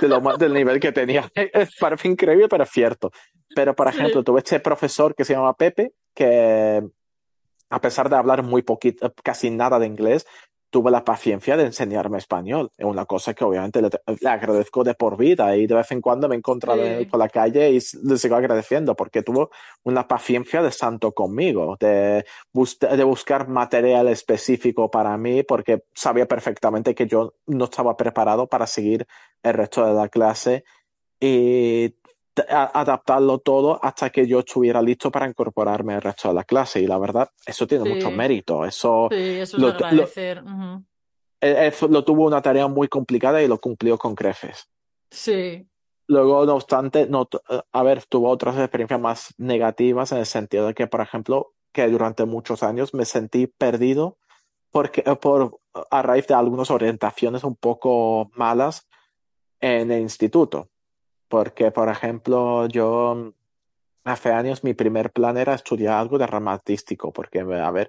de 0.00 0.08
lo 0.08 0.20
del 0.36 0.52
nivel 0.52 0.80
que 0.80 0.90
tenía. 0.90 1.30
Es- 1.34 1.76
Parece 1.78 2.08
increíble, 2.08 2.48
pero 2.48 2.64
es 2.64 2.70
cierto. 2.70 3.10
Pero, 3.54 3.74
por 3.74 3.86
ejemplo, 3.88 4.22
tuve 4.24 4.40
este 4.40 4.58
profesor 4.60 5.14
que 5.14 5.24
se 5.24 5.34
llama 5.34 5.54
Pepe, 5.54 5.92
que 6.14 6.82
a 7.70 7.80
pesar 7.80 8.10
de 8.10 8.16
hablar 8.16 8.42
muy 8.42 8.62
poquito, 8.62 9.14
casi 9.22 9.50
nada 9.50 9.78
de 9.78 9.86
inglés, 9.86 10.26
tuve 10.70 10.90
la 10.90 11.04
paciencia 11.04 11.56
de 11.56 11.64
enseñarme 11.66 12.18
español. 12.18 12.70
Es 12.78 12.84
una 12.86 13.04
cosa 13.04 13.34
que 13.34 13.44
obviamente 13.44 13.82
le, 13.82 13.90
le 14.20 14.28
agradezco 14.28 14.84
de 14.84 14.94
por 14.94 15.16
vida 15.16 15.56
y 15.56 15.66
de 15.66 15.74
vez 15.74 15.90
en 15.90 16.00
cuando 16.00 16.28
me 16.28 16.36
he 16.36 16.38
encontrado 16.38 16.80
Sí. 16.98 17.04
por 17.06 17.18
la 17.18 17.28
calle 17.28 17.70
y 17.70 17.80
le 18.04 18.16
sigo 18.16 18.36
agradeciendo 18.36 18.94
porque 18.94 19.22
tuvo 19.22 19.50
una 19.82 20.06
paciencia 20.06 20.62
de 20.62 20.70
santo 20.70 21.12
conmigo, 21.12 21.76
de, 21.80 22.24
bus- 22.52 22.78
de 22.78 23.04
buscar 23.04 23.48
material 23.48 24.08
específico 24.08 24.90
para 24.90 25.16
mí 25.18 25.42
porque 25.42 25.82
sabía 25.94 26.26
perfectamente 26.26 26.94
que 26.94 27.06
yo 27.06 27.34
no 27.46 27.64
estaba 27.64 27.96
preparado 27.96 28.46
para 28.46 28.66
seguir 28.66 29.06
el 29.42 29.54
resto 29.54 29.84
de 29.84 29.94
la 29.94 30.08
clase 30.08 30.64
y 31.18 31.94
adaptarlo 32.48 33.38
todo 33.38 33.78
hasta 33.82 34.10
que 34.10 34.26
yo 34.26 34.40
estuviera 34.40 34.80
listo 34.82 35.10
para 35.10 35.28
incorporarme 35.28 35.94
al 35.94 36.02
resto 36.02 36.28
de 36.28 36.34
la 36.34 36.44
clase. 36.44 36.80
Y 36.80 36.86
la 36.86 36.98
verdad, 36.98 37.28
eso 37.46 37.66
tiene 37.66 37.84
Sí. 37.84 37.90
mucho 37.90 38.10
mérito. 38.10 38.64
Eso 38.64 39.08
Sí, 39.10 39.16
eso 39.16 39.56
es 39.56 39.62
lo, 39.62 39.72
de 39.72 39.72
lo- 39.72 39.86
tuvo 42.04 42.26
una 42.26 42.42
tarea 42.42 42.66
muy 42.68 42.88
complicada 42.88 43.42
y 43.42 43.48
lo 43.48 43.58
cumplió 43.58 43.96
con 43.98 44.14
creces. 44.14 44.68
Sí. 45.10 45.66
Luego, 46.06 46.44
no 46.44 46.54
obstante, 46.56 47.06
no, 47.06 47.28
eh, 47.50 47.60
a 47.72 47.82
ver, 47.82 48.04
tuvo 48.06 48.28
otras 48.30 48.56
experiencias 48.58 49.00
más 49.00 49.34
negativas 49.38 50.10
en 50.12 50.18
el 50.18 50.26
sentido 50.26 50.66
de 50.66 50.74
que, 50.74 50.86
por 50.86 51.00
ejemplo, 51.00 51.52
que 51.72 51.86
durante 51.88 52.24
muchos 52.24 52.62
años 52.62 52.94
me 52.94 53.04
sentí 53.04 53.46
perdido 53.46 54.18
porque, 54.72 55.02
eh, 55.06 55.16
por, 55.16 55.60
a 55.90 56.02
raíz 56.02 56.26
de 56.26 56.34
algunas 56.34 56.70
orientaciones 56.70 57.44
un 57.44 57.54
poco 57.56 58.28
malas 58.34 58.88
en 59.60 59.90
el 59.92 60.00
instituto. 60.02 60.68
Porque, 61.30 61.70
por 61.70 61.88
ejemplo, 61.88 62.66
yo 62.66 63.32
hace 64.02 64.32
años 64.32 64.64
mi 64.64 64.74
primer 64.74 65.12
plan 65.12 65.36
era 65.36 65.54
estudiar 65.54 65.94
algo 65.94 66.18
de 66.18 66.26
rama 66.26 66.52
artístico, 66.52 67.12
porque, 67.12 67.38
a 67.38 67.70
ver, 67.70 67.88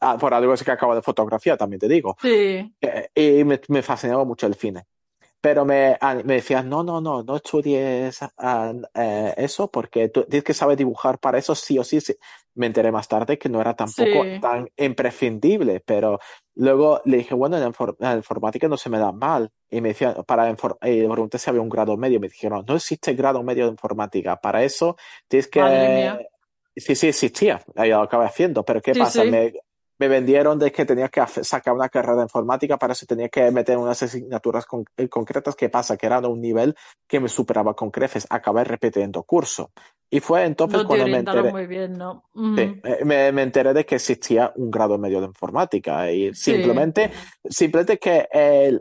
ah, 0.00 0.18
por 0.18 0.34
algo 0.34 0.52
es 0.52 0.62
que 0.62 0.72
acabo 0.72 0.94
de 0.94 1.00
fotografía, 1.00 1.56
también 1.56 1.80
te 1.80 1.88
digo. 1.88 2.18
Sí. 2.20 2.70
Eh, 2.82 3.08
y 3.14 3.44
me, 3.44 3.58
me 3.68 3.82
fascinaba 3.82 4.24
mucho 4.26 4.46
el 4.46 4.56
cine. 4.56 4.84
Pero 5.40 5.64
me, 5.64 5.98
me 6.24 6.34
decían, 6.34 6.68
no, 6.68 6.84
no, 6.84 7.00
no, 7.00 7.22
no 7.22 7.36
estudies 7.36 8.20
eh, 8.22 9.34
eso 9.38 9.70
porque 9.70 10.10
tú 10.10 10.24
tienes 10.24 10.44
que 10.44 10.54
saber 10.54 10.76
dibujar 10.76 11.18
para 11.18 11.38
eso 11.38 11.54
sí 11.54 11.78
o 11.78 11.84
sí, 11.84 12.00
sí. 12.00 12.14
Me 12.54 12.66
enteré 12.66 12.92
más 12.92 13.08
tarde 13.08 13.38
que 13.38 13.48
no 13.48 13.60
era 13.60 13.74
tampoco 13.74 14.24
Sí. 14.24 14.40
tan 14.40 14.68
imprescindible, 14.76 15.80
pero 15.84 16.18
luego 16.54 17.00
le 17.04 17.18
dije, 17.18 17.34
bueno, 17.34 17.56
en 17.56 17.62
la, 17.62 17.70
infor- 17.70 17.96
en 17.98 18.16
informática 18.18 18.68
no 18.68 18.76
se 18.76 18.90
me 18.90 18.98
da 18.98 19.12
mal. 19.12 19.50
Y 19.70 19.80
me 19.80 19.88
decían, 19.90 20.16
para 20.26 20.50
y 20.50 21.00
le 21.00 21.08
pregunté 21.08 21.38
si 21.38 21.48
había 21.48 21.62
un 21.62 21.68
grado 21.70 21.96
medio. 21.96 22.20
Me 22.20 22.28
dijeron, 22.28 22.64
no 22.68 22.76
existe 22.76 23.14
grado 23.14 23.42
medio 23.42 23.64
de 23.64 23.70
informática. 23.70 24.36
Para 24.36 24.62
eso 24.62 24.96
tienes 25.28 25.48
que... 25.48 25.60
Madre 25.60 25.88
mía. 25.88 26.20
Sí, 26.76 26.94
sí, 26.94 27.08
existía. 27.08 27.62
Ahí 27.76 27.90
lo 27.90 28.02
acabé 28.02 28.26
haciendo. 28.26 28.64
Pero 28.64 28.80
¿qué 28.80 28.94
Sí, 28.94 29.00
pasa? 29.00 29.22
sí. 29.22 29.30
Me, 29.30 29.52
me 29.98 30.08
vendieron 30.08 30.58
de 30.58 30.72
que 30.72 30.84
tenía 30.84 31.08
que 31.08 31.22
sacar 31.42 31.74
una 31.74 31.88
carrera 31.88 32.16
de 32.16 32.22
informática, 32.22 32.76
para 32.76 32.92
eso 32.92 33.06
tenía 33.06 33.28
que 33.28 33.50
meter 33.50 33.78
unas 33.78 34.02
asignaturas 34.02 34.66
con- 34.66 34.84
eh, 34.96 35.08
concretas. 35.08 35.54
¿Qué 35.54 35.68
pasa? 35.68 35.96
Que 35.96 36.06
era 36.06 36.18
un 36.20 36.40
nivel 36.40 36.74
que 37.06 37.20
me 37.20 37.28
superaba 37.28 37.74
con 37.74 37.90
creces. 37.90 38.26
Acabé 38.28 38.64
repitiendo 38.64 39.22
curso. 39.22 39.70
Y 40.14 40.20
fue 40.20 40.44
entonces 40.44 40.82
No 40.82 40.86
cuando 40.86 41.06
me 41.06 41.16
enteré, 41.16 41.50
muy 41.50 41.66
bien, 41.66 41.94
¿no? 41.96 42.24
sí, 42.34 42.38
Ujú. 42.38 42.54
eh, 42.84 42.98
me, 43.02 43.32
me 43.32 43.40
enteré 43.42 43.72
de 43.72 43.86
que 43.86 43.94
existía 43.94 44.52
un 44.56 44.70
grado 44.70 44.98
medio 44.98 45.20
de 45.22 45.26
informática. 45.28 46.12
Y 46.12 46.34
Sí. 46.34 46.52
simplemente, 46.52 47.10
simplemente 47.48 47.98
que 47.98 48.28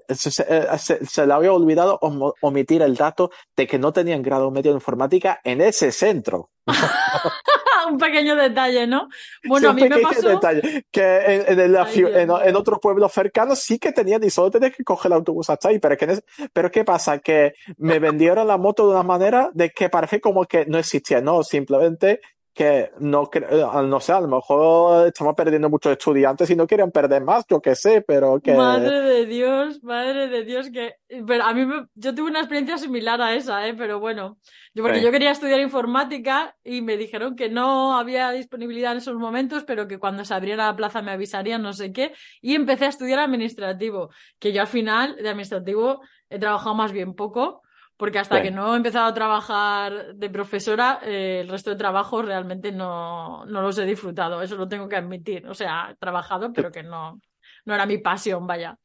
se, 0.10 0.30
se- 0.30 0.46
eh, 0.50 0.68
se- 0.78 1.06
se 1.06 1.26
le 1.26 1.32
había 1.34 1.54
olvidado 1.54 1.98
omitir 2.42 2.82
el 2.82 2.98
dato 2.98 3.32
de 3.56 3.66
que 3.66 3.80
no 3.80 3.94
tenían 3.94 4.22
grado 4.22 4.52
medio 4.52 4.72
de 4.72 4.76
informática 4.78 5.40
en 5.46 5.62
ese 5.62 5.94
centro. 5.94 6.50
Un 7.90 7.98
pequeño 7.98 8.36
detalle, 8.36 8.88
¿no? 8.88 9.10
Sí, 9.42 9.50
Bueno, 9.50 9.68
a 9.70 9.72
un 9.72 9.76
mí 9.76 9.84
me 9.88 10.00
pasó. 10.00 10.28
detalle, 10.30 10.86
que 10.92 11.02
en, 11.18 11.44
en, 11.54 11.60
el- 11.60 11.72
la 11.74 11.84
Ay, 11.84 11.94
ciu- 11.96 12.08
Dios 12.08 12.16
en, 12.16 12.28
mío. 12.28 12.42
en 12.44 12.56
otros 12.56 12.80
pueblos 12.80 13.12
cercanos 13.12 13.60
sí 13.60 13.80
que 13.80 13.92
tenían 13.92 14.24
y 14.24 14.30
solo 14.30 14.52
tenías 14.52 14.76
que 14.76 14.84
coger 14.84 15.12
el 15.12 15.18
autobús 15.18 15.50
hasta 15.50 15.70
ahí, 15.70 15.80
pero, 15.80 15.98
que 15.98 16.20
pero 16.54 16.72
¿qué 16.72 16.84
pasa? 16.84 17.20
Que 17.20 17.54
me 17.78 18.00
vendieron 18.00 18.48
la 18.48 18.58
moto 18.58 18.86
de 18.88 18.94
una 18.94 19.04
manera 19.04 19.50
de 19.54 19.70
que 19.72 19.90
parece 19.90 20.20
como 20.22 20.46
que 20.46 20.66
no 20.66 20.78
existía, 20.78 21.22
no, 21.22 21.44
simplemente 21.44 22.22
que 22.54 22.92
no, 23.00 23.30
eh, 23.34 23.66
no 23.86 24.00
sé, 24.02 24.12
a 24.12 24.20
lo 24.20 24.28
mejor 24.28 25.08
estamos 25.08 25.36
perdiendo 25.36 25.70
muchos 25.70 25.94
estudiantes 25.94 26.50
y 26.50 26.56
no 26.56 26.68
quieren 26.68 26.92
perder 26.92 27.24
más, 27.24 27.46
yo 27.50 27.62
qué 27.62 27.76
sé, 27.76 28.02
pero 28.02 28.40
que... 28.42 28.54
Madre 28.54 29.00
de 29.02 29.26
Dios, 29.26 29.82
madre 29.84 30.28
de 30.28 30.44
Dios, 30.44 30.70
que... 30.70 30.96
Pero 31.26 31.44
a 31.46 31.54
mí 31.54 31.66
me- 31.66 31.86
yo 31.96 32.14
tuve 32.14 32.30
una 32.30 32.40
experiencia 32.40 32.78
similar 32.78 33.22
a 33.22 33.34
esa, 33.36 33.66
¿eh? 33.68 33.74
Pero 33.74 34.00
bueno, 34.02 34.38
yo, 34.74 34.84
porque 34.84 35.00
Sí. 35.00 35.06
yo 35.06 35.12
quería 35.12 35.32
estudiar 35.32 35.60
informática 35.62 36.56
y 36.64 36.82
me 36.82 36.98
dijeron 36.98 37.36
que 37.36 37.50
no 37.50 37.98
había 37.98 38.32
disponibilidad 38.32 38.92
en 38.92 38.98
esos 39.00 39.16
momentos, 39.16 39.64
pero 39.64 39.88
que 39.88 39.98
cuando 40.00 40.26
se 40.26 40.34
abriera 40.34 40.66
la 40.68 40.76
plaza 40.76 41.02
me 41.02 41.12
avisarían, 41.12 41.62
no 41.62 41.72
sé 41.74 41.94
qué, 41.94 42.14
y 42.42 42.56
empecé 42.56 42.86
a 42.86 42.90
estudiar 42.90 43.20
administrativo, 43.20 44.10
que 44.40 44.52
yo 44.54 44.62
al 44.62 44.68
final 44.68 45.16
de 45.16 45.30
administrativo 45.30 46.02
he 46.30 46.38
trabajado 46.40 46.76
más 46.76 46.92
bien 46.92 47.14
poco, 47.14 47.62
porque 48.02 48.18
hasta 48.18 48.42
que 48.42 48.50
no 48.50 48.74
he 48.74 48.78
empezado 48.78 49.06
a 49.06 49.14
trabajar 49.14 50.16
de 50.16 50.28
profesora, 50.32 51.00
eh, 51.04 51.42
el 51.42 51.50
resto 51.50 51.70
de 51.70 51.76
trabajos 51.76 52.26
realmente 52.26 52.72
no, 52.72 53.46
no 53.46 53.62
los 53.62 53.78
he 53.78 53.86
disfrutado, 53.86 54.42
eso 54.42 54.56
lo 54.56 54.68
tengo 54.68 54.90
que 54.90 54.96
admitir. 54.96 55.46
O 55.46 55.54
sea, 55.54 55.90
he 55.92 55.96
trabajado, 55.98 56.52
pero 56.52 56.72
que 56.72 56.82
no, 56.82 57.22
no 57.64 57.76
era 57.76 57.86
mi 57.86 58.00
pasión, 58.00 58.48
vaya. 58.48 58.76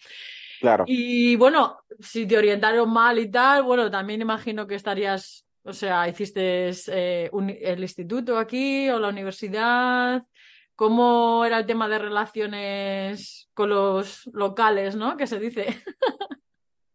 Claro. 0.60 0.84
Y 0.86 1.34
bueno, 1.36 1.78
si 1.98 2.26
te 2.26 2.36
orientaron 2.36 2.92
mal 2.92 3.18
y 3.18 3.30
tal, 3.30 3.62
bueno, 3.62 3.90
también 3.90 4.20
imagino 4.20 4.66
que 4.66 4.74
estarías, 4.74 5.46
o 5.62 5.72
sea, 5.72 6.06
hiciste 6.06 6.70
eh, 6.88 7.30
un- 7.32 7.56
el 7.58 7.80
instituto 7.80 8.36
aquí 8.36 8.90
o 8.90 8.98
la 8.98 9.08
universidad. 9.08 10.22
¿Cómo 10.74 11.42
era 11.46 11.56
el 11.56 11.64
tema 11.64 11.88
de 11.88 11.98
relaciones 12.00 13.48
con 13.54 13.70
los 13.70 14.26
locales, 14.34 14.94
¿no? 14.94 15.16
Que 15.16 15.26
se 15.26 15.38
dice. 15.40 15.64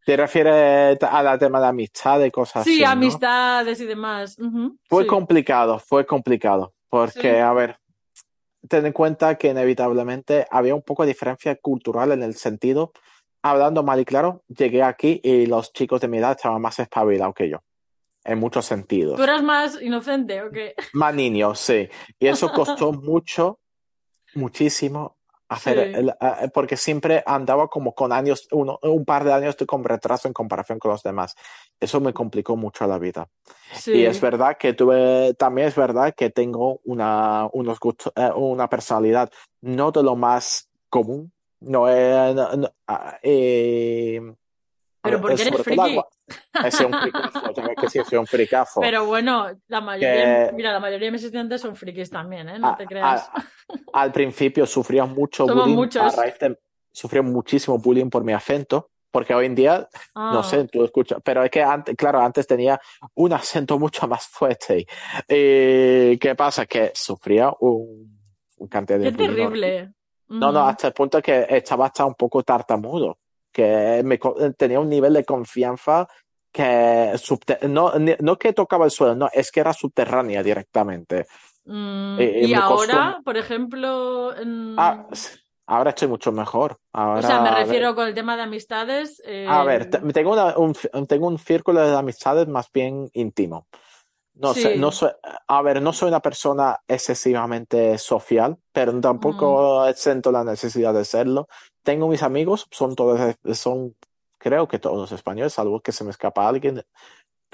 Te 0.06 0.18
refieres 0.18 0.98
a 1.04 1.24
la 1.24 1.38
tema 1.38 1.60
de 1.62 1.68
amistad 1.68 2.24
y 2.24 2.32
cosas 2.32 2.64
Sí, 2.64 2.74
así, 2.74 2.82
¿no? 2.84 2.90
amistades 2.90 3.80
y 3.82 3.86
demás. 3.86 4.38
Ujú, 4.40 4.78
Fue 4.90 5.04
sí. 5.04 5.08
complicado, 5.08 5.80
fue 5.80 6.06
complicado, 6.06 6.74
porque, 6.90 7.22
Sí. 7.22 7.28
a 7.28 7.54
ver, 7.54 7.78
ten 8.68 8.86
en 8.86 8.94
cuenta 8.94 9.38
que 9.38 9.50
inevitablemente 9.50 10.48
había 10.50 10.76
un 10.76 10.82
poco 10.82 11.04
de 11.04 11.10
diferencia 11.10 11.56
cultural 11.56 12.12
en 12.12 12.24
el 12.24 12.36
sentido, 12.36 12.92
hablando 13.44 13.84
mal 13.84 14.00
y 14.00 14.06
claro, 14.06 14.44
llegué 14.48 14.84
aquí 14.84 15.20
y 15.24 15.46
los 15.46 15.72
chicos 15.74 16.02
de 16.02 16.08
mi 16.08 16.18
edad 16.18 16.32
estaban 16.32 16.62
más 16.62 16.80
espabilados 16.80 17.36
que 17.36 17.50
yo, 17.50 17.64
en 18.24 18.40
muchos 18.40 18.66
sentidos. 18.66 19.18
¿Tú 19.18 19.24
eras 19.24 19.44
más 19.44 19.82
inocente 19.82 20.42
o 20.42 20.52
qué? 20.52 20.76
Más 20.94 21.14
niños, 21.14 21.60
sí. 21.60 21.90
Y 22.20 22.28
eso 22.28 22.52
costó 22.52 22.92
mucho, 22.92 23.60
muchísimo 24.34 25.18
hacer, 25.52 25.78
Sí. 25.92 26.00
el- 26.00 26.10
eh, 26.10 26.50
porque 26.54 26.78
siempre 26.78 27.24
andaba 27.26 27.68
como 27.68 27.94
con 27.94 28.12
años, 28.14 28.48
uno- 28.52 28.80
un 28.84 29.04
par 29.04 29.24
de 29.26 29.34
años 29.34 29.58
con 29.68 29.84
retraso 29.84 30.28
en 30.28 30.34
comparación 30.34 30.80
con 30.80 30.92
los 30.92 31.04
demás. 31.04 31.36
Eso 31.80 32.00
me 32.00 32.14
complicó 32.14 32.56
mucho 32.56 32.88
la 32.88 32.98
vida. 32.98 33.28
Sí. 33.74 33.92
Y 33.94 34.06
es 34.06 34.22
verdad 34.22 34.56
que 34.58 34.74
tuve, 34.74 35.34
también 35.34 35.68
es 35.68 35.76
verdad 35.76 36.14
que 36.16 36.30
tengo 36.30 36.80
una, 36.86 37.50
unos 37.52 37.80
gustos, 37.80 38.14
eh, 38.16 38.32
una 38.34 38.70
personalidad 38.70 39.30
no 39.62 39.92
de 39.92 40.04
lo 40.04 40.16
más 40.16 40.70
común. 40.90 41.32
No 41.60 41.88
es, 41.90 42.34
no- 42.34 42.56
no- 42.56 42.72
ah, 42.88 43.18
eh, 43.22 44.20
Pero 45.02 45.20
porque 45.22 45.42
eres 45.42 45.62
friki. 45.64 46.00
eh, 46.64 46.72
soy 46.72 46.86
un 46.88 46.94
fricazo, 46.94 47.42
que 47.54 47.76
decir, 47.82 48.04
soy 48.06 48.18
un 48.20 48.28
fricazo. 48.28 48.80
Pero 48.82 49.06
bueno, 49.06 49.48
la 49.68 49.82
mayoría, 49.82 50.50
Que- 50.50 50.54
mira, 50.56 50.72
la 50.72 50.80
mayoría 50.80 51.08
de 51.08 51.12
mis 51.12 51.24
estudiantes 51.24 51.62
son 51.62 51.76
frikis 51.76 52.10
también, 52.10 52.48
¿eh? 52.50 52.60
No 52.60 52.70
a- 52.70 52.78
te 52.78 52.86
creas. 52.88 53.30
a- 53.34 53.44
al 53.94 54.12
principio 54.12 54.66
sufría 54.66 55.06
mucho 55.06 55.48
Somos 55.48 55.64
bullying 55.64 55.76
muchos. 55.76 56.02
a 56.14 56.22
raíz 56.22 56.38
de, 56.40 56.58
sufría 56.92 57.22
muchísimo 57.22 57.78
bullying 57.80 58.10
por 58.10 58.24
mi 58.24 58.34
acento, 58.34 58.92
porque 59.10 59.34
hoy 59.34 59.48
en 59.48 59.56
día, 59.56 59.90
no 60.16 60.40
Ah, 60.40 60.44
sé, 60.44 60.66
tú 60.68 60.84
escuchas, 60.86 61.20
pero 61.24 61.44
es 61.44 61.50
que 61.52 61.62
antes, 61.64 61.96
claro, 61.96 62.22
antes 62.22 62.46
tenía 62.48 62.80
un 63.16 63.34
acento 63.34 63.78
mucho 63.80 64.08
más 64.08 64.26
fuerte. 64.28 64.86
¿Y 65.28 66.18
qué 66.18 66.36
pasa? 66.38 66.66
Que 66.66 66.92
sufría 66.94 67.52
un, 67.60 68.20
un 68.58 68.68
cantidad 68.68 69.00
de 69.00 69.12
Qué 69.12 69.24
horrible. 69.24 69.36
terrible. 69.48 69.94
No, 70.30 70.52
no, 70.52 70.60
Ujú. 70.62 70.70
hasta 70.70 70.88
el 70.88 70.94
punto 70.94 71.22
que 71.22 71.46
estaba 71.50 71.88
hasta 71.88 72.06
un 72.06 72.16
poco 72.16 72.42
tartamudo, 72.44 73.18
que 73.52 74.02
me, 74.04 74.18
co- 74.20 74.36
tenía 74.54 74.80
un 74.80 74.90
nivel 74.90 75.14
de 75.14 75.26
confianza 75.26 76.08
que 76.52 77.14
no, 77.68 77.94
no 78.20 78.38
que 78.38 78.54
tocaba 78.54 78.86
el 78.86 78.92
suelo, 78.92 79.16
no, 79.16 79.30
es 79.32 79.52
que 79.52 79.60
era 79.62 79.74
subterránea 79.74 80.44
directamente. 80.44 81.28
Mm, 81.66 82.20
Eh, 82.20 82.42
y 82.44 82.48
me 82.56 82.62
costó- 82.64 82.94
ahora, 82.98 83.20
por 83.24 83.38
ejemplo, 83.38 84.36
en- 84.36 84.76
Ah, 84.78 85.06
ahora 85.68 85.92
estoy 85.92 86.08
mucho 86.08 86.32
mejor. 86.32 86.74
o 86.74 86.78
Ahora, 86.94 87.22
sea, 87.28 87.40
me 87.40 87.50
a 87.50 87.54
ver, 87.56 87.64
refiero 87.66 87.96
con 87.96 88.08
el 88.08 88.14
tema 88.14 88.36
de 88.36 88.44
amistades. 88.44 89.22
eh, 89.26 89.46
a 89.48 89.64
ver, 89.64 89.90
te- 89.90 90.00
tengo 90.12 90.34
una- 90.34 90.58
un, 90.58 90.74
tengo 91.08 91.28
un 91.28 91.38
círculo 91.38 91.82
de 91.82 91.96
amistades 91.96 92.48
más 92.48 92.70
bien 92.72 93.10
íntimo. 93.14 93.68
No 94.42 94.54
sé, 94.54 94.76
no 94.76 94.92
soy, 94.92 95.12
a 95.48 95.62
ver, 95.62 95.82
no 95.82 95.94
soy 95.94 96.10
una 96.10 96.20
persona 96.20 96.80
excesivamente 96.88 97.98
social, 97.98 98.58
pero 98.72 99.00
tampoco 99.00 99.92
siento 99.94 100.32
la 100.32 100.44
necesidad 100.44 100.94
de 100.94 101.06
serlo. 101.06 101.48
Tengo 101.84 102.08
mis 102.08 102.24
amigos, 102.24 102.68
son 102.72 102.96
todos, 102.96 103.36
son, 103.54 103.96
creo 104.40 104.68
que 104.68 104.80
todos 104.80 105.12
españoles, 105.12 105.54
salvo 105.54 105.82
que 105.82 105.92
se 105.92 106.04
me 106.04 106.10
escapa 106.10 106.48
alguien, 106.48 106.84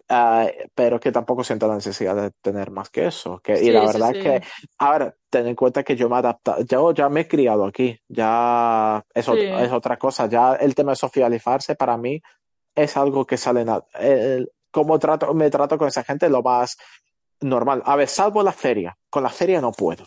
ah, 0.10 0.48
pero 0.76 1.00
que 1.00 1.12
tampoco 1.12 1.44
siento 1.44 1.68
la 1.68 1.76
necesidad 1.76 2.16
de 2.16 2.32
tener 2.42 2.72
más 2.72 2.90
que 2.90 3.08
eso. 3.08 3.40
Que, 3.40 3.62
y 3.62 3.72
la 3.72 3.86
verdad 3.86 4.14
sí. 4.14 4.20
que, 4.20 4.42
ahora, 4.78 5.14
ten 5.30 5.48
en 5.48 5.56
cuenta 5.56 5.84
que 5.84 5.96
yo 5.96 6.08
me 6.10 6.16
he 6.16 6.20
adaptado, 6.20 6.64
yo 6.64 6.94
ya 6.94 7.10
me 7.10 7.22
he 7.22 7.28
criado 7.28 7.66
aquí, 7.66 8.00
ya 8.08 9.04
es, 9.14 9.28
es 9.28 9.72
otra 9.72 9.98
cosa, 9.98 10.28
ya 10.28 10.54
el 10.56 10.74
tema 10.74 10.94
de 10.94 10.98
socializarse 10.98 11.76
para 11.76 11.98
mí 11.98 12.22
es 12.76 12.96
algo 12.96 13.26
que 13.26 13.38
sale, 13.38 13.66
el- 14.00 14.52
cómo 14.78 15.00
trato, 15.00 15.34
me 15.34 15.50
trato 15.50 15.76
con 15.78 15.88
esa 15.88 16.04
gente 16.04 16.30
lo 16.30 16.44
más 16.44 16.78
normal. 17.42 17.82
A 17.86 17.96
ver, 17.96 18.08
salvo 18.08 18.44
la 18.44 18.52
feria, 18.52 18.96
con 19.10 19.24
la 19.24 19.30
feria 19.30 19.60
no 19.60 19.72
puedo. 19.72 20.06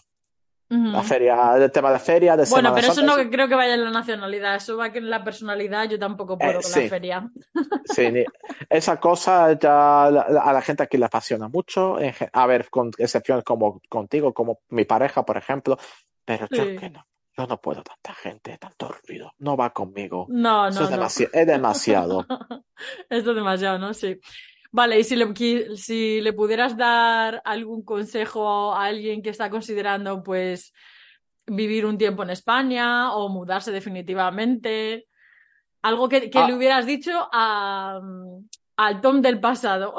La 0.72 1.02
feria, 1.02 1.56
el 1.56 1.72
tema 1.72 1.90
de 1.90 1.98
feria, 1.98 2.37
de 2.37 2.44
Bueno, 2.48 2.72
pero 2.72 2.92
eso 2.92 3.02
no 3.02 3.16
creo 3.28 3.48
que 3.48 3.56
vaya 3.56 3.74
en 3.74 3.83
la 3.83 3.90
nacionalidad, 3.90 4.54
eso 4.54 4.76
va 4.76 4.87
en 4.87 5.11
la 5.11 5.24
personalidad 5.24 5.88
yo 5.88 5.98
tampoco 5.98 6.38
puedo 6.38 6.61
Eh, 6.61 6.62
con 6.62 6.62
sí. 6.62 6.83
la 6.85 6.88
feria. 6.88 7.28
Sí, 7.87 8.12
ni- 8.12 8.24
esa 8.68 9.00
cosa 9.00 9.59
ya 9.59 10.04
a 10.04 10.52
la 10.52 10.62
gente 10.62 10.85
aquí 10.85 10.96
le 10.96 11.06
apasiona 11.06 11.48
mucho. 11.48 11.96
A 12.33 12.46
ver, 12.46 12.70
con 12.70 12.92
excepciones 12.98 13.42
como 13.42 13.80
contigo, 13.88 14.33
como 14.33 14.61
mi 14.68 14.85
pareja, 14.85 15.24
por 15.24 15.37
ejemplo. 15.37 15.76
Pero 16.24 16.46
yo 16.52 16.62
Sí. 16.64 16.76
que 16.76 16.88
no, 16.90 17.04
yo 17.37 17.46
no 17.48 17.61
puedo 17.61 17.83
tanta 17.83 18.14
gente, 18.14 18.56
tanto 18.59 18.94
ruido. 19.09 19.33
No 19.38 19.56
va 19.56 19.70
conmigo. 19.70 20.26
No, 20.28 20.68
Eso 20.68 20.78
no, 20.78 20.85
es, 20.85 20.90
no. 20.92 20.96
demasi- 20.98 21.30
es 21.33 21.46
demasiado. 21.48 22.24
Esto 23.11 23.30
es 23.30 23.37
demasiado, 23.37 23.76
¿no? 23.80 23.92
Sí. 23.92 24.20
Vale, 24.72 25.00
y 25.00 25.04
si 25.04 25.16
le, 25.16 25.76
si 25.76 26.20
le 26.20 26.33
pudieras 26.33 26.76
dar 26.76 27.42
algún 27.44 27.83
consejo 27.85 28.72
a 28.72 28.85
alguien 28.85 29.20
que 29.22 29.30
está 29.30 29.50
considerando, 29.50 30.22
pues, 30.22 30.72
vivir 31.46 31.85
un 31.87 31.98
tiempo 31.98 32.22
en 32.22 32.30
España 32.30 33.12
o 33.14 33.28
mudarse 33.28 33.72
definitivamente, 33.72 35.06
algo 35.83 36.09
que, 36.09 36.30
que 36.30 36.38
Ah. 36.38 36.46
le 36.46 36.54
hubieras 36.54 36.87
dicho 36.87 37.11
a, 37.33 38.00
al 38.76 39.00
Tom 39.00 39.20
del 39.20 39.40
pasado. 39.40 39.96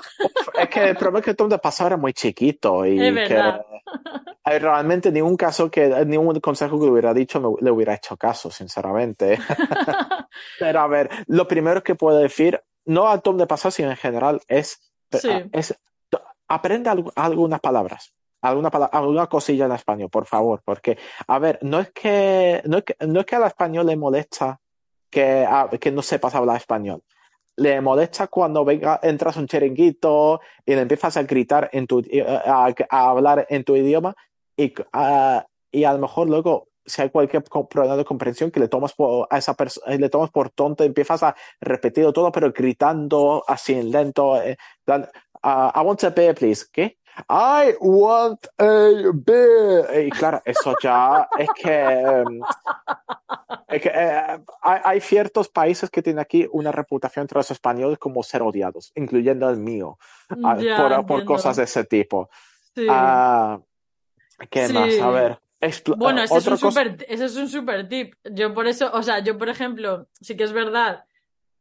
Es 0.57 0.69
que 0.69 0.89
el 0.89 0.95
problema 0.95 1.19
es 1.19 1.25
que 1.25 1.33
Tom 1.33 1.49
de 1.49 1.57
pasado 1.57 1.87
era 1.87 1.97
muy 1.97 2.13
chiquito 2.13 2.85
y 2.85 2.97
Es 2.99 3.27
que 3.27 3.33
verdad. 3.33 3.65
realmente 4.45 5.11
ningún 5.11 5.35
caso 5.35 5.69
que, 5.69 5.87
ningún 6.05 6.39
consejo 6.39 6.79
que 6.79 6.85
le 6.85 6.91
hubiera 6.91 7.13
dicho 7.13 7.41
me- 7.41 7.61
le 7.61 7.71
hubiera 7.71 7.93
hecho 7.95 8.15
caso, 8.15 8.49
sinceramente. 8.49 9.37
Pero 10.59 10.79
a 10.79 10.87
ver, 10.87 11.09
lo 11.27 11.47
primero 11.47 11.83
que 11.83 11.95
puedo 11.95 12.17
decir, 12.19 12.61
no 12.85 13.07
al 13.07 13.21
Tom 13.21 13.37
de 13.37 13.47
pasado, 13.47 13.71
sino 13.71 13.89
en 13.91 13.97
general, 13.97 14.41
es, 14.47 14.91
Sí. 15.11 15.29
es 15.51 15.77
aprende 16.47 16.89
algu- 16.89 17.11
algunas 17.15 17.59
palabras. 17.59 18.13
Alguna, 18.41 18.69
alguna 18.69 19.27
cosilla 19.27 19.65
en 19.65 19.73
español, 19.73 20.09
por 20.09 20.25
favor, 20.25 20.61
porque, 20.65 20.97
a 21.27 21.37
ver, 21.39 21.59
no 21.61 21.79
es 21.79 21.91
que, 21.91 22.61
no 22.65 22.77
es 22.79 22.83
que, 22.83 22.95
no 23.05 23.19
es 23.19 23.25
que 23.25 23.35
al 23.35 23.43
español 23.43 23.85
le 23.85 23.95
molesta 23.95 24.59
que, 25.09 25.45
a- 25.47 25.69
que 25.79 25.91
no 25.91 26.01
sepas 26.01 26.33
hablar 26.33 26.57
español. 26.57 27.03
Le 27.57 27.79
molesta 27.81 28.27
cuando 28.27 28.65
venga, 28.65 28.99
entras 29.03 29.37
a 29.37 29.41
un 29.41 29.47
chiringuito 29.47 30.39
y 30.65 30.73
le 30.73 30.81
empiezas 30.81 31.17
a 31.17 31.23
gritar 31.23 31.69
en 31.71 31.85
tu, 31.85 32.01
a, 32.45 32.73
a 32.89 33.09
hablar 33.09 33.45
en 33.49 33.63
tu 33.63 33.75
idioma 33.75 34.15
y, 34.57 34.73
a- 34.91 35.45
y 35.71 35.83
a 35.83 35.93
lo 35.93 35.99
mejor 35.99 36.27
luego, 36.27 36.67
si 36.85 37.01
hay 37.01 37.09
cualquier 37.09 37.43
problema 37.43 37.95
de 37.97 38.05
comprensión, 38.05 38.51
que 38.51 38.59
le 38.59 38.67
tomas 38.67 38.93
por, 38.93 39.27
a 39.29 39.37
esa 39.37 39.53
persona, 39.53 39.95
le 39.95 40.09
tomas 40.09 40.29
por 40.31 40.49
tonto 40.49 40.83
empiezas 40.83 41.21
a 41.23 41.35
repetirlo 41.59 42.11
todo, 42.13 42.31
pero 42.31 42.51
gritando 42.51 43.43
así 43.47 43.73
en 43.73 43.91
lento. 43.91 44.41
eh, 44.41 44.57
ah, 45.43 45.71
I 45.75 45.79
want 45.85 46.03
a 46.03 46.09
beer, 46.09 46.35
please. 46.35 46.65
¿Qué? 46.71 46.97
I 47.29 47.75
want 47.81 48.47
a 48.57 49.11
beer. 49.13 50.05
Y 50.07 50.09
claro, 50.11 50.41
eso 50.45 50.73
ya 50.81 51.27
es 51.37 51.49
que, 51.55 51.81
em, 51.81 52.41
es 53.67 53.81
que 53.81 53.91
eh, 53.93 54.39
hay, 54.61 54.79
hay 54.83 55.01
ciertos 55.01 55.49
países 55.49 55.89
que 55.89 56.01
tienen 56.01 56.19
aquí 56.19 56.47
una 56.51 56.71
reputación 56.71 57.23
entre 57.23 57.37
los 57.37 57.51
españoles 57.51 57.99
como 57.99 58.23
ser 58.23 58.41
odiados, 58.41 58.91
incluyendo 58.95 59.49
el 59.49 59.57
mío, 59.57 59.97
ah, 60.43 60.57
Ya, 60.59 60.77
por, 60.77 61.05
por 61.05 61.25
cosas 61.25 61.57
de 61.57 61.63
ese 61.63 61.83
tipo. 61.83 62.29
Sí. 62.73 62.87
Ah, 62.89 63.59
¿qué 64.49 64.67
Sí. 64.67 64.73
más? 64.73 64.99
A 64.99 65.09
ver. 65.09 65.39
Bueno, 65.97 66.21
ah, 66.21 66.23
ese 66.23 66.37
es, 66.37 66.47
un 66.47 66.57
super, 66.57 67.05
ese 67.07 67.25
es 67.25 67.35
un 67.35 67.47
super 67.47 67.87
tip. 67.87 68.15
Yo 68.31 68.53
por 68.53 68.67
eso, 68.67 68.89
o 68.93 69.03
sea, 69.03 69.19
yo 69.19 69.37
por 69.37 69.47
ejemplo, 69.49 70.07
sí 70.19 70.35
que 70.35 70.43
es 70.43 70.53
verdad, 70.53 71.03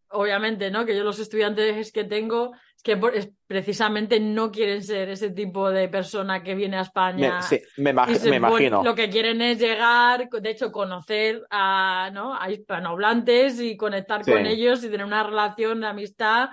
obviamente, 0.09 0.71
¿no? 0.71 0.87
Que 0.87 0.97
yo 0.97 1.05
los 1.05 1.19
estudiantes 1.19 1.93
que 1.93 2.05
tengo, 2.05 2.53
es 2.77 2.83
que 2.83 2.97
por- 2.97 3.15
es- 3.15 3.31
precisamente 3.47 4.19
no 4.19 4.51
quieren 4.51 4.83
ser 4.83 5.11
ese 5.11 5.31
tipo 5.31 5.71
de 5.71 5.89
persona 5.89 6.43
que 6.43 6.55
viene 6.55 6.79
a 6.79 6.81
España 6.81 7.37
me, 7.37 7.43
sí, 7.43 7.61
me, 7.77 7.91
y 7.91 7.93
imag- 7.93 8.15
se 8.17 8.31
me 8.31 8.37
imagino. 8.37 8.83
lo 8.83 8.95
que 8.95 9.11
quieren 9.11 9.43
es 9.43 9.59
llegar, 9.59 10.29
de 10.31 10.51
hecho, 10.51 10.73
conocer 10.73 11.45
a, 11.51 12.11
¿no? 12.13 12.35
a 12.35 12.51
hispanohablantes 12.51 13.61
y 13.61 13.77
conectar 13.77 14.25
Sí. 14.25 14.33
con 14.33 14.47
ellos 14.47 14.83
y 14.83 14.89
tener 14.89 15.07
una 15.07 15.23
relación 15.23 15.81
de 15.83 15.87
amistad 15.89 16.49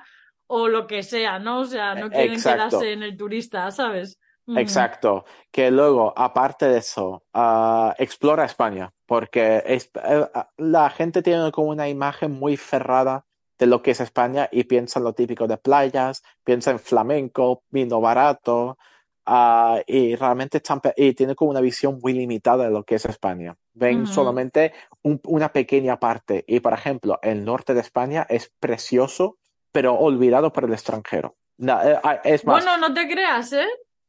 o 0.48 0.68
lo 0.68 0.86
que 0.86 1.02
sea, 1.04 1.40
¿no? 1.40 1.62
O 1.62 1.66
sea, 1.66 1.96
no 1.96 2.10
quieren 2.10 2.34
exacto. 2.34 2.70
quedarse 2.70 2.92
en 2.92 3.04
el 3.04 3.18
turista, 3.18 3.72
¿sabes? 3.72 4.20
Exacto, 4.56 5.26
que 5.52 5.72
luego, 5.72 6.14
aparte 6.16 6.68
de 6.68 6.78
eso, 6.80 7.24
ah, 7.34 7.94
explora 7.98 8.46
España, 8.46 8.94
porque 9.06 9.62
es- 9.66 9.92
eh, 10.04 10.26
la 10.58 10.90
gente 10.90 11.22
tiene 11.22 11.52
como 11.52 11.70
una 11.70 11.90
imagen 11.90 12.32
muy 12.32 12.58
cerrada 12.58 13.26
de 13.60 13.66
lo 13.66 13.82
que 13.82 13.92
es 13.92 14.00
España 14.00 14.48
y 14.52 14.64
piensa 14.66 15.00
en 15.00 15.06
lo 15.06 15.14
típico 15.14 15.48
de 15.48 15.58
playas, 15.58 16.24
piensa 16.44 16.72
en 16.72 16.80
flamenco, 16.80 17.64
vino 17.70 18.00
barato, 18.00 18.78
ah, 19.26 19.82
y 19.86 20.16
realmente 20.16 20.58
están, 20.58 20.80
y 20.96 21.14
tiene 21.14 21.36
como 21.36 21.52
una 21.52 21.60
visión 21.62 22.00
muy 22.02 22.14
limitada 22.14 22.66
de 22.66 22.70
lo 22.72 22.84
que 22.84 22.96
es 22.96 23.06
España. 23.06 23.58
Ven 23.74 24.04
Ujú. 24.04 24.08
solamente 24.08 24.74
un- 25.04 25.20
una 25.26 25.52
pequeña 25.52 26.00
parte. 26.00 26.46
Y 26.48 26.60
por 26.62 26.74
ejemplo, 26.74 27.20
el 27.22 27.44
norte 27.44 27.74
de 27.74 27.82
España 27.82 28.26
es 28.30 28.54
precioso, 28.60 29.38
pero 29.74 29.96
olvidado 29.96 30.54
por 30.54 30.64
el 30.64 30.74
extranjero. 30.74 31.36
Na- 31.58 31.82
eh, 31.92 32.00
ah, 32.04 32.22
es 32.24 32.46
más, 32.46 32.64
Bueno, 32.64 32.78
no 32.78 32.94
te 32.94 33.08
creas, 33.10 33.52
¿eh? 33.54 33.68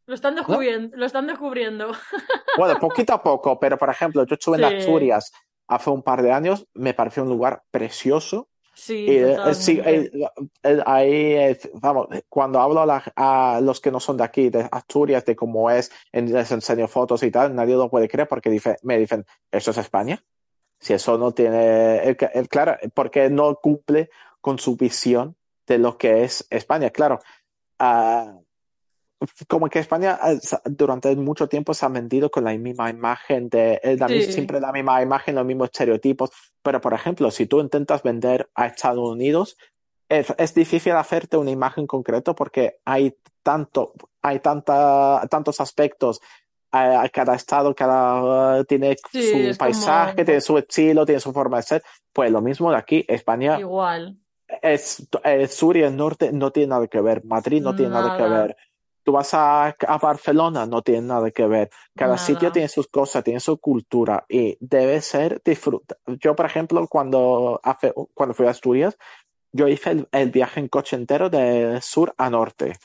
Lo 0.08 0.14
están 0.14 0.34
descubriendo. 0.34 0.96
Lo 0.96 1.04
están 1.06 1.26
descubriendo. 1.26 1.92
Bueno, 2.56 2.76
poquito 2.80 3.12
a 3.12 3.22
poco, 3.22 3.60
pero 3.60 3.76
por 3.78 3.88
ejemplo, 3.90 4.24
yo 4.26 4.34
estuve 4.34 4.56
en 4.56 4.64
Sí. 4.68 4.74
Asturias 4.78 5.30
hace 5.68 5.90
un 5.90 6.02
par 6.02 6.22
de 6.22 6.32
años, 6.32 6.66
me 6.74 6.92
pareció 6.94 7.22
un 7.22 7.28
lugar 7.28 7.62
precioso, 7.70 8.48
Sí, 8.74 9.06
eh, 9.08 9.36
sí, 9.54 9.80
eh, 9.84 10.10
ahí, 10.86 11.56
vamos, 11.74 12.08
cuando 12.28 12.60
hablo 12.60 12.80
a, 12.80 12.86
la- 12.86 13.12
a 13.16 13.60
los 13.60 13.80
que 13.80 13.90
no 13.90 14.00
son 14.00 14.16
de 14.16 14.24
aquí, 14.24 14.50
de 14.50 14.68
Asturias, 14.72 15.24
de 15.24 15.36
cómo 15.36 15.70
es, 15.70 15.90
en- 16.12 16.32
les 16.32 16.50
enseño 16.52 16.88
fotos 16.88 17.22
y 17.22 17.30
tal, 17.30 17.54
nadie 17.54 17.74
lo 17.76 17.90
puede 17.90 18.08
creer 18.08 18.26
porque 18.28 18.50
dice, 18.50 18.76
me 18.82 18.96
dicen, 18.98 19.24
¿eso 19.52 19.70
es 19.72 19.78
España? 19.78 20.24
Si 20.80 20.94
eso 20.94 21.18
no 21.18 21.32
tiene, 21.32 21.98
el, 22.04 22.16
el- 22.34 22.48
claro, 22.48 22.76
porque 22.94 23.28
no 23.30 23.56
cumple 23.56 24.10
con 24.40 24.58
su 24.58 24.76
visión 24.76 25.36
de 25.66 25.78
lo 25.78 25.98
que 25.98 26.22
es 26.24 26.46
España. 26.50 26.90
Claro, 26.90 27.18
ah, 27.78 28.32
como 29.48 29.68
que 29.68 29.78
España 29.80 30.18
eh, 30.26 30.38
durante 30.64 31.14
mucho 31.16 31.48
tiempo 31.48 31.74
se 31.74 31.84
ha 31.84 31.88
vendido 31.88 32.30
con 32.30 32.44
la 32.44 32.56
misma 32.56 32.90
imagen 32.90 33.48
de 33.48 33.80
eh, 33.82 33.96
la, 33.98 34.08
Sí, 34.08 34.32
siempre 34.32 34.60
la 34.60 34.72
misma 34.72 35.02
imagen, 35.02 35.34
los 35.34 35.44
mismos 35.44 35.70
estereotipos. 35.72 36.30
Pero, 36.62 36.80
por 36.80 36.94
ejemplo, 36.94 37.30
si 37.30 37.46
tú 37.46 37.60
intentas 37.60 38.02
vender 38.02 38.48
a 38.54 38.66
Estados 38.66 39.08
Unidos, 39.08 39.56
es, 40.08 40.32
es 40.38 40.54
difícil 40.54 40.92
hacerte 40.92 41.36
una 41.36 41.50
imagen 41.50 41.86
concreta 41.86 42.34
porque 42.34 42.78
hay 42.84 43.14
tanto, 43.42 43.92
hay 44.22 44.40
tanta, 44.40 45.26
tantos 45.30 45.60
aspectos. 45.60 46.20
eh, 46.72 47.10
cada 47.12 47.34
estado, 47.34 47.74
cada, 47.74 48.60
eh, 48.60 48.64
tiene 48.64 48.96
sí, 49.10 49.52
su 49.52 49.58
paisaje, 49.58 50.12
como 50.14 50.24
tiene 50.24 50.40
su 50.40 50.58
estilo, 50.58 51.06
tiene 51.06 51.20
su 51.20 51.32
forma 51.32 51.58
de 51.58 51.62
ser. 51.62 51.82
Pues 52.12 52.30
lo 52.30 52.40
mismo 52.40 52.70
de 52.70 52.76
aquí. 52.76 53.04
España 53.08 53.58
igual. 53.58 54.18
es, 54.62 55.06
el 55.24 55.48
sur 55.48 55.76
y 55.76 55.82
el 55.82 55.96
norte 55.96 56.32
no 56.32 56.50
tiene 56.50 56.68
nada 56.68 56.86
que 56.86 57.00
ver. 57.00 57.24
Madrid 57.24 57.62
no 57.62 57.74
tiene 57.74 57.92
nada 57.92 58.16
que 58.16 58.22
Nada, 58.22 58.42
ver. 58.42 58.56
Tú 59.08 59.12
vas 59.12 59.32
a, 59.32 59.68
a 59.68 59.96
Barcelona, 59.96 60.66
no 60.66 60.82
tiene 60.82 61.00
nada 61.00 61.30
que 61.30 61.46
ver. 61.46 61.70
Cada 61.96 62.18
sitio 62.18 62.42
nada. 62.42 62.52
tiene 62.52 62.68
sus 62.68 62.88
cosas, 62.88 63.24
tiene 63.24 63.40
su 63.40 63.56
cultura 63.56 64.26
y 64.28 64.58
debe 64.60 65.00
ser 65.00 65.40
disfruta. 65.42 65.96
Yo, 66.20 66.36
por 66.36 66.44
ejemplo, 66.44 66.86
cuando, 66.88 67.58
hace, 67.64 67.94
cuando 68.12 68.34
fui 68.34 68.46
a 68.46 68.50
Asturias, 68.50 68.98
yo 69.50 69.66
hice 69.66 69.92
el, 69.92 70.08
el 70.12 70.30
viaje 70.30 70.60
en 70.60 70.68
coche 70.68 70.94
entero 70.94 71.30
de 71.30 71.80
sur 71.80 72.12
a 72.18 72.28
norte, 72.28 72.76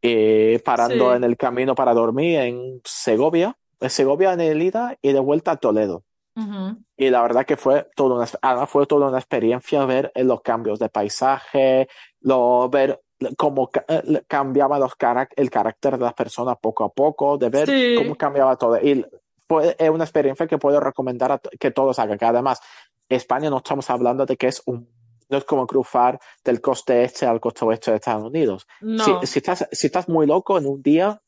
y 0.00 0.58
parando 0.58 1.12
en 1.16 1.22
Sí. 1.22 1.26
el 1.26 1.36
camino 1.36 1.74
para 1.74 1.94
dormir 1.94 2.38
en 2.38 2.80
Segovia, 2.84 3.56
en 3.80 3.90
Segovia 3.90 4.34
en 4.34 4.42
el 4.42 4.62
ida 4.62 4.96
y 5.02 5.10
de 5.10 5.18
vuelta 5.18 5.50
a 5.50 5.56
Toledo. 5.56 6.04
Ujú. 6.36 6.78
Y 6.96 7.10
la 7.10 7.22
verdad 7.22 7.44
que 7.44 7.56
fue 7.56 7.88
toda 7.96 8.24
una, 8.40 8.66
fue 8.68 8.86
toda 8.86 9.08
una 9.08 9.18
experiencia 9.18 9.84
ver 9.84 10.12
los 10.14 10.42
cambios 10.42 10.78
de 10.78 10.90
paisaje, 10.90 11.88
lo, 12.20 12.68
ver 12.68 13.02
cómo 13.36 13.70
eh, 13.88 14.22
cambiaba 14.26 14.78
los 14.78 14.92
carac- 14.96 15.32
el 15.36 15.50
carácter 15.50 15.98
de 15.98 16.04
las 16.04 16.14
personas 16.14 16.56
poco 16.60 16.84
a 16.84 16.88
poco, 16.92 17.38
de 17.38 17.48
ver 17.48 17.66
cómo 17.96 18.12
Sí, 18.12 18.18
cambiaba 18.18 18.56
todo. 18.56 18.76
Y 18.78 19.04
fue 19.48 19.74
es 19.78 19.90
una 19.90 20.04
experiencia 20.04 20.46
que 20.46 20.58
puedo 20.58 20.80
recomendar 20.80 21.32
a 21.32 21.40
que 21.58 21.70
todos 21.70 21.98
hagan. 21.98 22.18
Que 22.18 22.24
además, 22.24 22.60
España 23.08 23.48
no 23.50 23.58
estamos 23.58 23.88
hablando 23.90 24.26
de 24.26 24.36
que 24.36 24.48
es 24.48 24.62
un, 24.66 24.88
no 25.28 25.38
es 25.38 25.44
como 25.44 25.66
cruzar 25.66 26.18
del 26.44 26.60
coste 26.60 27.04
este 27.04 27.26
al 27.26 27.40
coste 27.40 27.64
oeste 27.64 27.90
de 27.90 27.96
Estados 27.96 28.24
Unidos. 28.24 28.66
Si, 28.80 28.86
no. 28.86 29.20
si 29.24 29.38
estás, 29.38 29.68
si 29.72 29.86
estás 29.86 30.08
muy 30.08 30.26
loco 30.26 30.58
en 30.58 30.66
un 30.66 30.82
día, 30.82 31.20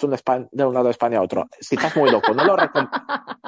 de 0.00 0.06
un, 0.06 0.12
Espa- 0.12 0.48
de 0.50 0.64
un 0.64 0.74
lado 0.74 0.84
de 0.86 0.90
España 0.92 1.18
a 1.18 1.22
otro. 1.22 1.46
Si 1.60 1.74
estás 1.74 1.96
muy 1.96 2.10
loco, 2.10 2.32
no 2.34 2.44
lo 2.44 2.56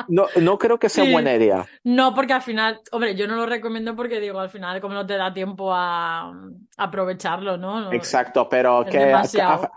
no, 0.09 0.27
no 0.41 0.59
creo 0.59 0.79
que 0.79 0.89
sea 0.89 1.05
buena 1.11 1.31
Sí. 1.31 1.37
idea. 1.37 1.67
No, 1.85 2.15
porque 2.15 2.33
al 2.33 2.43
final, 2.43 2.81
hombre, 2.93 3.15
yo 3.15 3.27
no 3.29 3.37
lo 3.37 3.47
recomiendo 3.47 3.95
porque 3.95 4.21
digo, 4.21 4.39
al 4.41 4.51
final, 4.51 4.81
como 4.81 4.95
no 4.95 5.07
te 5.07 5.17
da 5.17 5.33
tiempo 5.33 5.73
a, 5.73 6.29
a 6.31 6.33
aprovecharlo, 6.77 7.57
¿no? 7.57 7.81
No, 7.83 7.93
Exacto, 7.93 8.49
pero 8.49 8.85
que 8.91 8.99
demasiado. 8.99 9.71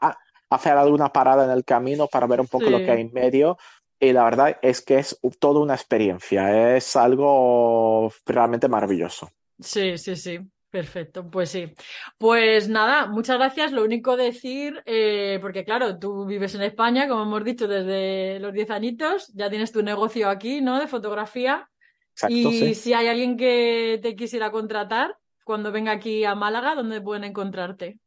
hacer 0.49 0.77
alguna 0.77 1.09
parada 1.09 1.45
en 1.45 1.51
el 1.51 1.63
camino 1.63 2.07
para 2.07 2.27
ver 2.27 2.41
un 2.41 2.47
poco 2.47 2.69
lo 2.69 2.77
que 2.79 2.91
hay 2.91 3.01
en 3.01 3.13
medio. 3.13 3.57
Y 3.99 4.13
la 4.13 4.23
verdad 4.23 4.57
es 4.63 4.81
que 4.81 4.97
es 4.97 5.19
toda 5.39 5.59
una 5.59 5.75
experiencia, 5.75 6.75
es 6.75 6.95
algo 6.95 8.11
realmente 8.25 8.67
maravilloso. 8.67 9.29
sí, 9.59 9.97
sí, 9.97 10.15
sí. 10.15 10.39
Perfecto, 10.71 11.29
pues 11.29 11.49
sí. 11.49 11.73
Pues 12.17 12.69
nada, 12.69 13.05
muchas 13.07 13.37
gracias. 13.37 13.73
Lo 13.73 13.83
único 13.83 14.15
decir, 14.15 14.81
eh, 14.85 15.37
porque 15.41 15.65
claro, 15.65 15.99
tú 15.99 16.25
vives 16.25 16.55
en 16.55 16.61
España, 16.61 17.09
como 17.09 17.23
hemos 17.23 17.43
dicho, 17.43 17.67
desde 17.67 18.39
los 18.39 18.53
10 18.53 18.69
añitos, 18.71 19.27
ya 19.33 19.49
tienes 19.49 19.73
tu 19.73 19.83
negocio 19.83 20.29
aquí, 20.29 20.61
¿no? 20.61 20.79
De 20.79 20.87
fotografía. 20.87 21.69
Exacto, 22.13 22.33
Y 22.35 22.53
sí. 22.53 22.75
si 22.75 22.93
hay 22.93 23.07
alguien 23.07 23.35
que 23.35 23.99
te 24.01 24.15
quisiera 24.15 24.49
contratar, 24.49 25.17
cuando 25.43 25.73
venga 25.73 25.91
aquí 25.91 26.23
a 26.23 26.35
Málaga, 26.35 26.73
¿dónde 26.73 27.01
pueden 27.01 27.25
encontrarte? 27.25 27.99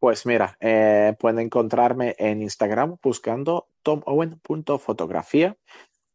Pues 0.00 0.26
mira, 0.26 0.56
eh, 0.60 1.14
pueden 1.20 1.38
encontrarme 1.38 2.16
en 2.18 2.42
Instagram 2.42 2.96
buscando 3.00 3.68
tomowen.fotografía. 3.82 5.56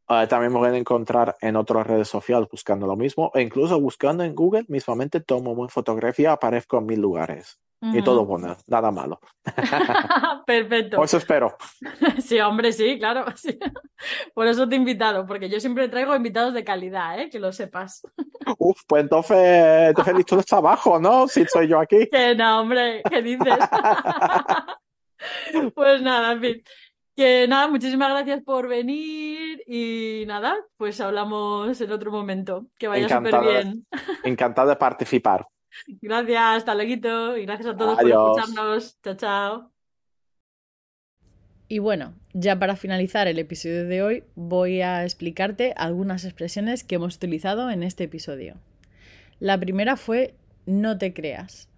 Eh, 0.07 0.27
también 0.27 0.53
me 0.53 0.59
pueden 0.59 0.75
encontrar 0.75 1.35
en 1.41 1.55
otras 1.55 1.87
redes 1.87 2.07
sociales 2.07 2.47
buscando 2.51 2.85
lo 2.85 2.95
mismo, 2.95 3.31
e 3.33 3.41
incluso 3.41 3.79
buscando 3.79 4.23
en 4.23 4.35
Google 4.35 4.65
mismamente 4.67 5.19
Tom 5.19 5.47
Owen 5.47 5.69
Fotografía, 5.69 6.31
aparezco 6.31 6.77
en 6.77 6.85
mil 6.85 6.99
lugares. 6.99 7.59
Y 7.93 8.01
todo 8.01 8.25
bueno, 8.25 8.57
nada 8.65 8.89
malo. 8.89 9.19
Perfecto. 10.45 10.97
Pues 10.97 11.13
espero. 11.13 11.55
Sí, 12.19 12.39
hombre, 12.39 12.71
sí, 12.71 12.97
claro. 12.97 13.25
sí. 13.35 13.59
Por 14.33 14.47
eso 14.47 14.67
te 14.67 14.75
he 14.75 14.77
invitado, 14.77 15.27
porque 15.27 15.49
yo 15.49 15.59
siempre 15.59 15.87
traigo 15.89 16.15
invitados 16.15 16.53
de 16.53 16.63
calidad, 16.63 17.19
¿eh? 17.19 17.29
Que 17.29 17.39
lo 17.39 17.51
sepas. 17.51 18.01
Uf, 18.57 18.81
pues 18.87 19.03
entonces, 19.03 19.37
entonces 19.89 20.11
el 20.11 20.17
listón 20.17 20.39
está 20.39 20.57
abajo, 20.57 20.99
¿no? 20.99 21.27
Si 21.27 21.45
soy 21.45 21.67
yo 21.67 21.79
aquí. 21.79 22.07
Que 22.09 22.33
no, 22.33 22.61
hombre, 22.61 23.03
¿qué 23.09 23.21
dices? 23.21 23.59
Pues 25.73 26.01
nada, 26.01 26.33
en 26.33 26.41
fin. 26.41 26.63
Que 27.15 27.47
nada, 27.47 27.69
muchísimas 27.69 28.10
gracias 28.10 28.43
por 28.43 28.67
venir 28.67 29.63
y 29.65 30.25
nada, 30.28 30.56
pues 30.75 30.99
hablamos 30.99 31.80
en 31.80 31.91
otro 31.91 32.12
momento. 32.12 32.67
Que 32.78 32.89
vaya 32.89 33.08
súper 33.08 33.39
bien. 33.41 33.86
encantado 34.23 34.69
de 34.69 34.75
participar. 34.75 35.47
Gracias, 35.88 36.41
hasta 36.41 36.75
luego 36.75 37.38
y 37.38 37.45
gracias 37.45 37.69
a 37.69 37.78
todos 37.78 37.97
por 37.97 38.10
escucharnos. 38.10 39.01
Chao, 39.01 39.15
chao. 39.15 39.71
Y 41.67 41.80
bueno, 41.80 42.13
ya 42.34 42.60
para 42.60 42.75
finalizar 42.75 43.28
el 43.28 43.39
episodio 43.39 43.86
de 43.86 44.04
hoy, 44.04 44.23
voy 44.36 44.82
a 44.82 45.04
explicarte 45.04 45.73
algunas 45.78 46.23
expresiones 46.23 46.84
que 46.84 46.95
hemos 46.95 47.15
utilizado 47.15 47.71
en 47.71 47.82
este 47.82 48.04
episodio. 48.04 48.58
La 49.39 49.60
primera 49.60 49.97
fue 49.97 50.36
no 50.65 50.97
te 50.97 51.13
creas. 51.13 51.69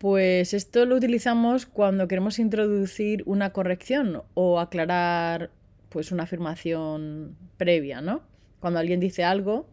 Pues 0.00 0.54
esto 0.54 0.86
lo 0.86 0.96
utilizamos 0.96 1.66
cuando 1.66 2.08
queremos 2.08 2.38
introducir 2.38 3.22
una 3.26 3.52
corrección 3.52 4.22
o 4.32 4.58
aclarar 4.58 5.50
pues 5.90 6.10
una 6.10 6.22
afirmación 6.22 7.36
previa, 7.58 8.00
¿no? 8.00 8.22
Cuando 8.60 8.78
alguien 8.78 8.98
dice 8.98 9.24
algo 9.24 9.68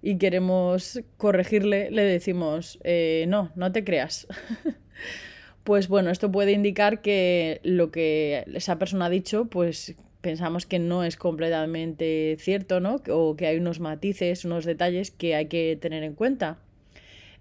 y 0.00 0.16
queremos 0.18 1.00
corregirle, 1.16 1.90
le 1.90 2.02
decimos, 2.02 2.78
eh, 2.84 3.24
no, 3.26 3.50
no 3.56 3.72
te 3.72 3.82
creas. 3.82 4.28
pues 5.64 5.88
bueno, 5.88 6.10
esto 6.10 6.30
puede 6.30 6.52
indicar 6.52 7.02
que 7.02 7.60
lo 7.64 7.90
que 7.90 8.44
esa 8.54 8.78
persona 8.78 9.06
ha 9.06 9.10
dicho, 9.10 9.46
pues 9.46 9.96
pensamos 10.20 10.66
que 10.66 10.78
no 10.78 11.02
es 11.02 11.16
completamente 11.16 12.36
cierto, 12.38 12.78
¿no? 12.78 13.02
O 13.08 13.34
que 13.34 13.48
hay 13.48 13.56
unos 13.56 13.80
matices, 13.80 14.44
unos 14.44 14.66
detalles 14.66 15.10
que 15.10 15.34
hay 15.34 15.46
que 15.46 15.76
tener 15.82 16.04
en 16.04 16.14
cuenta. 16.14 16.58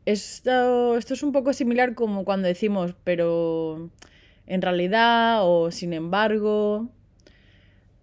Esto, 0.06 0.98
esto 0.98 1.14
es 1.14 1.24
un 1.24 1.32
poco 1.32 1.54
similar 1.54 1.96
como 1.96 2.26
cuando 2.26 2.48
decimos, 2.48 2.94
pero 3.04 3.90
en 4.48 4.62
realidad 4.62 5.40
o 5.44 5.72
sin 5.72 5.94
embargo. 5.94 6.90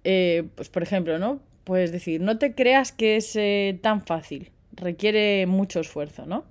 Eh, 0.05 0.49
pues 0.55 0.69
por 0.71 0.83
ejemplo, 0.83 1.19
¿no? 1.19 1.41
Puedes 1.65 1.93
decir, 1.93 2.21
no 2.21 2.39
te 2.39 2.55
creas 2.55 2.91
que 2.93 3.17
es 3.17 3.37
eh, 3.37 3.79
tan 3.83 4.01
fácil, 4.01 4.51
requiere 4.73 5.47
mucho 5.47 5.81
esfuerzo, 5.81 6.25
¿no? 6.25 6.45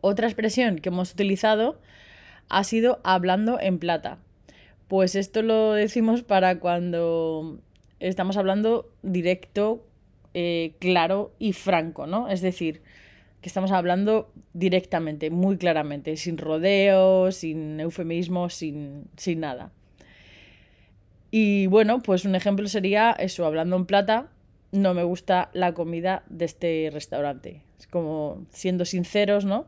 Otra 0.00 0.26
expresión 0.26 0.78
que 0.80 0.88
hemos 0.88 1.12
utilizado 1.12 1.78
ha 2.48 2.64
sido 2.64 3.00
hablando 3.04 3.60
en 3.60 3.78
plata. 3.78 4.18
Pues 4.88 5.14
esto 5.14 5.42
lo 5.42 5.72
decimos 5.72 6.22
para 6.22 6.58
cuando 6.58 7.60
estamos 8.00 8.36
hablando 8.36 8.90
directo, 9.02 9.86
eh, 10.34 10.74
claro 10.80 11.32
y 11.38 11.52
franco, 11.52 12.08
¿no? 12.08 12.28
Es 12.28 12.40
decir, 12.40 12.82
que 13.40 13.48
estamos 13.48 13.72
hablando 13.72 14.32
directamente, 14.52 15.30
muy 15.30 15.56
claramente, 15.56 16.16
sin 16.16 16.36
rodeos, 16.36 17.36
sin 17.36 17.80
eufemismos, 17.80 18.54
sin, 18.54 19.06
sin 19.16 19.40
nada. 19.40 19.72
Y 21.30 21.66
bueno, 21.66 22.02
pues 22.02 22.24
un 22.24 22.34
ejemplo 22.34 22.66
sería 22.68 23.12
eso, 23.12 23.46
hablando 23.46 23.76
en 23.76 23.86
plata, 23.86 24.28
no 24.72 24.94
me 24.94 25.02
gusta 25.02 25.50
la 25.52 25.74
comida 25.74 26.22
de 26.28 26.44
este 26.44 26.90
restaurante. 26.92 27.62
Es 27.78 27.86
como 27.86 28.44
siendo 28.50 28.84
sinceros, 28.84 29.44
¿no? 29.44 29.66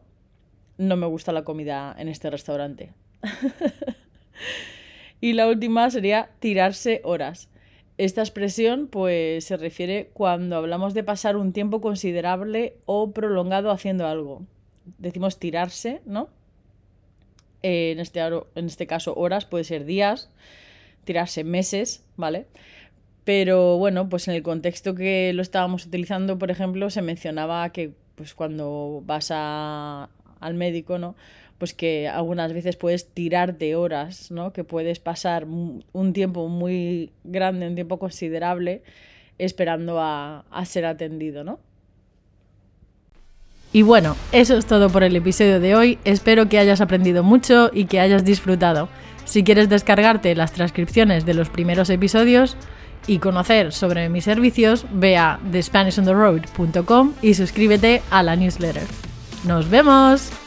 No 0.79 0.97
me 0.97 1.07
gusta 1.07 1.33
la 1.33 1.45
comida 1.45 1.95
en 1.99 2.09
este 2.09 2.31
restaurante. 2.31 2.93
y 5.21 5.33
la 5.33 5.49
última 5.49 5.89
sería 5.91 6.31
tirarse 6.41 7.01
horas. 7.05 7.49
Esta 8.05 8.21
expresión 8.21 8.89
pues 8.89 9.45
se 9.45 9.57
refiere 9.57 10.11
cuando 10.13 10.57
hablamos 10.57 10.93
de 10.93 11.05
pasar 11.05 11.37
un 11.37 11.53
tiempo 11.53 11.81
considerable 11.81 12.75
o 12.85 13.13
prolongado 13.13 13.71
haciendo 13.71 14.09
algo. 14.09 14.43
Decimos 14.99 15.39
tirarse, 15.39 16.03
¿no? 16.05 16.29
En 17.63 18.01
este, 18.01 18.19
en 18.21 18.67
este 18.67 18.89
caso 18.89 19.15
horas, 19.15 19.45
puede 19.45 19.63
ser 19.63 19.85
días, 19.85 20.31
tirarse 21.05 21.45
meses, 21.45 22.05
¿vale? 22.17 22.47
Pero 23.23 23.79
bueno, 23.79 24.09
pues 24.09 24.27
en 24.27 24.35
el 24.35 24.43
contexto 24.43 24.97
que 24.97 25.33
lo 25.33 25.43
estábamos 25.43 25.87
utilizando, 25.87 26.41
por 26.41 26.51
ejemplo, 26.51 26.91
se 26.91 27.03
mencionaba 27.03 27.71
que 27.71 27.93
pues 28.17 28.35
cuando 28.35 29.01
vas 29.07 29.29
a, 29.31 30.09
al 30.41 30.55
médico, 30.55 30.99
¿no? 30.99 31.15
Pues 31.63 31.75
que 31.75 32.09
algunas 32.09 32.53
veces 32.53 32.75
puedes 32.75 33.07
tirarte 33.07 33.77
horas, 33.77 34.33
¿no? 34.33 34.53
Que 34.53 34.65
puedes 34.65 34.99
pasar 34.99 35.45
un 35.45 36.13
tiempo 36.13 36.49
muy 36.49 37.13
grande, 37.23 37.69
un 37.69 37.77
tiempo 37.77 38.01
considerable, 38.01 38.83
esperando 39.39 40.01
a, 40.01 40.41
a 40.51 40.65
ser 40.65 40.85
atendido, 40.85 41.45
¿no? 41.45 41.61
Y 43.73 43.83
bueno, 43.83 44.17
eso 44.33 44.57
es 44.57 44.67
todo 44.67 44.91
por 44.91 45.05
el 45.05 45.15
episodio 45.15 45.61
de 45.61 45.77
hoy. 45.77 45.99
Espero 46.05 46.49
que 46.49 46.59
hayas 46.59 46.81
aprendido 46.81 47.23
mucho 47.23 47.71
y 47.73 47.85
que 47.85 48.01
hayas 48.01 48.25
disfrutado. 48.25 48.89
Si 49.25 49.45
quieres 49.45 49.69
descargarte 49.69 50.35
las 50.35 50.51
transcripciones 50.51 51.25
de 51.27 51.35
los 51.35 51.49
primeros 51.49 51.91
episodios 51.91 52.57
y 53.07 53.21
conocer 53.21 53.73
sobre 53.73 54.09
mis 54.09 54.25
servicios, 54.25 54.85
ve 54.93 55.17
a 55.17 55.39
thespanishontheroad.com 55.53 57.13
y 57.23 57.35
suscríbete 57.35 58.03
a 58.11 58.25
la 58.25 58.35
newsletter. 58.35 58.83
¡Nos 59.47 59.71
vemos! 59.71 60.42